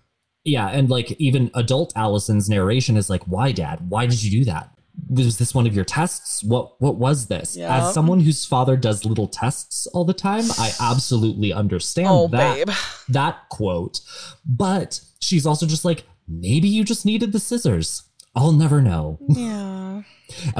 [0.44, 3.88] yeah, and like even adult Allison's narration is like, "Why, Dad?
[3.90, 4.70] Why did you do that?
[5.08, 6.42] Was this one of your tests?
[6.44, 7.76] What what was this?" Yeah.
[7.88, 12.66] As someone whose father does little tests all the time, I absolutely understand Oh, that
[12.66, 12.74] babe.
[13.08, 14.00] that quote.
[14.46, 18.04] But she's also just like, "Maybe you just needed the scissors.
[18.36, 20.02] I'll never know." Yeah.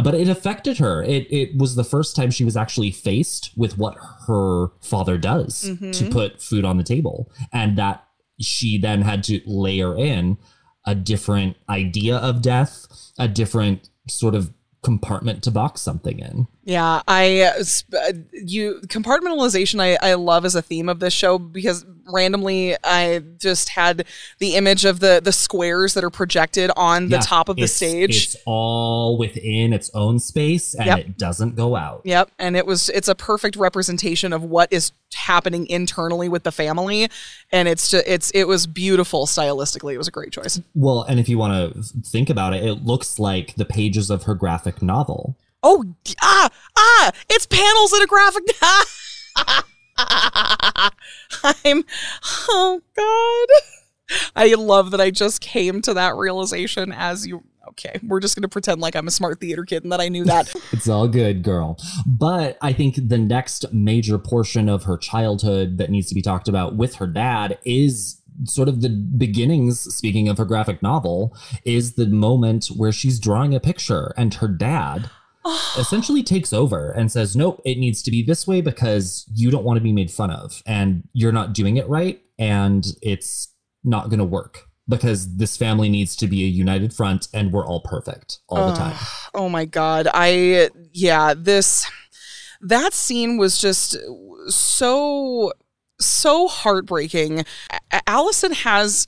[0.03, 1.03] but it affected her.
[1.03, 5.61] It it was the first time she was actually faced with what her father does
[5.63, 6.13] to Mhm.
[6.13, 8.05] put food on the table, and that
[8.41, 10.39] she then had to layer in
[10.87, 12.87] a different idea of death,
[13.19, 14.53] a different sort of
[14.85, 16.47] compartment to box something in.
[16.63, 21.85] Yeah, I uh, you compartmentalization I, I love as a theme of this show because
[22.11, 24.07] randomly I just had
[24.39, 28.25] the image of the the squares that are projected on the top of the stage.
[28.25, 30.99] It's all within its own space and Yep.
[30.99, 32.03] it doesn't go out.
[32.05, 36.51] Yep, and it was it's a perfect representation of what is happening internally with the
[36.51, 37.09] family
[37.53, 39.95] and it's just, it's it was beautiful stylistically.
[39.95, 40.61] It was a great choice.
[40.75, 44.25] Well, and if you want to think about it, it looks like the pages of
[44.25, 45.37] her graphic novel.
[45.63, 45.85] Oh,
[46.21, 48.43] ah, ah, it's panels in a graphic.
[51.65, 51.85] I'm,
[52.49, 53.49] oh God.
[54.37, 58.43] I love that I just came to that realization as you, okay, we're just going
[58.43, 60.55] to pretend like I'm a smart theater kid and that I knew that.
[60.73, 61.79] It's all good, girl.
[62.07, 66.49] But I think the next major portion of her childhood that needs to be talked
[66.49, 71.95] about with her dad is sort of the beginnings, speaking of her graphic novel, is
[71.95, 75.11] the moment where she's drawing a picture and her dad
[75.79, 79.65] essentially takes over and says, Nope, it needs to be this way because you don't
[79.65, 83.53] want to be made fun of and you're not doing it right and it's
[83.85, 87.67] not going to work because this family needs to be a united front and we're
[87.67, 88.97] all perfect all the time.
[89.33, 90.09] Oh my god.
[90.13, 91.91] I yeah, this
[92.61, 93.97] that scene was just
[94.49, 95.53] so
[96.07, 97.45] so heartbreaking.
[97.91, 99.07] A- Alison has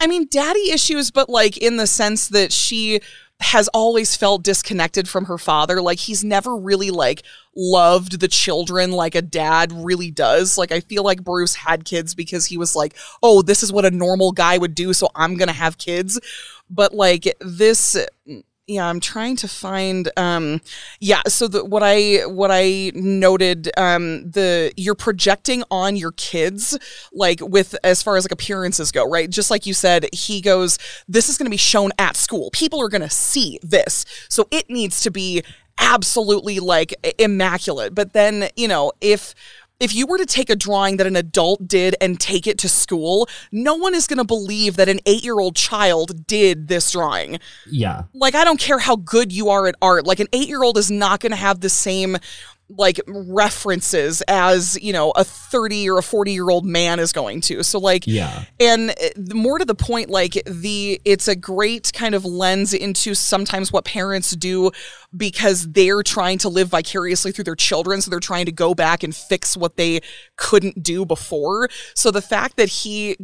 [0.00, 3.00] I mean daddy issues but like in the sense that she
[3.38, 5.82] has always felt disconnected from her father.
[5.82, 7.22] Like he's never really like
[7.54, 10.56] loved the children like a dad really does.
[10.56, 13.84] Like i feel like bruce had kids because he was like oh this is what
[13.84, 16.20] a normal guy would do so i'm gonna have kids.
[16.68, 17.96] But like this
[18.66, 20.60] yeah i'm trying to find um
[21.00, 26.78] yeah so the what i what i noted um the you're projecting on your kids
[27.12, 29.30] like with as far as like appearances go right?
[29.30, 32.50] Just like you said he goes this is going to be shown at school.
[32.52, 34.04] People are going to see this.
[34.28, 35.42] So it needs to be
[35.78, 37.94] absolutely like immaculate.
[37.94, 39.34] But then you know if
[39.78, 42.68] if you were to take a drawing that an adult did and take it to
[42.68, 46.92] school, no one is going to believe that an eight year old child did this
[46.92, 47.38] drawing.
[47.66, 48.04] Yeah.
[48.14, 50.06] Like, I don't care how good you are at art.
[50.06, 52.16] Like, an eight year old is not going to have the same
[52.68, 57.40] like references as you know a 30 or a 40 year old man is going
[57.42, 57.62] to.
[57.62, 58.44] So like Yeah.
[58.58, 63.14] and uh, more to the point like the it's a great kind of lens into
[63.14, 64.72] sometimes what parents do
[65.16, 68.00] because they're trying to live vicariously through their children.
[68.00, 70.00] So they're trying to go back and fix what they
[70.36, 71.68] couldn't do before.
[71.94, 73.16] So the fact that he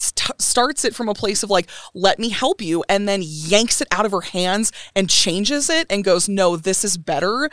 [0.00, 3.80] st- starts it from a place of like let me help you and then yanks
[3.80, 7.48] it out of her hands and changes it and goes no this is better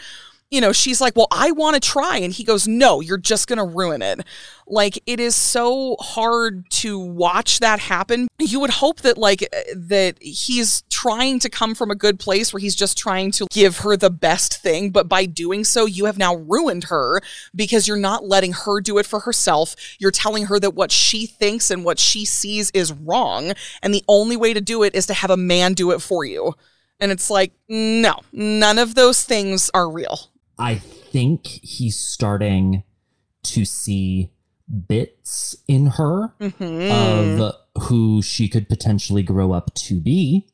[0.51, 2.17] you know, she's like, Well, I want to try.
[2.17, 4.21] And he goes, No, you're just going to ruin it.
[4.67, 8.27] Like, it is so hard to watch that happen.
[8.39, 12.53] You would hope that, like, uh, that he's trying to come from a good place
[12.53, 14.91] where he's just trying to give her the best thing.
[14.91, 17.21] But by doing so, you have now ruined her
[17.55, 19.75] because you're not letting her do it for herself.
[19.99, 23.53] You're telling her that what she thinks and what she sees is wrong.
[23.81, 26.23] And the only way to do it is to have a man do it for
[26.23, 26.53] you.
[26.99, 30.31] And it's like, no, none of those things are real.
[30.58, 32.84] I think he's starting
[33.43, 34.32] to see
[34.88, 36.89] bits in her Mhm.
[37.39, 40.47] of who she could potentially grow up to be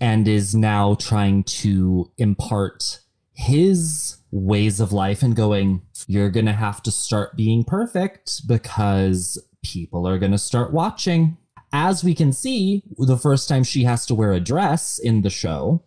[0.00, 3.00] and is now trying to impart
[3.32, 9.38] his ways of life and going, You're going to have to start being perfect because
[9.62, 11.36] people are going to start watching.
[11.72, 15.30] As we can see, the first time she has to wear a dress in the
[15.30, 15.82] show,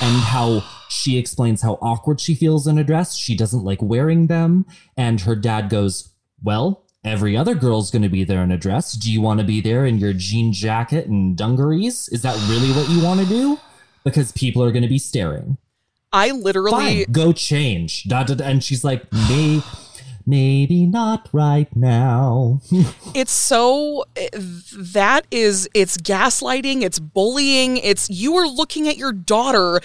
[0.00, 3.16] and how she explains how awkward she feels in a dress.
[3.16, 4.66] She doesn't like wearing them.
[4.96, 6.10] And her dad goes,
[6.42, 8.92] Well, every other girl's going to be there in a dress.
[8.92, 12.08] Do you want to be there in your jean jacket and dungarees?
[12.08, 13.58] Is that really what you want to do?
[14.04, 15.58] Because people are going to be staring.
[16.12, 18.04] I literally Fine, go change.
[18.04, 18.44] Da, da, da.
[18.44, 19.62] And she's like, May,
[20.28, 22.60] maybe not right now.
[23.14, 24.28] it's so eh,
[24.76, 29.80] that is it's gaslighting, it's bullying, it's you are looking at your daughter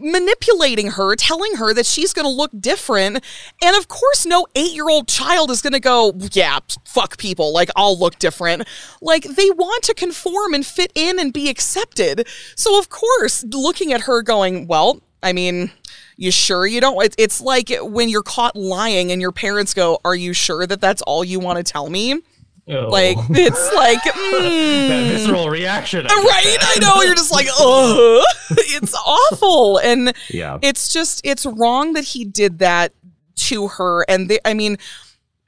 [0.00, 3.24] manipulating her, telling her that she's going to look different.
[3.62, 7.52] And of course, no eight year old child is going to go, yeah, fuck people.
[7.52, 8.66] Like, I'll look different.
[9.00, 12.28] Like, they want to conform and fit in and be accepted.
[12.54, 15.70] So, of course, looking at her going, well, I mean,
[16.16, 17.02] you sure you don't?
[17.04, 20.80] It's, it's like when you're caught lying and your parents go, Are you sure that
[20.80, 22.20] that's all you want to tell me?
[22.66, 26.06] Like it's like mm, that visceral reaction.
[26.08, 26.56] I right?
[26.60, 30.58] I know you're just like, oh, it's awful, and Yeah.
[30.62, 32.92] it's just it's wrong that he did that
[33.34, 34.04] to her.
[34.08, 34.78] And they, I mean,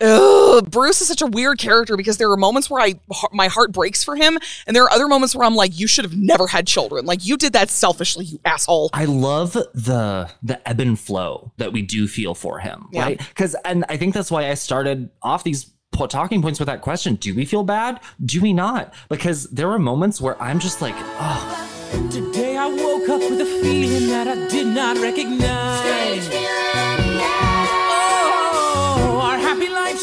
[0.00, 2.94] ugh, Bruce is such a weird character because there are moments where I
[3.32, 6.04] my heart breaks for him, and there are other moments where I'm like, you should
[6.04, 7.06] have never had children.
[7.06, 8.90] Like you did that selfishly, you asshole.
[8.92, 13.02] I love the the ebb and flow that we do feel for him, Yeah.
[13.02, 13.18] right?
[13.28, 16.80] Because and I think that's why I started off these po- talking points with that
[16.82, 18.00] question: Do we feel bad?
[18.24, 18.92] Do we not?
[19.08, 21.70] Because there are moments where I'm just like, oh,
[22.10, 26.28] Today I woke up with a feeling that I did not recognize.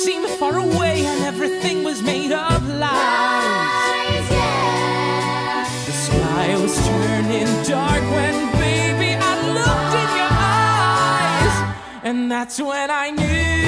[0.06, 4.28] Seemed far away and everything was made of lies.
[5.88, 11.56] The sky was turning dark when, baby, I looked in your eyes.
[12.04, 13.62] And that's when I knew.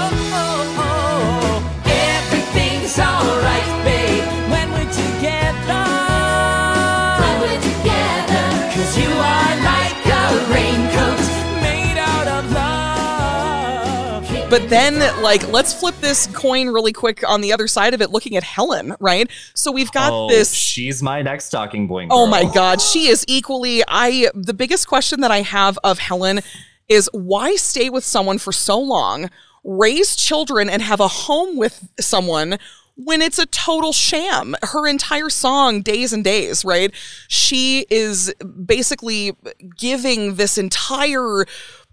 [0.00, 0.10] Oh,
[0.42, 1.62] oh, oh,
[2.18, 3.85] everything's alright,
[14.48, 18.10] But then, like, let's flip this coin really quick on the other side of it,
[18.10, 19.28] looking at Helen, right?
[19.54, 22.12] So we've got oh, this she's my next talking point.
[22.14, 26.40] Oh my god, she is equally I the biggest question that I have of Helen
[26.88, 29.30] is why stay with someone for so long,
[29.64, 32.58] raise children and have a home with someone
[32.94, 34.54] when it's a total sham.
[34.62, 36.92] Her entire song Days and Days, right?
[37.26, 38.32] She is
[38.64, 39.36] basically
[39.76, 41.46] giving this entire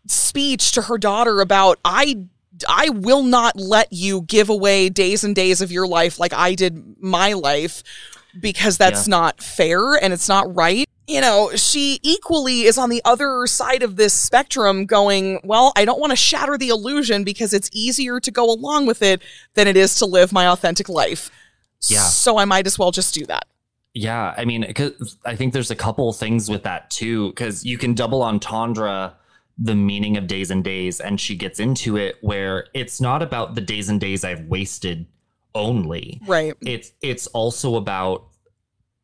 [0.07, 2.25] speech to her daughter about I
[2.67, 6.55] I will not let you give away days and days of your life like I
[6.55, 7.83] did my life
[8.39, 9.11] because that's Yeah.
[9.11, 10.87] not fair and it's not right.
[11.07, 15.83] You know, she equally is on the other side of this spectrum going, well, I
[15.83, 19.21] don't want to shatter the illusion because it's easier to go along with it
[19.55, 21.29] than it is to live my authentic life.
[21.89, 22.03] Yeah.
[22.03, 23.45] So I might as well just do that.
[23.93, 27.77] Yeah, I mean, 'cause I think there's a couple things with that too, because you
[27.77, 29.13] can double entendre
[29.57, 33.55] the meaning of days and days, and she gets into it where it's not about
[33.55, 35.05] the days and days I've wasted
[35.55, 36.19] only.
[36.25, 36.55] Right.
[36.61, 38.27] It's it's also about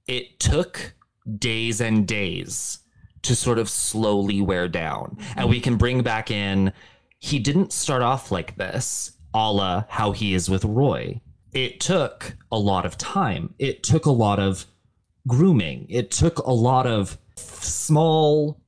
[0.08, 0.94] it took
[1.38, 2.80] days and days
[3.22, 6.74] to sort of slowly wear down, and we can bring back in.
[7.20, 11.22] He didn't start off like this, a la how he is with Roy.
[11.54, 13.54] It took a lot of time.
[13.60, 14.66] It took a lot of
[15.28, 15.86] grooming.
[15.90, 18.59] It took a lot of small,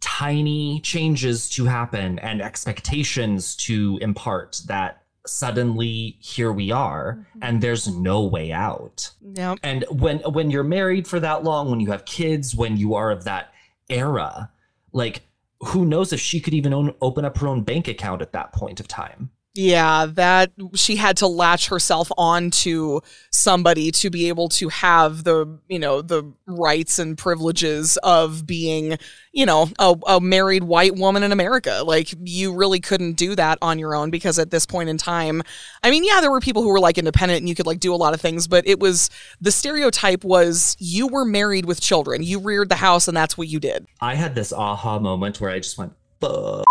[0.00, 7.38] tiny changes to happen and expectations to impart that suddenly here we are mm-hmm.
[7.42, 9.10] and there's no way out.
[9.20, 9.56] Yeah.
[9.62, 13.10] And when when you're married for that long, when you have kids, when you are
[13.10, 13.52] of that
[13.88, 14.50] era,
[14.92, 15.22] like
[15.60, 18.52] who knows if she could even own, open up her own bank account at that
[18.52, 19.30] point of time.
[19.54, 23.00] Yeah, that she had to latch herself onto
[23.32, 28.98] somebody to be able to have the, you know, the rights and privileges of being,
[29.32, 31.82] you know, a, a married white woman in America.
[31.84, 35.42] Like, you really couldn't do that on your own because at this point in time,
[35.82, 37.92] I mean, yeah, there were people who were like independent and you could like do
[37.92, 42.22] a lot of things, but it was the stereotype was you were married with children,
[42.22, 43.86] you reared the house, and that's what you did.
[44.00, 46.64] I had this aha moment where I just went, fuck.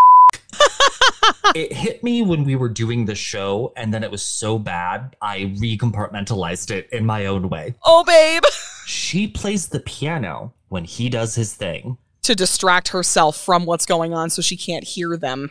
[1.55, 5.15] It hit me when we were doing the show, and then it was so bad,
[5.21, 7.75] I recompartmentalized it in my own way.
[7.83, 8.43] Oh, babe.
[8.85, 11.97] She plays the piano when he does his thing.
[12.23, 15.49] to distract herself from what's going on so she can't hear them.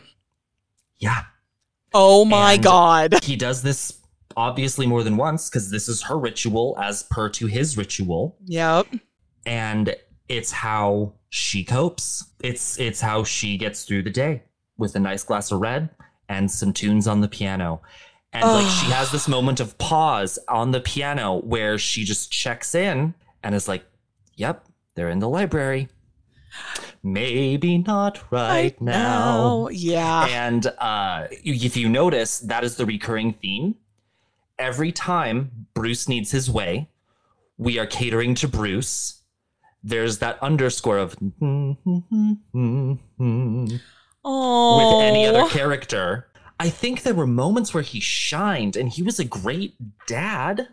[0.99, 1.23] Yeah.
[1.93, 3.23] Oh my And god.
[3.23, 3.99] He does this
[4.35, 8.37] obviously more than once because this is her ritual as per to his ritual.
[8.45, 8.87] Yep.
[9.45, 9.95] and
[10.29, 12.25] it's how she copes.
[12.43, 14.43] It's it's how she gets through the day
[14.77, 15.89] with a nice glass of red
[16.29, 17.81] and some tunes on the piano.
[18.33, 22.75] And like she has this moment of pause on the piano where she just checks
[22.75, 23.85] in and is like,
[24.35, 24.65] "Yep,
[24.95, 25.89] they're in the library."
[27.03, 29.69] maybe not right, now.
[29.71, 30.25] Yeah.
[30.27, 33.75] And uh, if you notice, that is the recurring theme.
[34.59, 36.89] Every time Bruce needs his way,
[37.57, 39.21] we are catering to Bruce.
[39.83, 43.75] There's that underscore of mm-hmm, mm-hmm, mm-hmm.
[44.27, 44.99] With Oh.
[45.01, 46.27] any other character.
[46.59, 49.75] I think there were moments where he shined and he was a great
[50.07, 50.67] dad.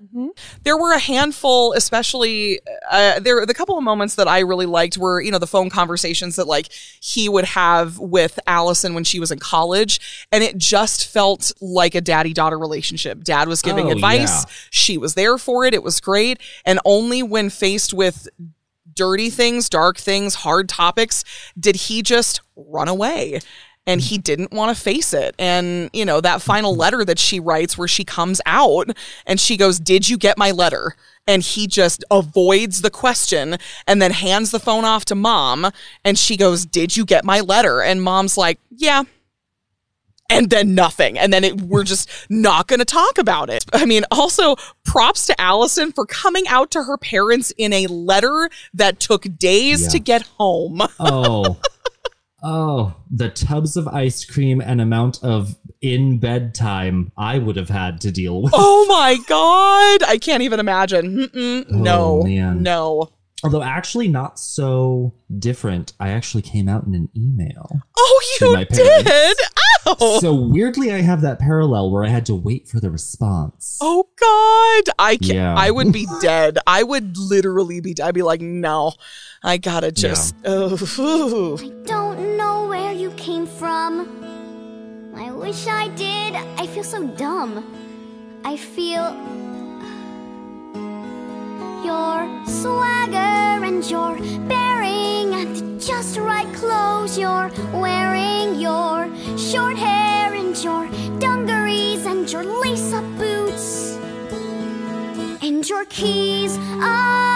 [0.62, 2.60] there were a handful especially
[2.90, 5.68] uh, there the couple of moments that i really liked were you know the phone
[5.68, 6.68] conversations that like
[7.02, 11.94] he would have with alison when she was in college and it just felt like
[11.97, 14.51] a daddy daughter relationship dad was giving Oh, advice yeah.
[14.70, 18.28] she was there for it it was great and only when faced with
[18.95, 21.25] dirty things dark things hard topics
[21.59, 23.41] did he just run away
[23.87, 25.35] and he didn't want to face it.
[25.39, 26.81] And, you know, that final mm-hmm.
[26.81, 28.91] letter that she writes where she comes out
[29.27, 30.97] and she goes, Did you get my letter?
[31.27, 33.57] And he just avoids the question
[33.87, 35.71] and then hands the phone off to mom.
[36.05, 37.83] And she goes, Did you get my letter?
[37.83, 39.05] And mom's like, Yeah.
[40.31, 41.19] And then nothing.
[41.19, 43.65] And then it, we're just not going to talk about it.
[43.73, 48.49] I mean, also props to Alison for coming out to her parents in a letter
[48.73, 49.89] that took days Yeah.
[49.91, 50.81] to get home.
[50.99, 51.59] Oh.
[52.47, 57.71] Oh, the tubs of ice cream and amount of in bed time I would have
[57.71, 58.53] had to deal with.
[58.55, 60.07] Oh my god!
[60.07, 61.17] I can't even imagine.
[61.17, 62.63] Mm-mm, oh, no, Oh, man.
[62.63, 63.09] no.
[63.43, 65.93] Although actually not so different.
[66.01, 67.81] I actually came out in an email.
[67.97, 69.36] Oh, To you my did?
[69.86, 70.19] Ow!
[70.20, 73.78] So weirdly I have that parallel where I had to wait for the response.
[73.82, 74.94] oh god!
[74.98, 75.55] I can Yeah.
[75.55, 76.59] I would be dead.
[76.66, 77.94] I would literally be.
[78.02, 78.94] I'd be like, no,
[79.43, 80.35] I gotta just.
[80.47, 80.77] Oh,
[81.61, 84.09] I don't know where you came from.
[85.16, 86.35] I wish I did.
[86.35, 87.62] I feel so dumb.
[88.44, 89.12] I feel
[91.85, 94.16] your swagger and your
[94.48, 98.59] bearing and just right clothes you're wearing.
[98.59, 100.89] Your short hair and your
[101.19, 103.98] dungarees and your lace-up boots
[105.43, 106.56] and your keys.
[106.61, 107.34] Oh,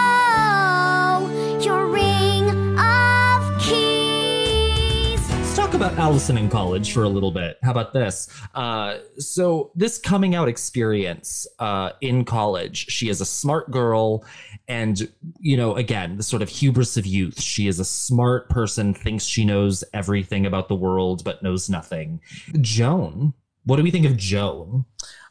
[5.79, 7.57] about Alison in college for a little bit.
[7.63, 8.27] How about this?
[8.53, 14.25] Uh, so this coming out experience uh, in college, she is a smart girl,
[14.67, 17.39] and You know, again, the sort of hubris of youth.
[17.39, 22.19] She is a smart person, thinks she knows everything about the world, but knows nothing.
[22.59, 23.33] Joan,
[23.63, 24.83] what do we think of Joan?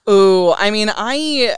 [0.07, 1.57] Oh, I mean, I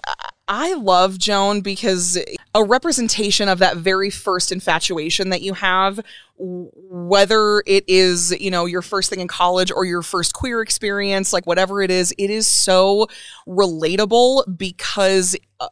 [0.52, 2.18] I love Joan because
[2.56, 6.00] a representation of that very first infatuation that you have,
[6.36, 11.32] whether it is you know your first thing in college or your first queer experience,
[11.32, 13.06] like whatever it is, it is so
[13.46, 15.68] relatable because uh,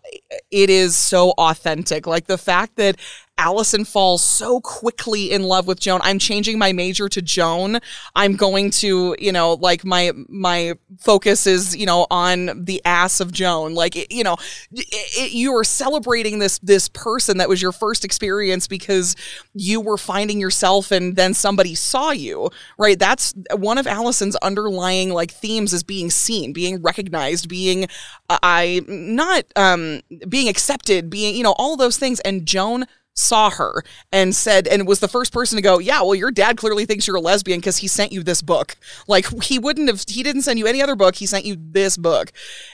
[0.53, 2.07] it is so authentic.
[2.07, 2.99] Like the fact that
[3.39, 6.01] Alison falls so quickly in love with Joan.
[6.03, 7.79] I'm changing my major to Joan.
[8.17, 13.21] I'm going to, you know, like my my focus is, you know, on the ass
[13.21, 13.75] of Joan.
[13.75, 14.37] Like, it- you know,
[14.73, 19.15] it, it, you are celebrating this this person that was your first experience because
[19.55, 22.99] you were finding yourself and then somebody saw you, right?
[22.99, 27.85] That's one of Alison's underlying like themes is being seen, being recognized, being
[28.29, 32.87] uh, I not um being accepted, being, you know, all those things and Joan
[33.19, 33.83] saw her
[34.13, 37.07] and said and was the first person to go yeah well your dad clearly thinks
[37.07, 38.77] you're a lesbian because he sent you this book.
[39.07, 41.17] Like he wouldn't have he didn't send you any other book.
[41.17, 42.33] He sent you this book.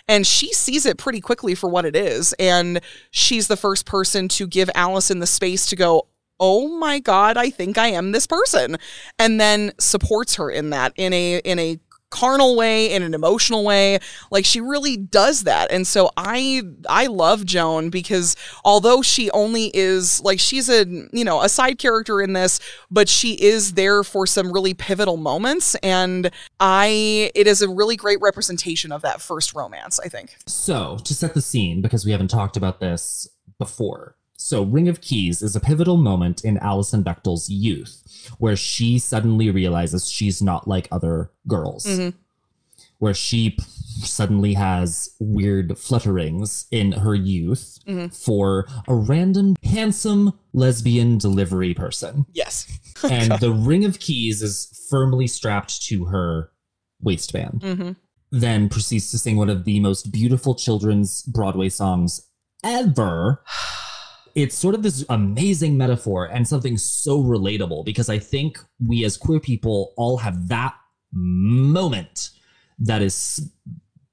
[0.09, 2.33] And she sees it pretty quickly for what it is.
[2.39, 2.81] And
[3.11, 6.09] she's the first person to give alison the space to go
[6.41, 8.77] oh my god i think i am this person.
[9.19, 11.79] And then supports her in that in a in a
[12.15, 13.99] carnal way in an emotional way.
[14.31, 15.73] Like she really does that.
[15.73, 21.25] And so i i love joan because although she only is like she's a you
[21.25, 22.61] know a side character in this
[22.91, 25.75] but she is there for some really pivotal moments.
[25.77, 26.31] And
[26.61, 30.37] i it is a really great representation of that first romance i think.
[30.47, 33.29] So, to set the scene, because we haven't talked about this
[33.59, 34.17] before.
[34.37, 38.03] So, Ring of Keys is a pivotal moment in Alison Bechdel's youth
[38.39, 41.87] where she suddenly realizes she's not like other girls.
[42.99, 43.57] Where she
[44.03, 47.79] suddenly has weird flutterings in her youth
[48.13, 52.27] for a random, handsome lesbian delivery person.
[52.33, 52.67] yes
[53.05, 56.51] and the Ring of Keys is firmly strapped to her
[57.01, 57.91] waistband hmm
[58.31, 62.21] then proceeds to sing one of the most beautiful children's Broadway songs
[62.65, 63.41] ever.
[64.35, 69.17] It's sort of this amazing metaphor and something so relatable because I think we as
[69.17, 70.75] queer people all have that
[71.13, 72.31] moment
[72.79, 73.51] that is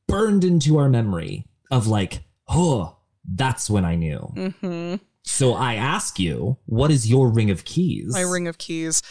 [0.07, 2.97] burned into our memory of like, oh,
[3.33, 4.19] that's when I knew.
[4.61, 8.13] hmm So I ask you, what is your ring of keys?
[8.13, 9.01] My ring of keys.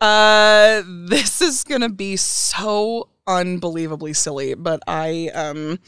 [0.00, 5.78] Uh, this is gonna be so unbelievably silly, but I um,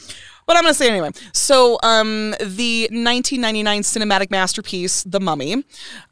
[0.46, 1.10] but I'm gonna say it anyway.
[1.32, 5.64] So um, the 1999 cinematic masterpiece, The Mummy.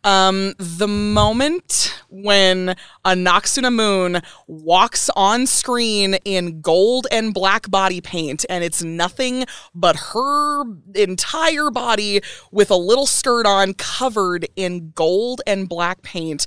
[0.03, 2.75] Um, the moment when
[3.05, 9.45] Anck-su-namun walks on screen in gold and black body paint, and it's nothing
[9.75, 12.21] but her entire body
[12.51, 16.47] with a little skirt on, covered in gold and black paint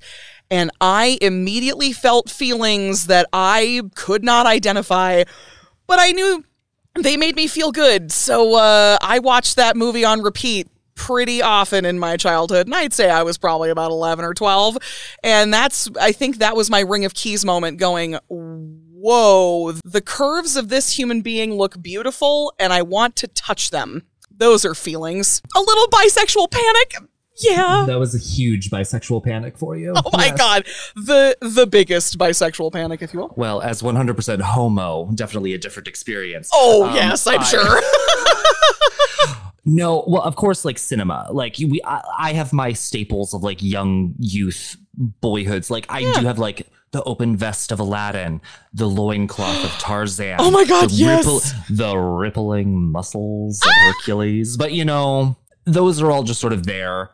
[0.50, 5.24] and I immediately felt feelings that I could not identify,
[5.88, 6.44] but I knew
[7.04, 8.12] they made me feel good.
[8.12, 12.94] So uh, I watched that movie on repeat pretty often in my childhood, and I'd
[12.94, 14.78] say I was probably about 11 or 12.
[15.24, 20.58] And that's, I think that was my Ring of Keys moment going, whoa, the curves
[20.58, 24.04] of this human being look beautiful, and I want to touch them.
[24.32, 25.42] Those are feelings.
[25.56, 26.96] A little bisexual panic.
[27.40, 27.84] Yeah.
[27.88, 29.94] That was a huge bisexual panic for you.
[29.96, 30.38] Oh my Yes.
[30.38, 30.66] god,
[30.96, 33.34] the the biggest bisexual panic, if you will.
[33.38, 36.50] Well, as 100% homo, definitely a different experience.
[36.54, 37.82] Oh Um, yes, I'm I- sure.
[39.70, 41.28] No, well, of course, like cinema.
[41.30, 45.70] Like we, I, I have my staples of like young youth boyhoods.
[45.70, 48.40] Like I do have like the open vest of Aladdin,
[48.74, 50.38] the loincloth of Tarzan.
[50.40, 51.54] Oh my God, the yes.
[51.70, 54.56] the rippling muscles of Hercules.
[54.56, 55.36] But you know,
[55.66, 57.10] those are all just sort of there.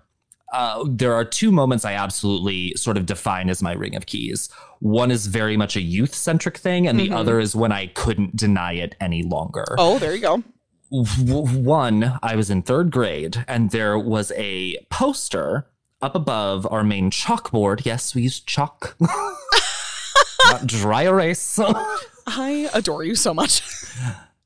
[0.53, 4.49] Uh, there are two moments I absolutely sort of define as my ring of keys.
[4.79, 8.35] One is very much a youth centric thing, and the other is when I couldn't
[8.35, 10.43] deny it any longer oh, there you go.
[10.91, 15.65] one, I was in third grade, and there was a poster
[16.03, 17.83] up above our main chalkboard.
[17.83, 18.95] Yes, we use chalk,
[20.45, 21.59] not dry erase.
[22.27, 23.63] I adore you so much.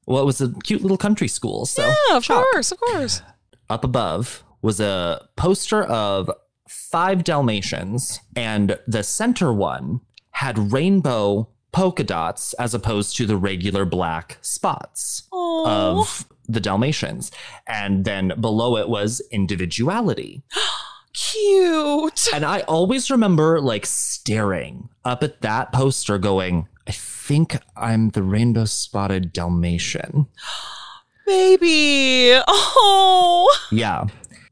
[0.06, 1.66] well, it was a cute little country school.
[1.66, 2.46] So yeah, of chalk.
[2.52, 3.22] course, of course.
[3.70, 6.30] up above was a poster of
[6.68, 13.86] five Dalmatians, and the center one had rainbow polka dots as opposed to the regular
[13.86, 17.32] black spots Oh, of the Dalmatians.
[17.66, 20.44] And then below it was individuality.
[21.14, 22.28] cute.
[22.34, 28.22] And I always remember like staring up at that poster going, I think I'm the
[28.24, 30.28] rainbow spotted Dalmatian.
[31.26, 32.38] Baby.
[32.48, 33.58] Oh.
[33.72, 34.06] Yeah.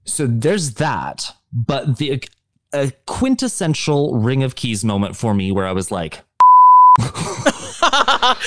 [0.06, 1.32] So there's that.
[1.52, 2.23] But the
[2.73, 6.22] a quintessential Ring of Keys moment for me where I was like,
[6.99, 8.38] I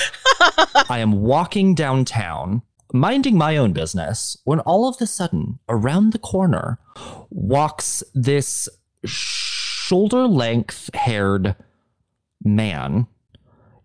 [0.89, 2.61] am walking downtown,
[2.93, 6.79] minding my own business, when all of a sudden, around the corner,
[7.29, 8.69] walks this
[9.05, 11.55] shoulder length haired
[12.43, 13.07] man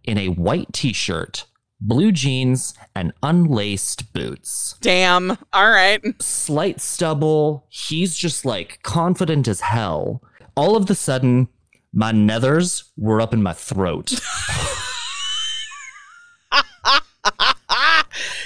[0.05, 1.47] in a white t shirt,
[1.81, 5.37] blue jeans, and unlaced boots Damn.
[5.53, 6.01] All right.
[6.23, 7.67] slight stubble.
[7.69, 10.23] He's just like confident as hell.
[10.57, 11.49] All of the sudden,
[11.93, 14.15] my nethers were up in my throat.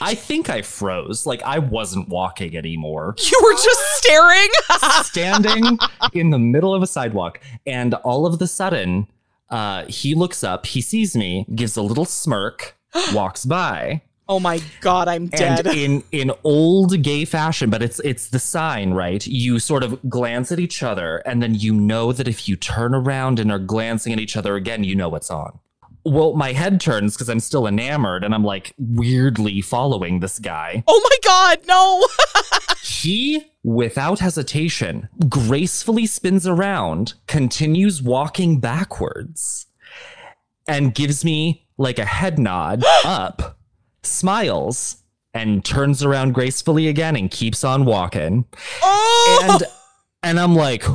[0.00, 1.26] I think I froze.
[1.26, 3.14] Like I wasn't walking anymore.
[3.18, 4.48] You were just staring.
[5.04, 5.78] Standing
[6.12, 7.40] in the middle of a sidewalk.
[7.66, 9.08] And all of the sudden,
[9.50, 12.77] uh, he looks up, he sees me, gives a little smirk,
[13.12, 14.02] walks by.
[14.28, 15.66] oh my god, I'm dead.
[15.66, 19.26] And in in old gay fashion, but it's it's the sign, right?
[19.26, 22.94] You sort of glance at each other, and then you know that if you turn
[22.94, 25.58] around and are glancing at each other again, you know what's on.
[26.04, 30.82] Well, my head turns because I'm still enamored, and I'm like weirdly following this guy.
[30.86, 32.06] oh my god, no.
[32.82, 39.66] He, without hesitation, gracefully spins around, continues walking backwards,
[40.68, 43.58] and gives me like a head nod up,
[44.02, 45.02] smiles,
[45.34, 48.44] and turns around gracefully again and keeps on walking.
[48.82, 49.40] oh.
[49.44, 49.64] And
[50.22, 50.88] and I'm like,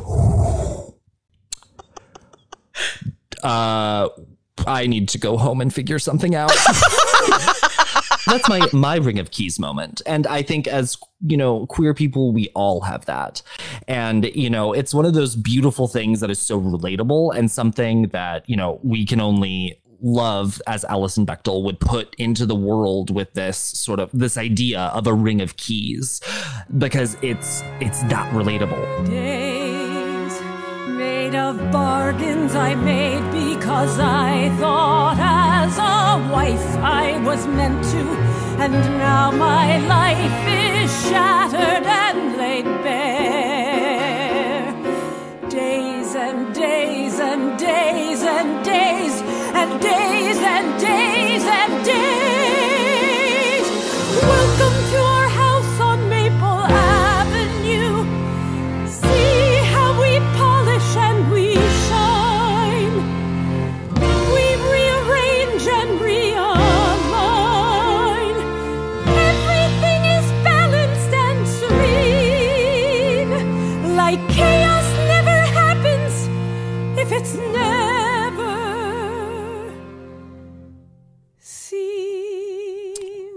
[3.44, 4.10] uh,
[4.66, 6.52] I need to go home and figure something out.
[8.28, 10.02] That's my my ring of keys moment.
[10.06, 13.42] And I think as you know, queer people, we all have that.
[13.88, 18.10] And you know, it's one of those beautiful things that is so relatable and something
[18.10, 23.10] that, you know, we can only love as Alison Bechdel would put into the world
[23.10, 26.22] with this sort of this idea of a ring of keys
[26.78, 29.10] because it's it's that relatable.
[31.36, 38.00] Of bargains I made because I thought as a wife I was meant to,
[38.64, 44.74] and now my life is shattered and laid bare.
[45.50, 49.23] Days and days and days and days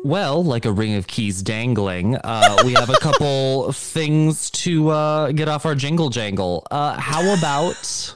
[0.06, 5.32] Well, like a ring of keys dangling, uh, we have a couple things to uh,
[5.32, 6.64] get off our jingle jangle.
[6.70, 8.14] Uh, how about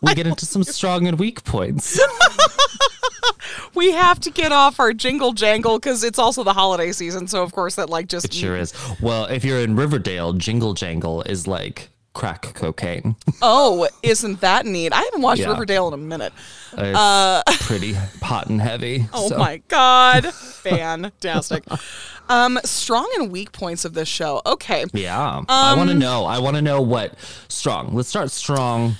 [0.00, 2.00] we get into some strong and weak points?
[3.74, 7.28] We have to get off our jingle jangle because it's also the holiday season.
[7.28, 8.74] So of course that like just It sure is.
[9.00, 11.88] Well, if you're in Riverdale, jingle jangle is like
[12.20, 13.16] crack cocaine.
[13.42, 14.92] Oh, isn't that neat?
[14.92, 15.48] I haven't watched Yeah.
[15.48, 16.32] Riverdale in a minute.
[16.76, 19.06] It's pretty hot and heavy.
[19.14, 21.64] Oh so- my god, fantastic.
[22.28, 24.42] Um, strong and weak points of this show.
[24.44, 25.42] Okay, Yeah.
[25.48, 26.26] I Um, want to know.
[26.26, 27.14] I want to know what
[27.48, 27.94] strong.
[27.94, 28.96] Let's start strong.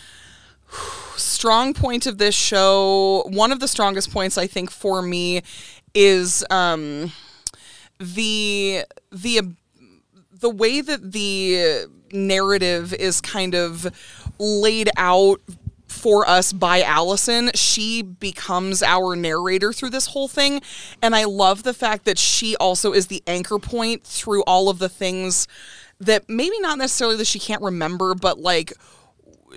[1.17, 3.25] strong point of this show.
[3.29, 5.43] One of the strongest points I think for me
[5.95, 7.13] is um,
[7.99, 9.43] the the
[10.33, 13.87] the way that the narrative is kind of
[14.39, 15.41] laid out
[15.91, 20.63] for us by Alison, she becomes our narrator through this whole thing.
[21.03, 24.79] And I love the fact that she also is the anchor point through all of
[24.79, 25.49] the things
[25.99, 28.73] that maybe not necessarily that she can't remember, but like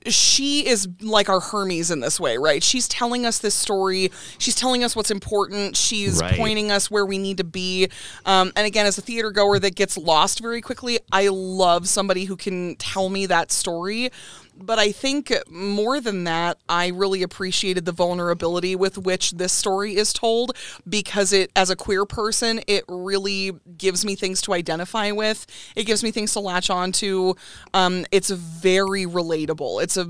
[0.07, 2.63] she is like our Hermes in this way, right?
[2.63, 4.11] She's telling us this story.
[4.37, 5.75] She's telling us what's important.
[5.77, 6.35] She's Right.
[6.35, 7.89] pointing us where we need to be.
[8.25, 12.25] Um, and again, as a theater goer that gets lost very quickly, I love somebody
[12.25, 14.11] who can tell me that story.
[14.55, 19.95] But I think more than that, I really appreciated the vulnerability with which this story
[19.95, 20.55] is told
[20.87, 25.45] because it, as a queer person, it really gives me things to identify with.
[25.75, 27.35] It gives me things to latch on to.
[27.73, 29.83] Um, it's very relatable.
[29.83, 30.07] It's a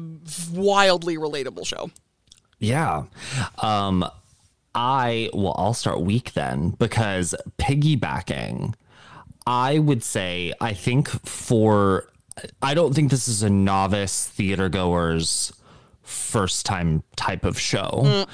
[0.52, 1.92] wildly relatable show.
[2.60, 3.04] Yeah.
[3.62, 4.06] Um
[4.76, 8.74] I well I'll start weak then because piggybacking
[9.46, 12.08] I would say I think for
[12.62, 15.54] I don't think this is a novice theater goer's
[16.02, 18.26] first time type of show.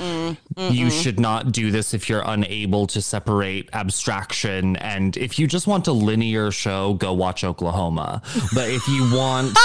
[0.58, 5.68] You should not do this if you're unable to separate abstraction and if you just
[5.68, 8.22] want a linear show go watch Oklahoma.
[8.56, 9.58] But if you want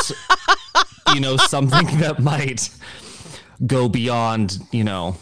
[1.15, 2.69] you know something that might
[3.67, 5.17] go beyond, you know,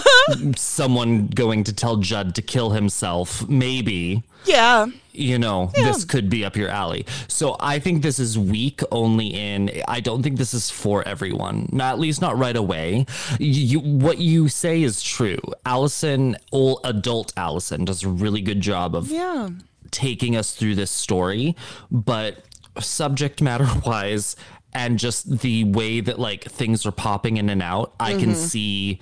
[0.56, 4.86] someone going to tell Jud to kill himself, maybe, Yeah.
[5.12, 7.06] you know, this could be up your alley.
[7.28, 11.68] So I think this is weak only in, I don't think this is for everyone,
[11.72, 13.06] not at least not right away.
[13.38, 15.40] You, what you say is true.
[15.66, 19.50] Alison, old adult Alison, does a really good job of Yeah.
[19.90, 21.56] taking us through this story,
[21.90, 22.44] but
[22.80, 24.36] subject matter wise
[24.74, 28.34] and just the way that like things are popping in and out, I can mm-hmm.
[28.34, 29.00] see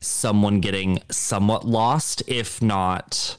[0.00, 3.36] someone getting somewhat lost, if not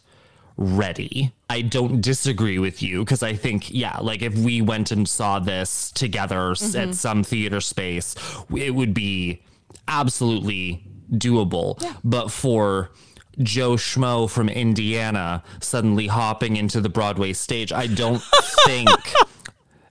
[0.57, 1.31] ready.
[1.49, 5.39] I don't disagree with you because I think, yeah, like if we went and saw
[5.39, 6.91] this together s at mm-hmm.
[6.91, 8.15] some theater space,
[8.55, 9.41] it would be
[9.87, 11.81] absolutely doable.
[12.03, 12.91] But for
[13.39, 18.21] Joe Schmo from Indiana suddenly hopping into the Broadway stage, I don't
[18.65, 18.89] think.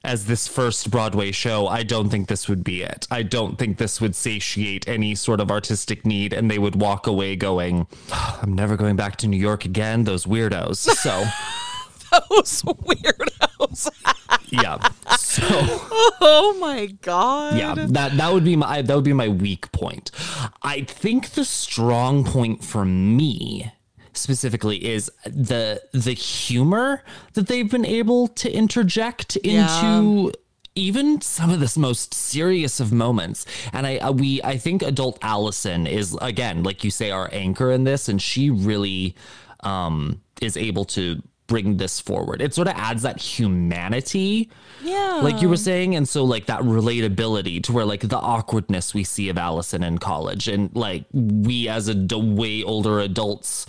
[0.05, 3.07] As this first Broadway show, I don't think this would be it.
[3.11, 7.07] I don't think this would satiate any sort of artistic need, and they would walk
[7.07, 10.77] away going, ah, I'm never going back to New York again, those weirdos.
[10.77, 11.25] So,
[12.31, 13.91] Those weirdos.
[14.51, 14.79] yeah.
[15.17, 15.43] So,
[16.21, 17.57] oh my god.
[17.59, 20.11] yeah, that that would be my that would be my weak point.
[20.63, 23.73] I think the strong point for me
[24.19, 27.03] specifically is the the humor
[27.35, 30.33] that they've been able to interject into
[30.75, 33.47] even some of this most serious of moments.
[33.73, 37.71] And i uh, we i think adult alison is again like you say our anchor
[37.73, 39.17] in this and she really
[39.61, 42.43] um is able to bring this forward.
[42.43, 44.51] It sort of adds that humanity
[44.85, 45.21] Yeah.
[45.23, 49.03] like you were saying and so like that relatability to where like the awkwardness we
[49.03, 50.47] see of alison in college.
[50.47, 53.65] And like we as a d- way older adults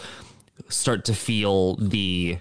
[0.70, 2.38] start to feel the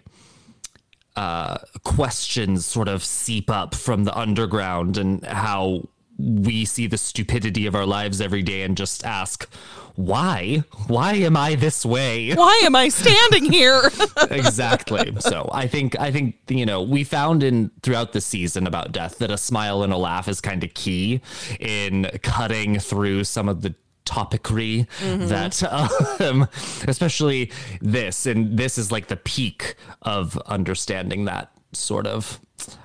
[1.16, 5.88] uh questions sort of seep up from the underground and how
[6.18, 9.48] we see the stupidity of our lives every day and just ask
[9.94, 13.90] why why am i this way Why am I standing here?
[14.30, 15.12] exactly.
[15.18, 19.18] So I think I think you know we found in throughout the season about death
[19.18, 21.20] that a smile and a laugh is kind of key
[21.58, 23.74] in cutting through some of the
[24.08, 24.86] topicry
[25.28, 25.62] that
[26.20, 26.48] um,
[26.86, 32.40] especially this and this is like the peak of understanding that sort of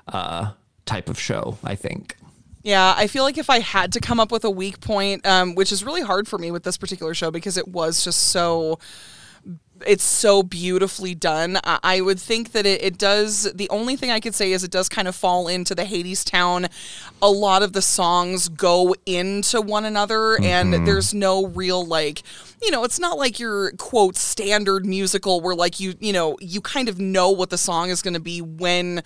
[0.09, 0.51] uh
[0.85, 2.17] type of show i think.
[2.63, 5.53] Yeah, I feel like if I had to come up with a weak point, um,
[5.53, 8.79] which is really hard for me with this particular show because it was just so
[9.87, 11.59] it's so beautifully done.
[11.63, 13.51] I, I would think that it, it does.
[13.53, 16.69] The only thing I could say is it does kind of fall into the Hadestown.
[17.21, 20.85] A lot of the songs go into one another, and mm-hmm.
[20.85, 22.23] there's no real like
[22.63, 26.61] you know, it's not like your quote standard musical where like you, you know, you
[26.61, 29.03] kind of know what the song is going to be when,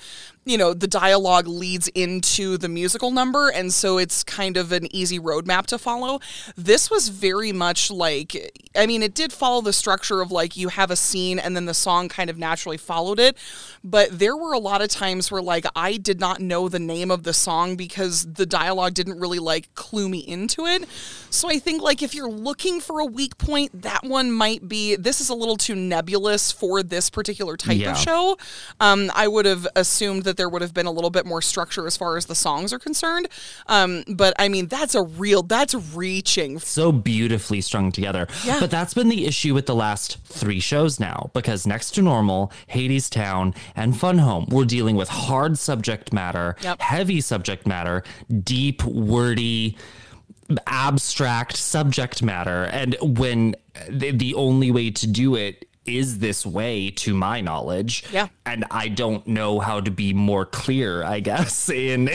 [0.47, 4.93] you know, the dialogue leads into the musical number and so it's kind of an
[4.95, 6.19] easy roadmap to follow.
[6.55, 10.69] This was very much like I mean, it did follow the structure of like you
[10.69, 13.35] have a scene and then the song kind of naturally followed it,
[13.83, 17.11] but there were a lot of times where like I did not know the name
[17.11, 20.85] of the song because the dialogue didn't really like clue me into it.
[21.29, 24.95] So I think like if you're looking for a weak point, that one might be.
[24.95, 27.91] This is a little too nebulous for this particular type Yeah.
[27.91, 28.37] of show.
[28.79, 31.85] Um, I would have assumed that there would have been a little bit more structure
[31.87, 33.27] as far as the songs are concerned.
[33.67, 35.43] Um, but I mean, that's a real.
[35.43, 36.59] That's reaching.
[36.59, 38.27] so beautifully strung together.
[38.45, 38.59] Yeah.
[38.59, 42.51] But that's been the issue with the last three shows now, because next to normal,
[42.71, 46.81] Hadestown, and Fun Home, we're dealing with hard subject matter, Yep.
[46.81, 48.03] heavy subject matter,
[48.43, 49.77] deep, wordy,
[50.65, 52.63] abstract subject matter.
[52.65, 53.55] And when
[53.89, 58.03] the, the only way to do it is this way, to my knowledge.
[58.11, 58.27] Yeah.
[58.45, 62.09] And I don't know how to be more clear, I guess, in.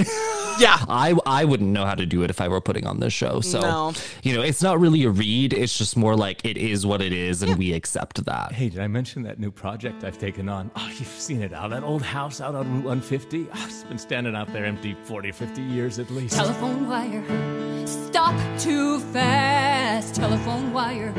[0.59, 0.77] Yeah.
[0.89, 3.41] I I wouldn't know how to do it if I were putting on this show.
[3.41, 3.93] So No.
[4.23, 5.53] you know, it's not really a read.
[5.53, 8.53] It's just more like it is what it is, and we accept that.
[8.53, 10.71] Hey, did I mention that new project I've taken on?
[10.77, 11.71] Oh, you've seen it out.
[11.71, 13.47] That old house out on Route 150.
[13.47, 16.35] Oh, ah, it's been standing out there empty 40, 50 years at least.
[16.37, 20.15] Telephone wire, stop too fast.
[20.15, 21.13] Telephone wire,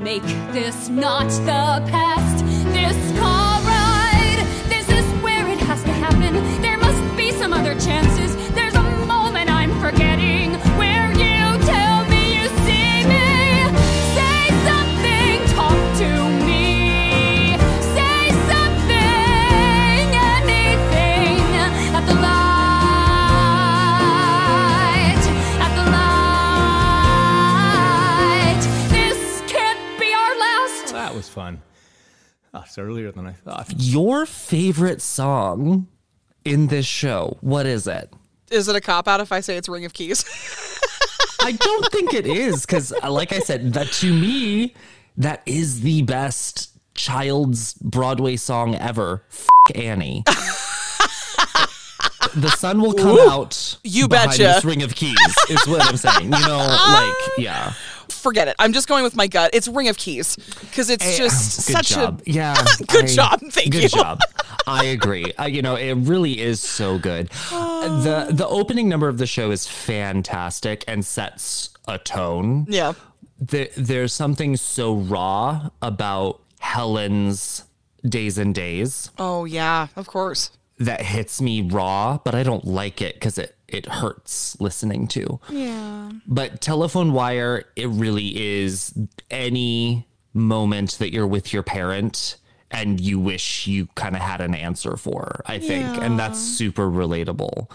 [0.00, 0.22] make
[0.52, 2.44] this not the past.
[2.72, 6.32] This car ride, this is where it has to happen.
[6.62, 8.29] There must be some other chances.
[31.40, 31.62] Fun.
[32.52, 33.72] Oh, it's earlier than I thought.
[33.78, 35.88] Your favorite song
[36.44, 38.12] in this show, what is it?
[38.50, 40.22] Is it a cop out if I say it's Ring of Keys?
[41.40, 44.74] I don't think it is because, uh, like I said, that to me,
[45.16, 49.24] that is the best child's Broadway song ever.
[49.30, 50.22] F- Annie.
[52.34, 53.78] the sun will come out.
[53.82, 54.42] You betcha.
[54.42, 55.16] This ring of keys
[55.48, 56.24] is what I'm saying.
[56.24, 57.72] You know, like yeah.
[58.10, 58.56] Forget it.
[58.58, 59.50] I'm just going with my gut.
[59.52, 62.22] It's Ring of Keys because it's just um, good such job.
[62.26, 62.54] a yeah.
[62.88, 63.40] Good job.
[63.50, 63.88] Thank good you.
[63.88, 64.20] job.
[64.66, 65.32] I agree.
[65.38, 67.30] I, you know, it really is so good.
[67.50, 68.00] Ah.
[68.02, 72.66] the The opening number of the show is fantastic and sets a tone.
[72.68, 72.92] yeah.
[73.42, 77.64] There, there's something so raw about Helen's
[78.06, 80.50] days and days Oh yeah, of course.
[80.78, 85.40] that hits me raw, but I don't like it because it it hurts listening to.
[85.48, 86.12] Yeah.
[86.26, 88.92] But telephone wire, it really is
[89.30, 92.36] any moment that you're with your parent
[92.70, 95.86] and you wish you kind of had an answer for, I think.
[95.98, 97.68] And that's super relatable.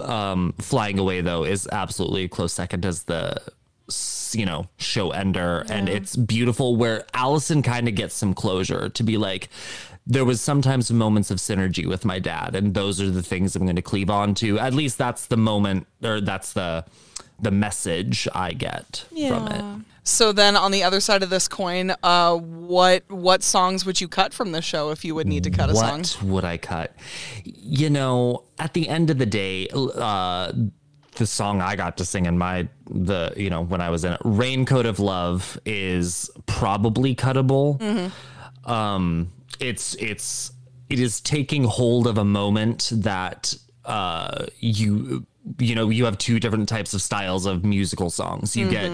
[0.00, 3.42] Um, Flying Away, though, is absolutely a close second as the,
[4.32, 5.66] you know, show ender.
[5.68, 9.48] And it's beautiful where Alison kind of gets some closure to be like,
[10.10, 13.64] there was sometimes moments of synergy with my dad and those are the things i'm
[13.64, 14.58] going to cleave on to.
[14.58, 16.84] At least that's the moment or that's the
[17.40, 19.84] the message i get from it.
[20.02, 24.08] So then on the other side of this coin, uh, what what songs would you
[24.08, 26.26] cut from the show if you would need to cut a what song?
[26.26, 26.94] What would i cut?
[27.44, 30.52] You know at the end of the day uh
[31.16, 34.12] the song i got to sing in my the you know when i was in
[34.12, 38.10] it raincoat of love is probably cuttable.
[38.64, 39.30] Um
[39.60, 40.52] it's it's
[40.88, 43.54] it is taking hold of a moment that
[43.84, 45.26] uh you
[45.58, 48.54] you know you have two different types of styles of musical songs.
[48.54, 48.90] You get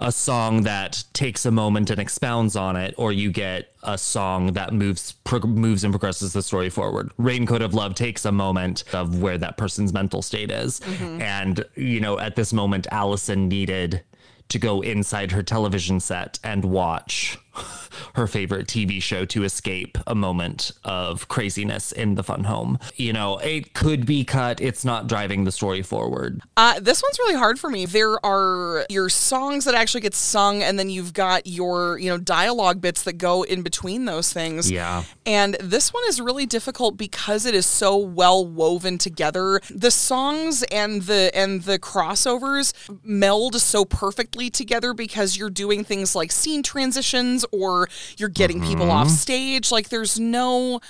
[0.00, 4.52] a song that takes a moment and expounds on it or you get a song
[4.54, 7.12] that moves prog- moves and progresses the story forward.
[7.18, 10.80] Raincoat of love takes a moment of where that person's mental state is.
[11.00, 14.02] And you know at this moment alison needed
[14.48, 17.38] to go inside her television set and watch
[18.14, 22.78] her favorite TV show to escape a moment of craziness in the fun home.
[22.96, 24.60] You know, it could be cut.
[24.60, 26.40] It's not driving the story forward.
[26.56, 27.86] Uh, this one's really hard for me.
[27.86, 32.18] There are your songs that actually get sung, and then you've got your you know
[32.18, 34.70] dialogue bits that go in between those things.
[34.70, 35.04] Yeah.
[35.26, 39.60] And this one is really difficult because it is so well woven together.
[39.70, 42.72] The songs and the and the crossovers
[43.02, 47.88] meld so perfectly together because you're doing things like scene transitions scenes or
[48.18, 49.70] you're getting people off stage.
[49.70, 50.80] Like there's no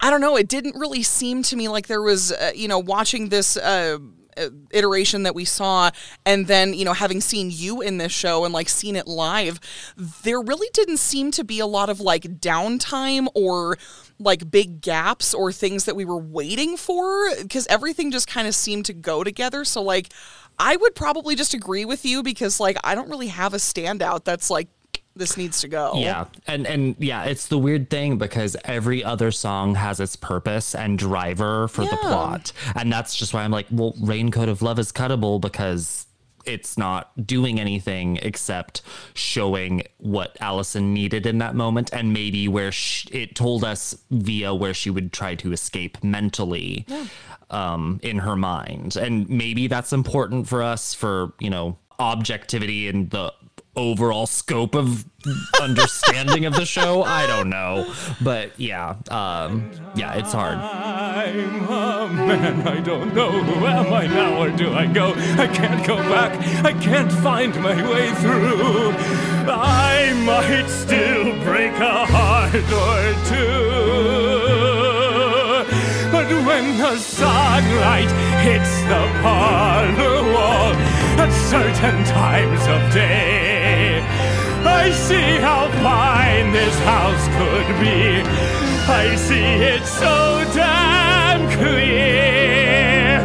[0.00, 2.78] I don't know, it didn't really seem to me like there was uh, you know
[2.78, 3.98] watching this uh
[4.36, 5.92] uh, iteration that we saw
[6.26, 9.60] and then you know having seen you in this show and like seen it live
[10.24, 13.78] there really didn't seem to be a lot of like downtime or
[14.18, 18.56] like big gaps or things that we were waiting for because everything just kind of
[18.56, 20.12] seemed to go together so like
[20.58, 24.24] I would probably just agree with you because like I don't really have a standout
[24.24, 24.68] that's like
[25.16, 25.92] this needs to go.
[25.96, 26.26] Yeah.
[26.46, 30.98] And and yeah, it's the weird thing because every other song has its purpose and
[30.98, 32.52] driver for the plot.
[32.74, 36.06] And that's just why I'm like, well, Raincoat of Love is cuttable because
[36.44, 38.82] it's not doing anything except
[39.14, 44.54] showing what Alison needed in that moment and maybe where sh it told us via
[44.54, 46.86] where she would try to escape mentally
[47.50, 48.96] um, in her mind.
[48.96, 53.32] And maybe that's important for us for, you know, objectivity and the
[53.76, 55.04] overall scope of
[55.60, 57.02] understanding of the show.
[57.02, 57.92] I don't know.
[58.22, 60.58] But yeah, um, yeah, it's hard.
[60.58, 65.12] I'm a man, I don't know who am I now, or do I go?
[65.14, 68.92] I can't go back, I can't find my way through.
[69.46, 74.04] I might still break a heart or two.
[76.10, 78.10] But when the sunlight
[78.42, 80.72] hits the parlor wall
[81.18, 83.53] at certain times of day,
[84.76, 88.22] I see how fine this house could be.
[88.86, 93.18] I see it so damn clear.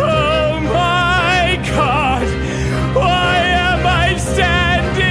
[0.00, 2.26] Oh my God,
[2.96, 3.36] why
[3.70, 5.04] am I standing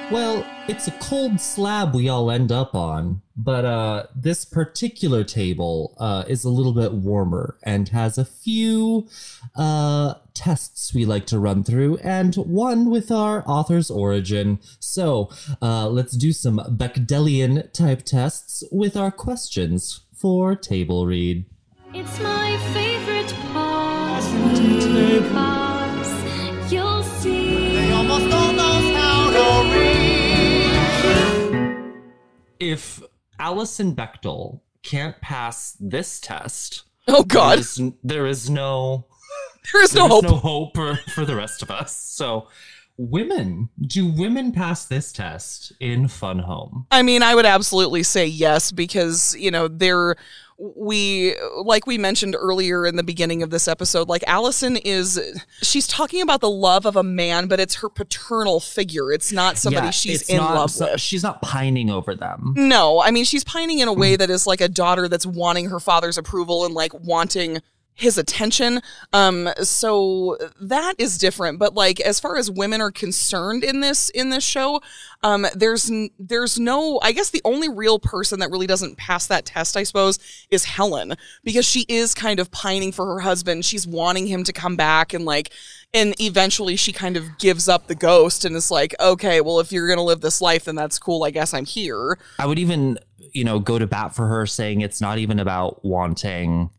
[0.00, 0.10] here?
[0.10, 5.94] Well, it's a cold slab we all end up on, but uh, this particular table
[5.98, 9.08] uh, is a little bit warmer and has a few
[9.56, 14.60] uh, tests we like to run through, and one with our author's origin.
[14.78, 15.30] So
[15.60, 21.44] uh, let's do some Bechdelian type tests with our questions for table read.
[21.92, 24.24] It's my favorite part
[25.04, 27.74] because you'll see.
[27.74, 29.94] They almost all knows how to read.
[32.60, 33.02] If
[33.38, 37.52] Alison Bechdel can't pass this test, Oh God.
[37.52, 39.06] there is, there is no
[39.72, 40.24] There is no there's hope.
[40.24, 41.94] no hope for, for the rest of us.
[41.96, 42.48] So
[42.96, 46.86] Women, do women pass this test in Fun Home?
[46.92, 50.14] I mean, I would absolutely say yes because, you know, they're
[50.58, 55.20] we like we mentioned earlier in the beginning of this episode like Alison is
[55.62, 59.12] she's talking about the love of a man but it's her paternal figure.
[59.12, 61.00] It's not somebody yeah, she's in not- love so- with.
[61.00, 62.54] She's not pining over them.
[62.56, 64.18] no I mean she's pining in a way mm.
[64.18, 67.60] that is like a daughter that's wanting her father's approval and like wanting
[67.94, 68.80] his attention.
[69.12, 74.10] Um so that is different but like as far as women are concerned in this
[74.10, 74.80] in this show
[75.22, 79.44] um there's there's no i guess the only real person that really doesn't pass that
[79.44, 80.18] test i suppose
[80.50, 83.64] is helen because she is kind of pining for her husband.
[83.64, 85.50] She's wanting him to come back and like
[85.92, 89.72] and eventually she kind of gives up the ghost and is like okay well if
[89.72, 91.24] you're gonna live this life then that's cool.
[91.24, 92.18] I guess i'm here.
[92.38, 92.98] I would even,
[93.32, 96.70] you know, go to bat for her saying it's not even about wanting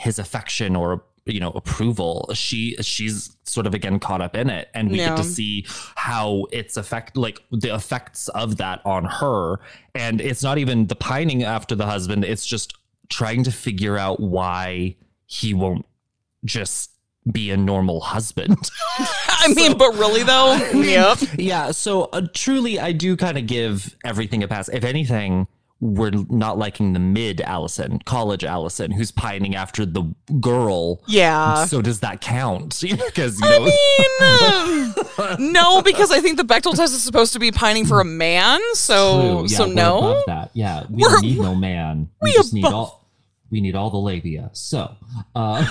[0.00, 4.68] his affection or you know approval she she's sort of again caught up in it.
[4.74, 5.10] And we Yeah.
[5.10, 9.60] get to see how it's affect like the effects of that on her.
[9.94, 12.24] And it's not even the pining after the husband.
[12.24, 12.72] It's just
[13.10, 14.96] trying to figure out why
[15.26, 15.84] he won't
[16.44, 16.90] just
[17.30, 18.70] be a normal husband.
[18.98, 20.54] I mean but really though?
[20.72, 21.18] Yep.
[21.38, 21.70] yeah.
[21.72, 24.68] So uh, truly i do kind of give everything a pass.
[24.70, 25.46] If anything
[25.80, 30.02] we're not liking the mid alison college alison who's pining after the
[30.40, 31.64] girl Yeah.
[31.64, 33.70] so does that count because you know
[34.20, 38.00] I mean, no, because I think the Bechdel test is supposed to be pining for
[38.00, 38.60] a man.
[38.74, 40.22] So, Yeah, so no.
[40.26, 40.50] that.
[40.54, 42.08] Yeah, we We're don't need no man.
[42.22, 43.06] We, we just need all.
[43.50, 44.50] We need all the labia.
[44.52, 44.94] So,
[45.34, 45.66] uh,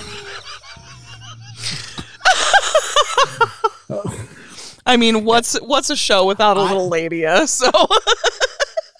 [4.86, 7.46] I mean, what's what's a show without a little labia?
[7.46, 7.70] So,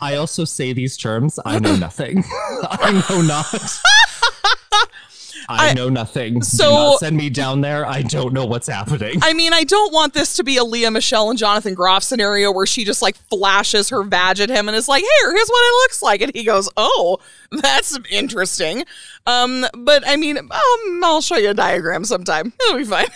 [0.01, 2.22] i also say these terms i know nothing
[2.70, 3.47] i know not
[5.52, 6.43] I, know nothing.
[6.43, 7.85] so- Do not send me down there.
[7.85, 9.18] I don't know what's happening.
[9.20, 12.52] I mean, I don't want this to be a Lea Michele and Jonathan Groff scenario
[12.52, 15.59] where she just like flashes her vag at him and is like, "Here, here's what
[15.60, 17.18] it looks like," and he goes, "Oh,
[17.51, 18.85] that's interesting."
[19.27, 22.52] Um, but I mean, um, I'll show you a diagram sometime.
[22.68, 23.09] It'll be fine.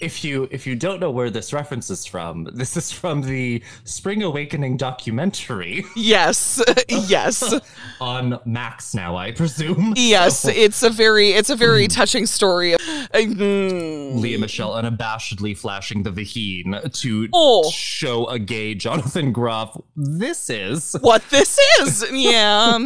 [0.00, 3.62] If you if you don't know where this reference is from, this is from the
[3.84, 7.54] Spring Awakening documentary Yes, yes,
[8.00, 9.94] on Max now, I presume.
[9.96, 10.40] yes.
[10.40, 12.74] So, It's a very, it's a very touching story.
[12.74, 12.78] Uh,
[13.14, 17.70] mm, Lea Michele unabashedly flashing the vagine to Oh.
[17.70, 19.80] show a gay Jonathan Groff.
[19.96, 22.04] This is what this is?
[22.10, 22.78] Yeah,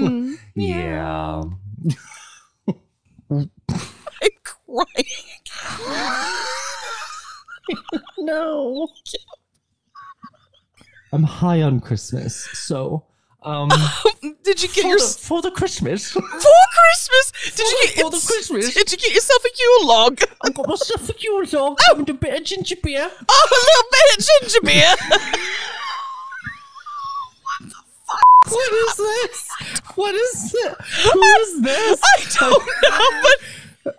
[0.54, 1.42] yeah.
[3.30, 3.50] I'm
[4.44, 5.04] crying.
[8.18, 8.88] No.
[11.12, 13.04] I'm high on Christmas, so
[13.42, 13.68] um
[14.42, 16.10] Did you get for your the, for the Christmas.
[16.12, 17.54] for Christmas?
[17.56, 18.74] Did you the- get for the Christmas.
[18.74, 20.20] Did you get yourself a Yule log?
[20.42, 23.10] I've got myself a Yule log and a bit of ginger beer.
[23.28, 24.94] Oh, a little bit of ginger beer.
[27.42, 27.76] What the
[28.06, 28.52] fuck?
[28.52, 29.48] What is this?
[29.94, 31.12] What is this?
[31.12, 32.00] Who is this?
[32.04, 33.22] I don't know,
[33.84, 33.94] but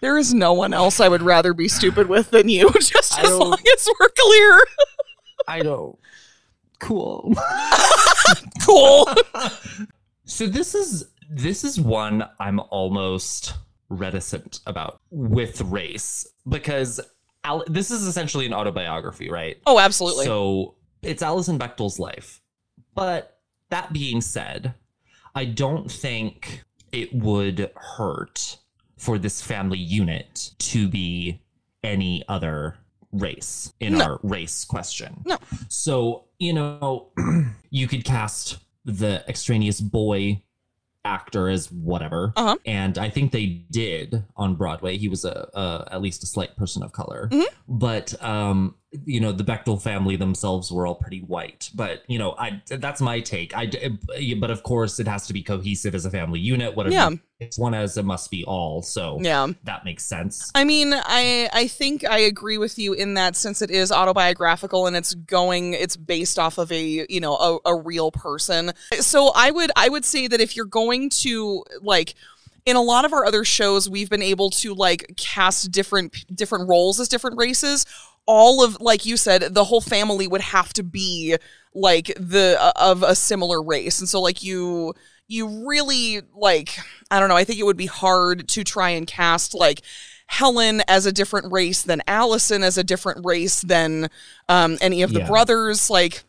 [0.00, 2.70] there is no one else I would rather be stupid with than you.
[2.80, 4.60] Just I as long as we're clear.
[5.48, 5.98] I don't.
[6.78, 7.34] Cool.
[8.62, 9.08] Cool.
[10.24, 13.54] So this is this is one I'm almost
[13.88, 17.00] reticent about with race because
[17.42, 19.56] Al- this is essentially an autobiography, right?
[19.66, 20.26] Oh, absolutely.
[20.26, 22.40] So it's Alison Bechdel's life.
[22.94, 23.38] But
[23.70, 24.74] that being said,
[25.34, 26.62] I don't think
[26.92, 28.58] it would hurt
[29.00, 31.40] for this family unit to be
[31.82, 32.76] any other
[33.12, 34.04] race in No.
[34.04, 35.22] our race question.
[35.24, 35.38] No.
[35.68, 37.08] So, you know,
[37.70, 40.42] you could cast the extraneous boy
[41.06, 42.34] actor as whatever.
[42.36, 42.56] Uh-huh.
[42.66, 44.98] And I think they did on Broadway.
[44.98, 47.28] He was a, a at least a slight person of color.
[47.32, 47.46] Mhm.
[47.66, 51.70] But um, you know, the Bechdel family themselves were all pretty white.
[51.74, 53.56] But you know, I that's my take.
[53.56, 53.70] I
[54.40, 56.74] but of course it has to be cohesive as a family unit.
[56.74, 57.10] Whatever Yeah.
[57.38, 58.82] it's one as it must be all.
[58.82, 59.46] So Yeah.
[59.62, 60.50] that makes sense.
[60.56, 64.88] I mean, I I think I agree with you in that since it is autobiographical
[64.88, 68.72] and it's going it's based off of a, you know, a, a real person.
[68.98, 72.14] So I would I would say that if you're going to like
[72.66, 76.68] in a lot of our other shows we've been able to like cast different different
[76.68, 77.86] roles as different races
[78.32, 81.36] all of like you said the whole family would have to be
[81.74, 84.94] like the uh, of a similar race and so like you
[85.26, 86.78] you really like
[87.10, 89.80] i don't know i think it would be hard to try and cast like
[90.28, 94.08] helen as a different race than alison as a different race than
[94.48, 95.26] um any of the Yeah.
[95.26, 96.22] brothers like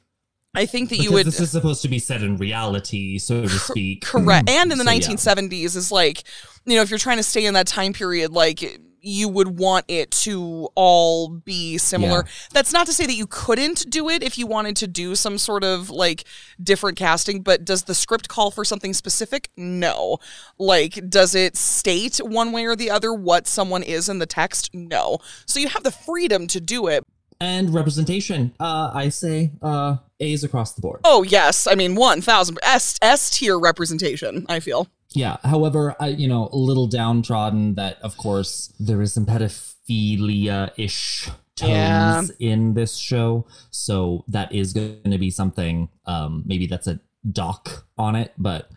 [0.55, 3.43] i think that Because you would this is supposed to be set in reality, so
[3.43, 4.01] to speak.
[4.03, 4.49] Correct.
[4.57, 4.99] And in the So, yeah.
[5.15, 6.23] 1970s is like,
[6.65, 8.59] you know, if you're trying to stay in that time period, like
[9.01, 12.23] you would want it to all be similar.
[12.25, 12.31] Yeah.
[12.53, 15.37] That's not to say that you couldn't do it if you wanted to do some
[15.37, 16.23] sort of like
[16.61, 19.49] different casting, but does the script call for something specific?
[19.57, 20.19] No.
[20.57, 24.73] Like, does it state one way or the other what someone is in the text?
[24.73, 25.19] No.
[25.45, 27.03] So you have the freedom to do it.
[27.39, 28.53] And representation.
[28.59, 31.01] Uh, I say uh, A's across the board.
[31.03, 31.65] Oh, yes.
[31.65, 34.87] I mean, 1000 S S tier representation, I feel.
[35.13, 35.37] Yeah.
[35.43, 41.29] However, I, you know, a little downtrodden that, of course, there is some pedophilia ish
[41.55, 42.51] tones Yeah.
[42.53, 43.45] in this show.
[43.71, 48.69] So that is going to be something, um, maybe that's a doc on it, but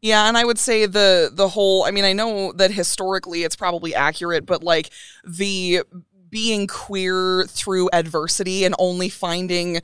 [0.00, 3.56] Yeah, and I would say the the whole I mean, I know that historically it's
[3.56, 4.90] probably accurate, but like
[5.26, 5.82] the
[6.30, 9.80] being queer through adversity and only finding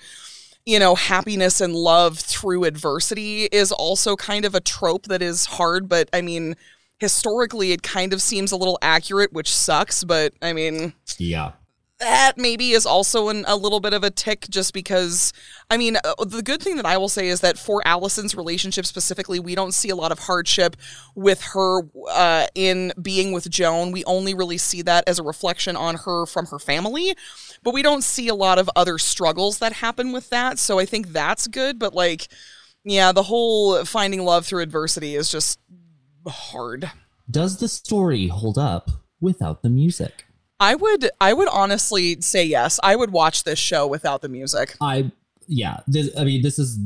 [0.67, 5.47] you know happiness and love through adversity is also kind of a trope that is
[5.47, 6.57] hard, but I mean
[6.99, 11.53] historically it kind of seems a little accurate, which sucks, but I mean yeah.
[12.01, 15.33] That maybe is also an, a little bit of a tick just because
[15.71, 18.87] i mean uh, the good thing that i will say is that for alison's relationship
[18.87, 20.77] specifically we don't see a lot of hardship
[21.15, 23.93] with her uh, in being with joan.
[23.93, 27.15] We only really see that as a reflection on her from her family
[27.63, 30.59] but we don't see a lot of other struggles that happen with that.
[30.59, 32.29] So i think that's good but like
[32.83, 35.61] yeah the whole finding love through adversity is just
[36.27, 36.91] hard.
[37.31, 38.91] Does the story hold up
[39.21, 40.25] without the music?
[40.61, 42.79] I would I would honestly say yes.
[42.83, 44.77] I would watch this show without the music.
[44.81, 45.11] I
[45.49, 45.81] yeah.
[45.89, 46.79] This, I mean, this is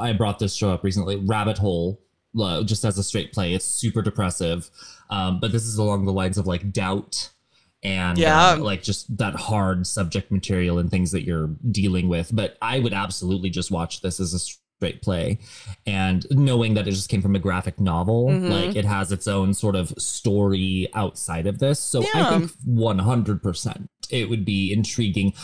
[0.00, 1.16] I brought this show up recently.
[1.16, 2.00] Rabbit Hole,
[2.64, 4.70] just as a straight play, it's super depressive.
[5.10, 7.30] Um, but this is along the lines of like doubt
[7.84, 8.54] and Yeah.
[8.54, 12.34] uh, like just that hard subject material and things that you're dealing with.
[12.34, 14.38] But I would absolutely just watch this as a
[14.78, 15.38] straight play,
[15.86, 18.48] and knowing that it just came from a graphic novel, Mhm.
[18.50, 21.80] like it has its own sort of story outside of this.
[21.80, 22.08] So Yeah.
[22.14, 25.34] I think 100% it would be intriguing.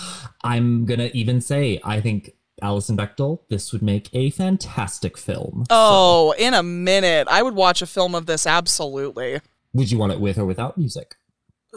[0.45, 2.31] I'm gonna even say I think
[2.63, 5.65] Alison Bechdel, this would make a fantastic film.
[5.69, 7.27] Oh, in a minute.
[7.29, 9.41] I would watch a film of this absolutely.
[9.73, 11.17] Would you want it with or without music?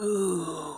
[0.00, 0.76] Ooh.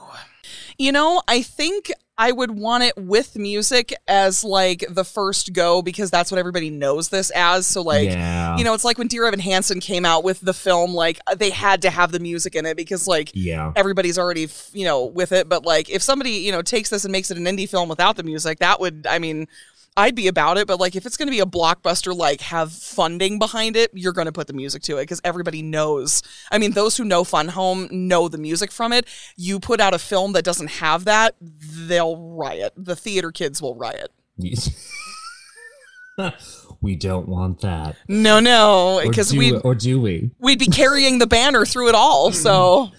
[0.81, 5.82] You know, I think I would want it with music as like the first go
[5.82, 7.66] because that's what everybody knows this as.
[7.66, 8.57] So like, Yeah.
[8.57, 11.35] you know, it's like when Dear Evan Hansen came out with the film, like uh,
[11.35, 13.73] they had to have the music in it because like Yeah.
[13.77, 15.51] everybody's already you know with it.
[15.51, 18.16] But like if somebody you know takes this and makes it an indie film without
[18.16, 19.48] the music, that would I mean.
[19.97, 22.73] I'd be about it, but like if it's going to be a blockbuster, like have
[22.73, 26.23] funding behind it, you're going to put the music to it because everybody knows.
[26.51, 29.07] I mean, those who know Fun Home know the music from it.
[29.37, 32.73] You put out a film that doesn't have that, they'll riot.
[32.77, 34.12] The theater kids will riot.
[36.81, 37.97] we don't want that.
[38.09, 40.31] No, no, because we or do we?
[40.39, 42.33] we'd be carrying the banner through it all.
[42.41, 42.91] So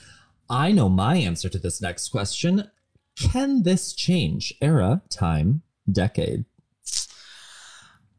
[0.50, 2.70] I know my answer to this next question.
[3.18, 6.46] Can this change era, time, decade?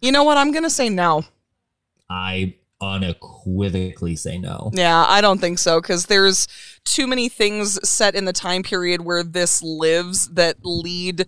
[0.03, 0.37] You know what?
[0.37, 1.25] I'm going to say no.
[2.11, 4.71] I unequivocally say no.
[4.75, 6.49] Yeah, I don't think so because there's
[6.85, 11.27] too many things set in the time period where this lives that lead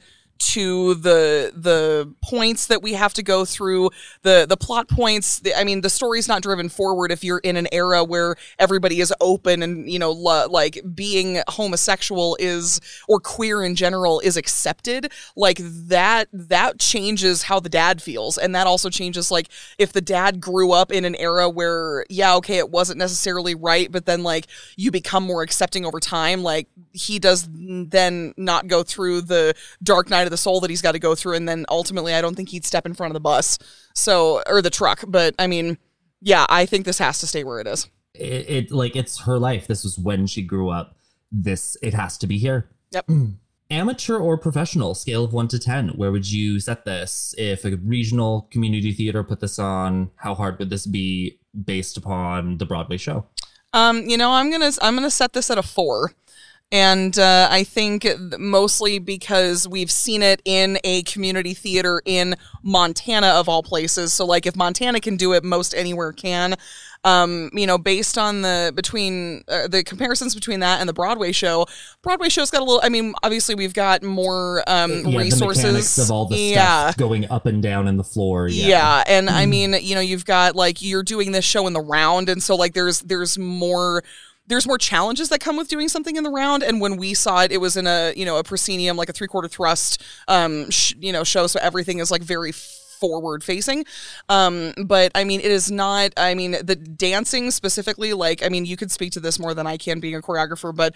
[0.52, 3.90] to the the points that we have to go through
[4.22, 7.56] the the plot points the, i mean the story's not driven forward if you're in
[7.56, 13.20] an era where everybody is open and you know lo- like being homosexual is or
[13.20, 15.12] queer in general is accepted.
[15.36, 18.38] Like that that changes how the dad feels.
[18.38, 19.48] And that also changes like
[19.78, 23.90] if the dad grew up in an era where yeah okay it wasn't necessarily right
[23.90, 24.46] but then like
[24.76, 30.10] you become more accepting over time like he does then not go through the dark
[30.10, 32.34] night of the soul that he's got to go through and then ultimately i don't
[32.34, 33.58] think he'd step in front of the bus
[33.94, 35.78] so or the truck but i mean
[36.20, 39.38] yeah i think this has to stay where it is It, it like it's her
[39.38, 39.66] life.
[39.66, 40.96] This was when she grew up.
[41.32, 42.70] This it has to be here.
[42.92, 43.10] Yep.
[43.70, 45.88] Amateur or professional, scale of one to ten.
[45.96, 47.34] Where would you set this?
[47.36, 52.58] If a regional community theater put this on, how hard would this be based upon
[52.58, 53.26] the Broadway show?
[53.72, 56.12] Um, you know, I'm gonna I'm gonna set this at a four,
[56.72, 58.06] and uh, I think
[58.38, 64.12] mostly because we've seen it in a community theater in Montana of all places.
[64.12, 66.56] So like, if Montana can do it, most anywhere can.
[67.04, 71.32] Um, you know, based on the between uh, the comparisons between that and the Broadway
[71.32, 71.66] show,
[72.00, 72.80] Broadway show's got a little.
[72.82, 76.86] I mean, obviously we've got more um, yeah, resources of all the yeah.
[76.86, 78.48] stuff going up and down in the floor.
[78.48, 78.66] Yeah.
[78.66, 81.80] Yeah, and I mean, you know, you've got like you're doing this show in the
[81.82, 84.02] round, and so like there's there's more
[84.46, 86.62] there's more challenges that come with doing something in the round.
[86.62, 89.12] And when we saw it, it was in a you know a proscenium, like a
[89.12, 91.46] three quarter thrust, um, sh- you know, show.
[91.46, 92.52] So everything is like very
[93.04, 93.84] forward facing
[94.30, 98.64] um but i mean it is not i mean the dancing specifically like i mean
[98.64, 100.94] you could speak to this more than i can being a choreographer but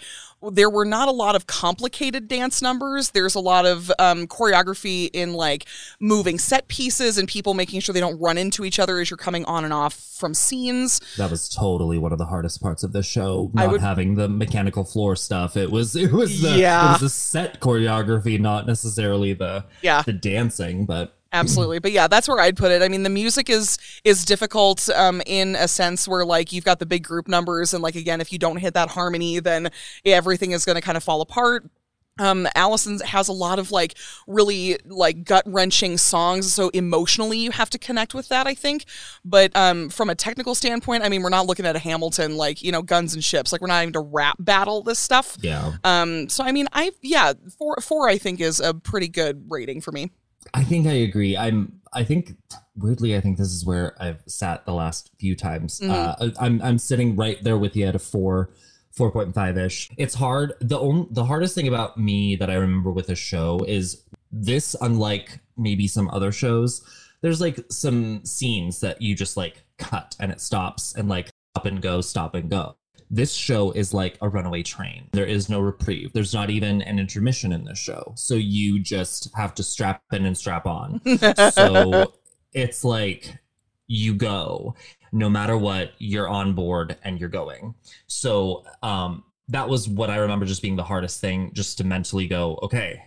[0.51, 5.07] there were not a lot of complicated dance numbers there's a lot of um choreography
[5.13, 5.65] in like
[5.99, 9.17] moving set pieces and people making sure they don't run into each other as you're
[9.17, 12.91] coming on and off from scenes that was totally one of the hardest parts of
[12.91, 13.51] the show.
[13.53, 15.55] Not would- having the mechanical floor stuff.
[15.55, 16.89] It was it was the Yeah.
[16.89, 20.01] it was the set choreography, not necessarily the Yeah.
[20.01, 20.85] the dancing.
[20.85, 21.79] But absolutely.
[21.79, 22.81] But yeah that's where i'd put it.
[22.81, 26.79] I mean the music is is difficult um in a sense where like you've got
[26.79, 29.69] the big group numbers and like again if you don't hit that harmony then
[30.05, 31.69] everything is going to kind of fall apart.
[32.17, 33.95] Um alison has a lot of like
[34.27, 38.85] really like gut wrenching songs so emotionally you have to connect with that i think.
[39.23, 42.61] But um from a technical standpoint i mean we're not looking at a hamilton like
[42.61, 43.51] you know guns and ships.
[43.51, 45.37] Like we're not having to rap battle this stuff.
[45.41, 49.45] Yeah, um so i mean i yeah four four i think is a pretty good
[49.49, 50.11] rating for me
[50.53, 51.37] I think I agree.
[51.37, 51.73] I'm.
[51.91, 52.35] I think
[52.75, 55.79] weirdly, I think this is where I've sat the last few times.
[55.79, 55.91] Mm-hmm.
[55.91, 58.51] Uh, I'm I'm sitting right there with you at a four.
[58.97, 59.89] 4.5 ish.
[59.97, 60.53] It's hard.
[60.59, 64.75] The only the hardest thing about me that I remember with a show is this,
[64.81, 66.83] unlike maybe some other shows,
[67.21, 71.65] there's like some scenes that you just like cut and it stops and like up
[71.65, 72.75] and go, stop and go.
[73.09, 75.09] This show is like a runaway train.
[75.13, 76.13] There is no reprieve.
[76.13, 78.13] There's not even an intermission in this show.
[78.15, 81.01] So you just have to strap in and strap on.
[81.51, 82.13] so
[82.53, 83.39] it's like
[83.87, 84.75] you go
[85.11, 87.73] no matter what you're on board and you're going
[88.07, 92.27] so um that was what i remember just being the hardest thing just to mentally
[92.27, 93.03] go okay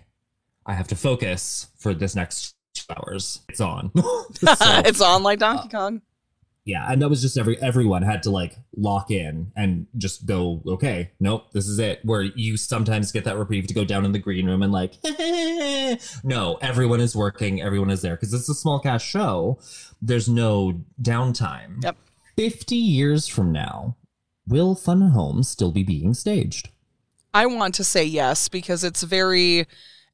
[0.67, 3.91] i have to focus for this next two hours it's on
[4.35, 4.55] So,
[4.85, 6.03] it's on like donkey kong
[6.65, 10.63] yeah and that was just every everyone had to like lock in and just go
[10.67, 14.13] okay nope this is it where you sometimes get that reprieve to go down in
[14.13, 14.95] the green room and like
[16.25, 19.59] no everyone is working everyone is there because it's a small cast show
[20.01, 21.97] there's no downtime Yep.
[22.37, 23.97] 50 years from now
[24.47, 26.69] will fun home still be being staged
[27.35, 29.67] I want to say yes because it's very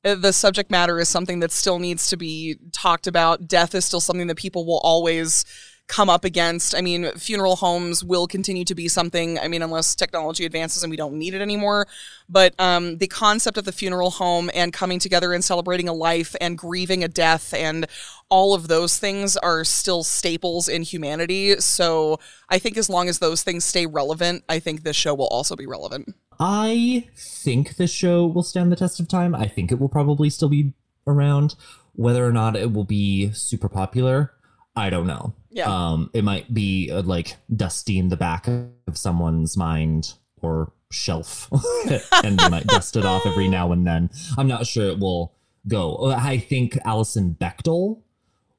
[0.05, 3.49] uh, the subject matter is something that still needs to be talked about.
[3.49, 5.45] Death is still something that people will always
[5.89, 6.74] come up against.
[6.74, 10.90] I mean, funeral homes will continue to be something, I mean, unless technology advances and
[10.90, 11.86] we don't need it anymore.
[12.28, 16.36] But um, the concept of the funeral home and coming together and celebrating a life
[16.40, 17.86] and grieving a death and
[18.28, 21.59] all of those things are still staples in humanity.
[21.60, 22.20] So
[22.51, 25.56] I think as long as those things stay relevant, I think this show will also
[25.56, 26.15] be relevant.
[26.39, 29.35] I think the show will stand the test of time.
[29.35, 30.74] I think it will probably still be
[31.06, 31.55] around.
[31.94, 34.32] Whether or not it will be super popular,
[34.77, 35.35] I don't know.
[35.59, 35.67] Yeah.
[35.67, 41.49] Um, it might be uh, like dusty in the back of someone's mind or shelf,
[42.25, 44.09] and they might dust it off every now and then.
[44.39, 45.35] I'm not sure it will
[45.67, 46.13] go.
[46.13, 48.01] I think Alison Bechdel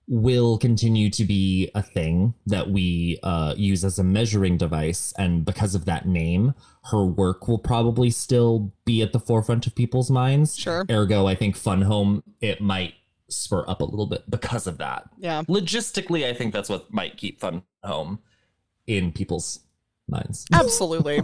[0.10, 5.14] will continue to be a thing that we uh, use as a measuring device.
[5.18, 6.56] And because of that name,
[6.92, 10.58] her work will probably still be at the forefront of people's minds.
[10.58, 10.84] Sure.
[10.90, 12.96] Ergo, I think Fun Home, it might
[13.30, 15.44] spur up a little bit because of that Yeah.
[15.44, 18.20] Logistically, I think that's what might keep Fun home.
[18.88, 19.60] in people's
[20.08, 20.46] minds.
[20.54, 21.22] Absolutely.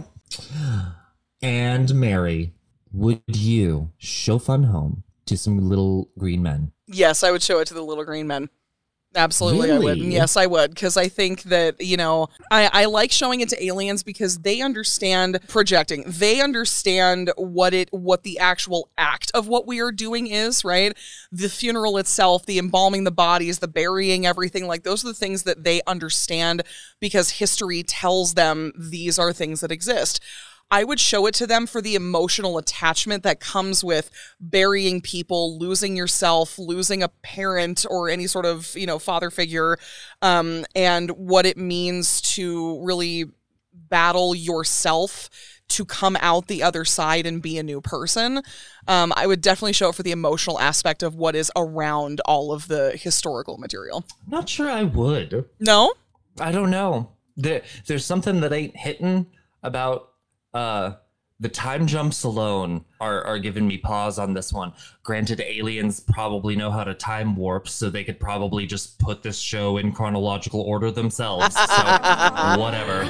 [1.42, 2.54] And Mary,
[2.92, 6.72] would you show Fun Home to some little green men?
[6.86, 8.48] Yes, I would show it to the little green men.
[9.16, 9.98] Absolutely, I would.
[9.98, 10.12] Really?
[10.12, 13.64] Yes, I would, because I think that you know I, I like showing it to
[13.64, 16.04] aliens because they understand projecting.
[16.06, 20.64] They understand what it what the actual act of what we are doing is.
[20.64, 20.96] Right,
[21.32, 24.66] the funeral itself, the embalming the bodies, the burying everything.
[24.66, 26.62] Like those are the things that they understand
[27.00, 30.20] because history tells them these are things that exist.
[30.70, 34.10] I would show it to them for the emotional attachment that comes with
[34.40, 39.78] burying people, losing yourself, losing a parent or any sort of, you know, father figure,
[40.22, 43.26] um, and what it means to really
[43.72, 45.30] battle yourself
[45.68, 48.42] to come out the other side and be a new person.
[48.86, 52.52] Um, I would definitely show it for the emotional aspect of what is around all
[52.52, 54.04] of the historical material.
[54.28, 55.44] Not sure I would.
[55.58, 55.94] No?
[56.40, 57.10] I don't know.
[57.36, 59.26] There, there's something that ain't hitting
[59.62, 60.05] about
[60.56, 60.96] uh
[61.38, 64.72] the time jumps alone are, are giving me pause on this one.
[65.02, 69.38] Granted, aliens probably know how to time warp, so they could probably just put this
[69.38, 71.54] show in chronological order themselves.
[71.54, 73.04] So whatever.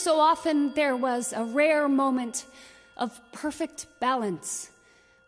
[0.00, 2.46] So often, there was a rare moment
[2.96, 4.70] of perfect balance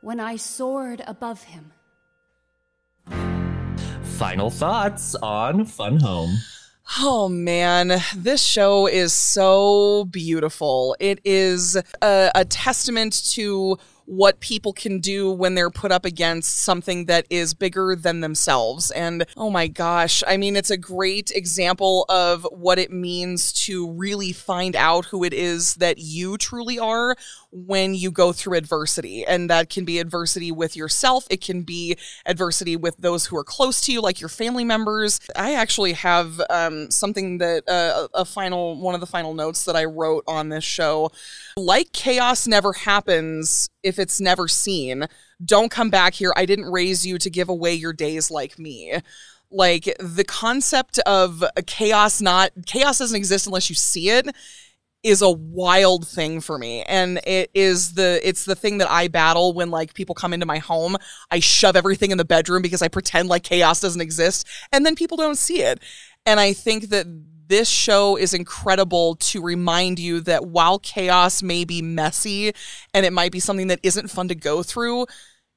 [0.01, 1.73] when I soared above him.
[4.03, 6.39] Final thoughts on Fun Home.
[7.01, 10.97] Oh man, this show is so beautiful.
[10.99, 13.79] It is a, a testament to
[14.13, 18.91] what people can do when they're put up against something that is bigger than themselves.
[18.91, 23.91] And oh my gosh, I mean, it's a great example of what it means to
[23.91, 27.17] really find out who it is that you truly are
[27.53, 29.25] when you go through adversity.
[29.25, 31.97] And that can be adversity with yourself, it can be
[32.27, 35.21] adversity with those who are close to you, like your family members.
[35.37, 39.77] I actually have um, something that uh, a final one of the final notes that
[39.77, 41.13] I wrote on this show.
[41.57, 45.07] Like chaos never happens if it's never seen.
[45.45, 46.33] Don't come back here.
[46.37, 48.95] I didn't raise you to give away your days like me
[49.55, 54.35] like the concept of chaos not chaos doesn't exist unless you see it
[55.03, 56.83] is a wild thing for me.
[56.85, 60.47] And it is the it's the thing that i battle when like people come into
[60.47, 60.97] my home.
[61.31, 64.95] I shove everything in the bedroom because i pretend like chaos doesn't exist and then
[64.95, 65.81] people don't see it.
[66.27, 67.07] And i think that
[67.49, 72.53] this show is incredible to remind you that while chaos may be messy
[72.95, 75.07] and it might be something that isn't fun to go through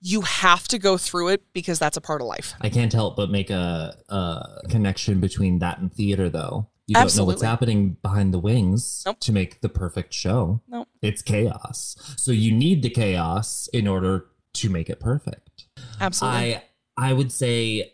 [0.02, 2.54] you have to go through it because that's a part of life.
[2.62, 6.70] I can't help but make a, a connection between that and theater, though.
[6.88, 9.20] You don't know what's happening behind the wings Nope.
[9.22, 10.62] to make the perfect show.
[10.68, 10.88] Nope.
[11.02, 11.96] It's chaos.
[12.18, 15.66] So you need the chaos in order to make it perfect.
[16.00, 16.64] absolutely I
[16.98, 17.92] I would say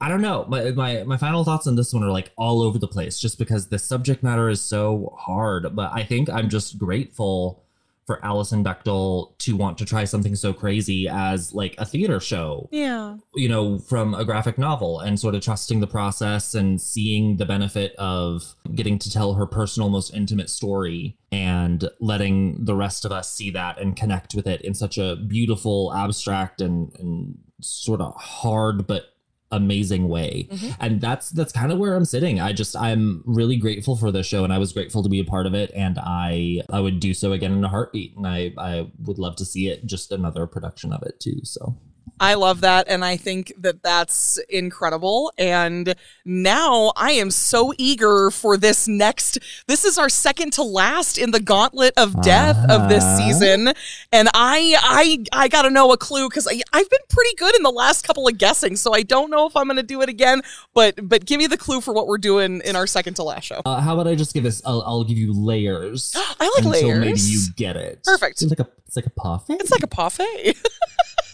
[0.00, 0.44] I don't know.
[0.48, 3.38] My, my my final thoughts on this one are like all over the place just
[3.38, 5.74] because the subject matter is so hard.
[5.74, 7.64] But I think I'm just grateful
[8.08, 12.66] for Alison Bechdel to want to try something so crazy as like a theater show.
[12.72, 13.18] Yeah.
[13.34, 17.44] You know, from a graphic novel and sort of trusting the process and seeing the
[17.44, 23.12] benefit of getting to tell her personal, most intimate story and letting the rest of
[23.12, 28.00] us see that and connect with it in such a beautiful, abstract, and, and sort
[28.00, 29.17] of hard but
[29.50, 30.48] amazing way.
[30.50, 30.70] Mm-hmm.
[30.80, 32.40] and that's that's kind of where i'm sitting.
[32.40, 35.24] I just i'm really grateful for this show and i was grateful to be a
[35.24, 35.70] part of it.
[35.74, 38.16] And i i would do so again in a heartbeat.
[38.16, 41.40] And i i would love to see it just another production of it too.
[41.44, 41.76] So
[42.20, 42.86] I love that.
[42.88, 45.32] And I think that that's incredible.
[45.38, 45.94] And
[46.24, 49.38] now I am so eager for this next.
[49.66, 53.16] This is our second to last in the gauntlet of death of this Uh-huh.
[53.18, 53.72] season.
[54.12, 57.62] And I, I, I got to know a clue because I've been pretty good in
[57.62, 58.76] the last couple of guessing.
[58.76, 60.42] So I don't know if I'm going to do it again,
[60.74, 63.44] but, but give me the clue for what we're doing in our second to last
[63.44, 63.60] show.
[63.64, 66.98] uh, how about i just give this i'll, I'll give you layers I like until
[66.98, 68.42] maybe you get it Perfect.
[68.42, 70.56] it's like a it's like a parfait It's like a parfait.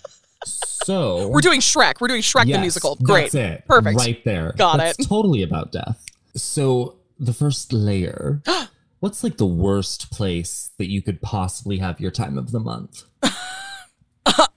[0.84, 2.00] so we're doing Shrek.
[2.00, 2.96] We're doing Shrek the musical.
[2.96, 3.32] Great.
[3.32, 3.66] That's it.
[3.66, 3.98] Perfect.
[3.98, 4.54] Right there.
[4.56, 5.08] Got That's it.
[5.08, 6.04] totally about death.
[6.36, 8.42] So the first layer.
[9.00, 13.02] what's like the worst place that you could possibly have your time of the month?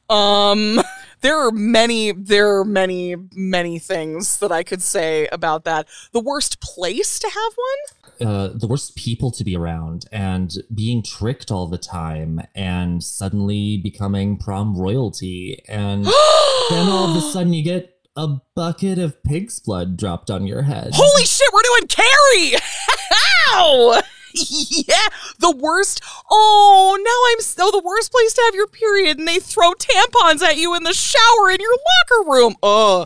[0.09, 0.81] Um,
[1.21, 5.87] there are many, there are many, many things that I could say about that.
[6.11, 7.97] The worst place to have one?
[8.19, 13.77] Uh, the worst people to be around and being tricked all the time and suddenly
[13.77, 16.06] becoming prom royalty and
[16.69, 20.64] then all of a sudden you get a bucket of pig's blood dropped on your
[20.64, 20.89] head.
[20.94, 22.56] Holy shit, we're doing Carrie!
[23.52, 24.02] Ow!
[24.88, 25.07] yeah,
[25.39, 26.01] the worst.
[26.30, 30.41] Oh, now I'm so the worst place to have your period, and they throw tampons
[30.41, 32.55] at you in the shower in your locker room.
[32.64, 33.05] Oh,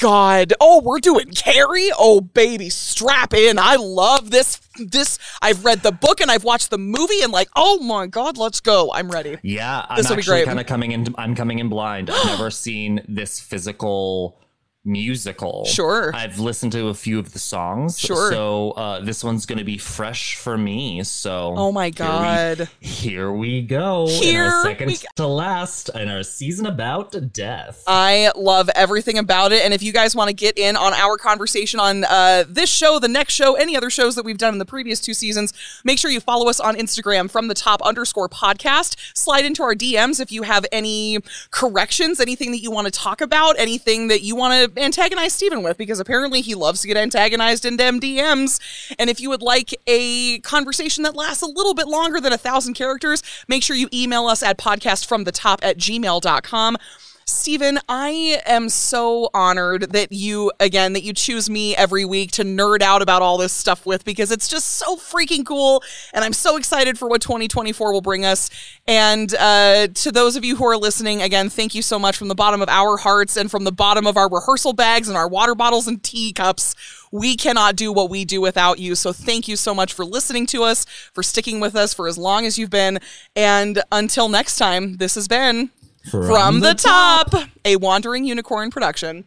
[0.00, 0.52] God.
[0.60, 1.90] Oh, we're doing Carrie.
[1.96, 3.58] Oh, baby, strap in.
[3.58, 4.60] I love this.
[4.78, 8.38] This I've read the book and I've watched the movie, and like, oh my God,
[8.38, 8.90] let's go.
[8.92, 9.36] I'm ready.
[9.42, 10.46] Yeah, I'm This will be great.
[10.46, 11.14] kind of coming in.
[11.18, 12.08] I'm coming in blind.
[12.10, 14.38] I've never seen this physical
[14.84, 15.64] musical.
[15.64, 16.10] Sure.
[16.14, 17.98] I've listened to a few of the songs.
[17.98, 18.30] Sure.
[18.32, 21.02] So uh, this one's going to be fresh for me.
[21.04, 21.54] So.
[21.56, 22.68] Oh my here we- God.
[22.80, 24.06] Here we go.
[24.08, 27.82] in Here our second we to last in our season about death.
[27.86, 29.62] I love everything about it.
[29.64, 32.98] And if you guys want to get in on our conversation on uh, this show,
[32.98, 35.52] the next show, any other shows that we've done in the previous two seasons,
[35.84, 38.96] make sure you follow us on Instagram from the top underscore podcast.
[39.16, 41.18] Slide into our DMs if you have any
[41.50, 45.62] corrections, anything that you want to talk about, anything that you want to antagonize Steven
[45.62, 48.60] with, because apparently he loves to get antagonized in them DMs.
[48.98, 52.38] And if you would like a conversation that lasts a little bit longer than a
[52.38, 56.76] thousand characters, make sure you email us at podcastfromthetop at gmail.com.
[57.24, 62.44] Steven, I am so honored that you, again, that you choose me every week to
[62.44, 65.82] nerd out about all this stuff with because it's just so freaking cool.
[66.12, 68.50] And I'm so excited for what 2024 will bring us.
[68.86, 72.28] And uh, to those of you who are listening, again, thank you so much from
[72.28, 75.28] the bottom of our hearts and from the bottom of our rehearsal bags and our
[75.28, 76.74] water bottles and teacups.
[77.12, 78.94] We cannot do what we do without you.
[78.94, 82.16] So thank you so much for listening to us, for sticking with us for as
[82.16, 82.98] long as you've been.
[83.36, 85.70] And until next time, this has been.
[86.10, 87.32] From, the, top,
[87.64, 89.24] a Wandering Unicorn production.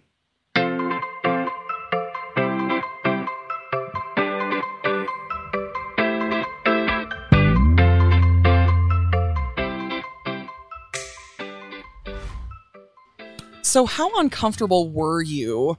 [13.76, 15.78] So, how uncomfortable were you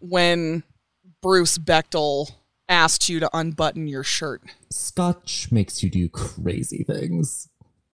[0.00, 0.64] when
[1.22, 2.32] Bruce Bechdel
[2.68, 4.42] asked you to unbutton your shirt?
[4.70, 7.48] Scotch makes you do crazy things.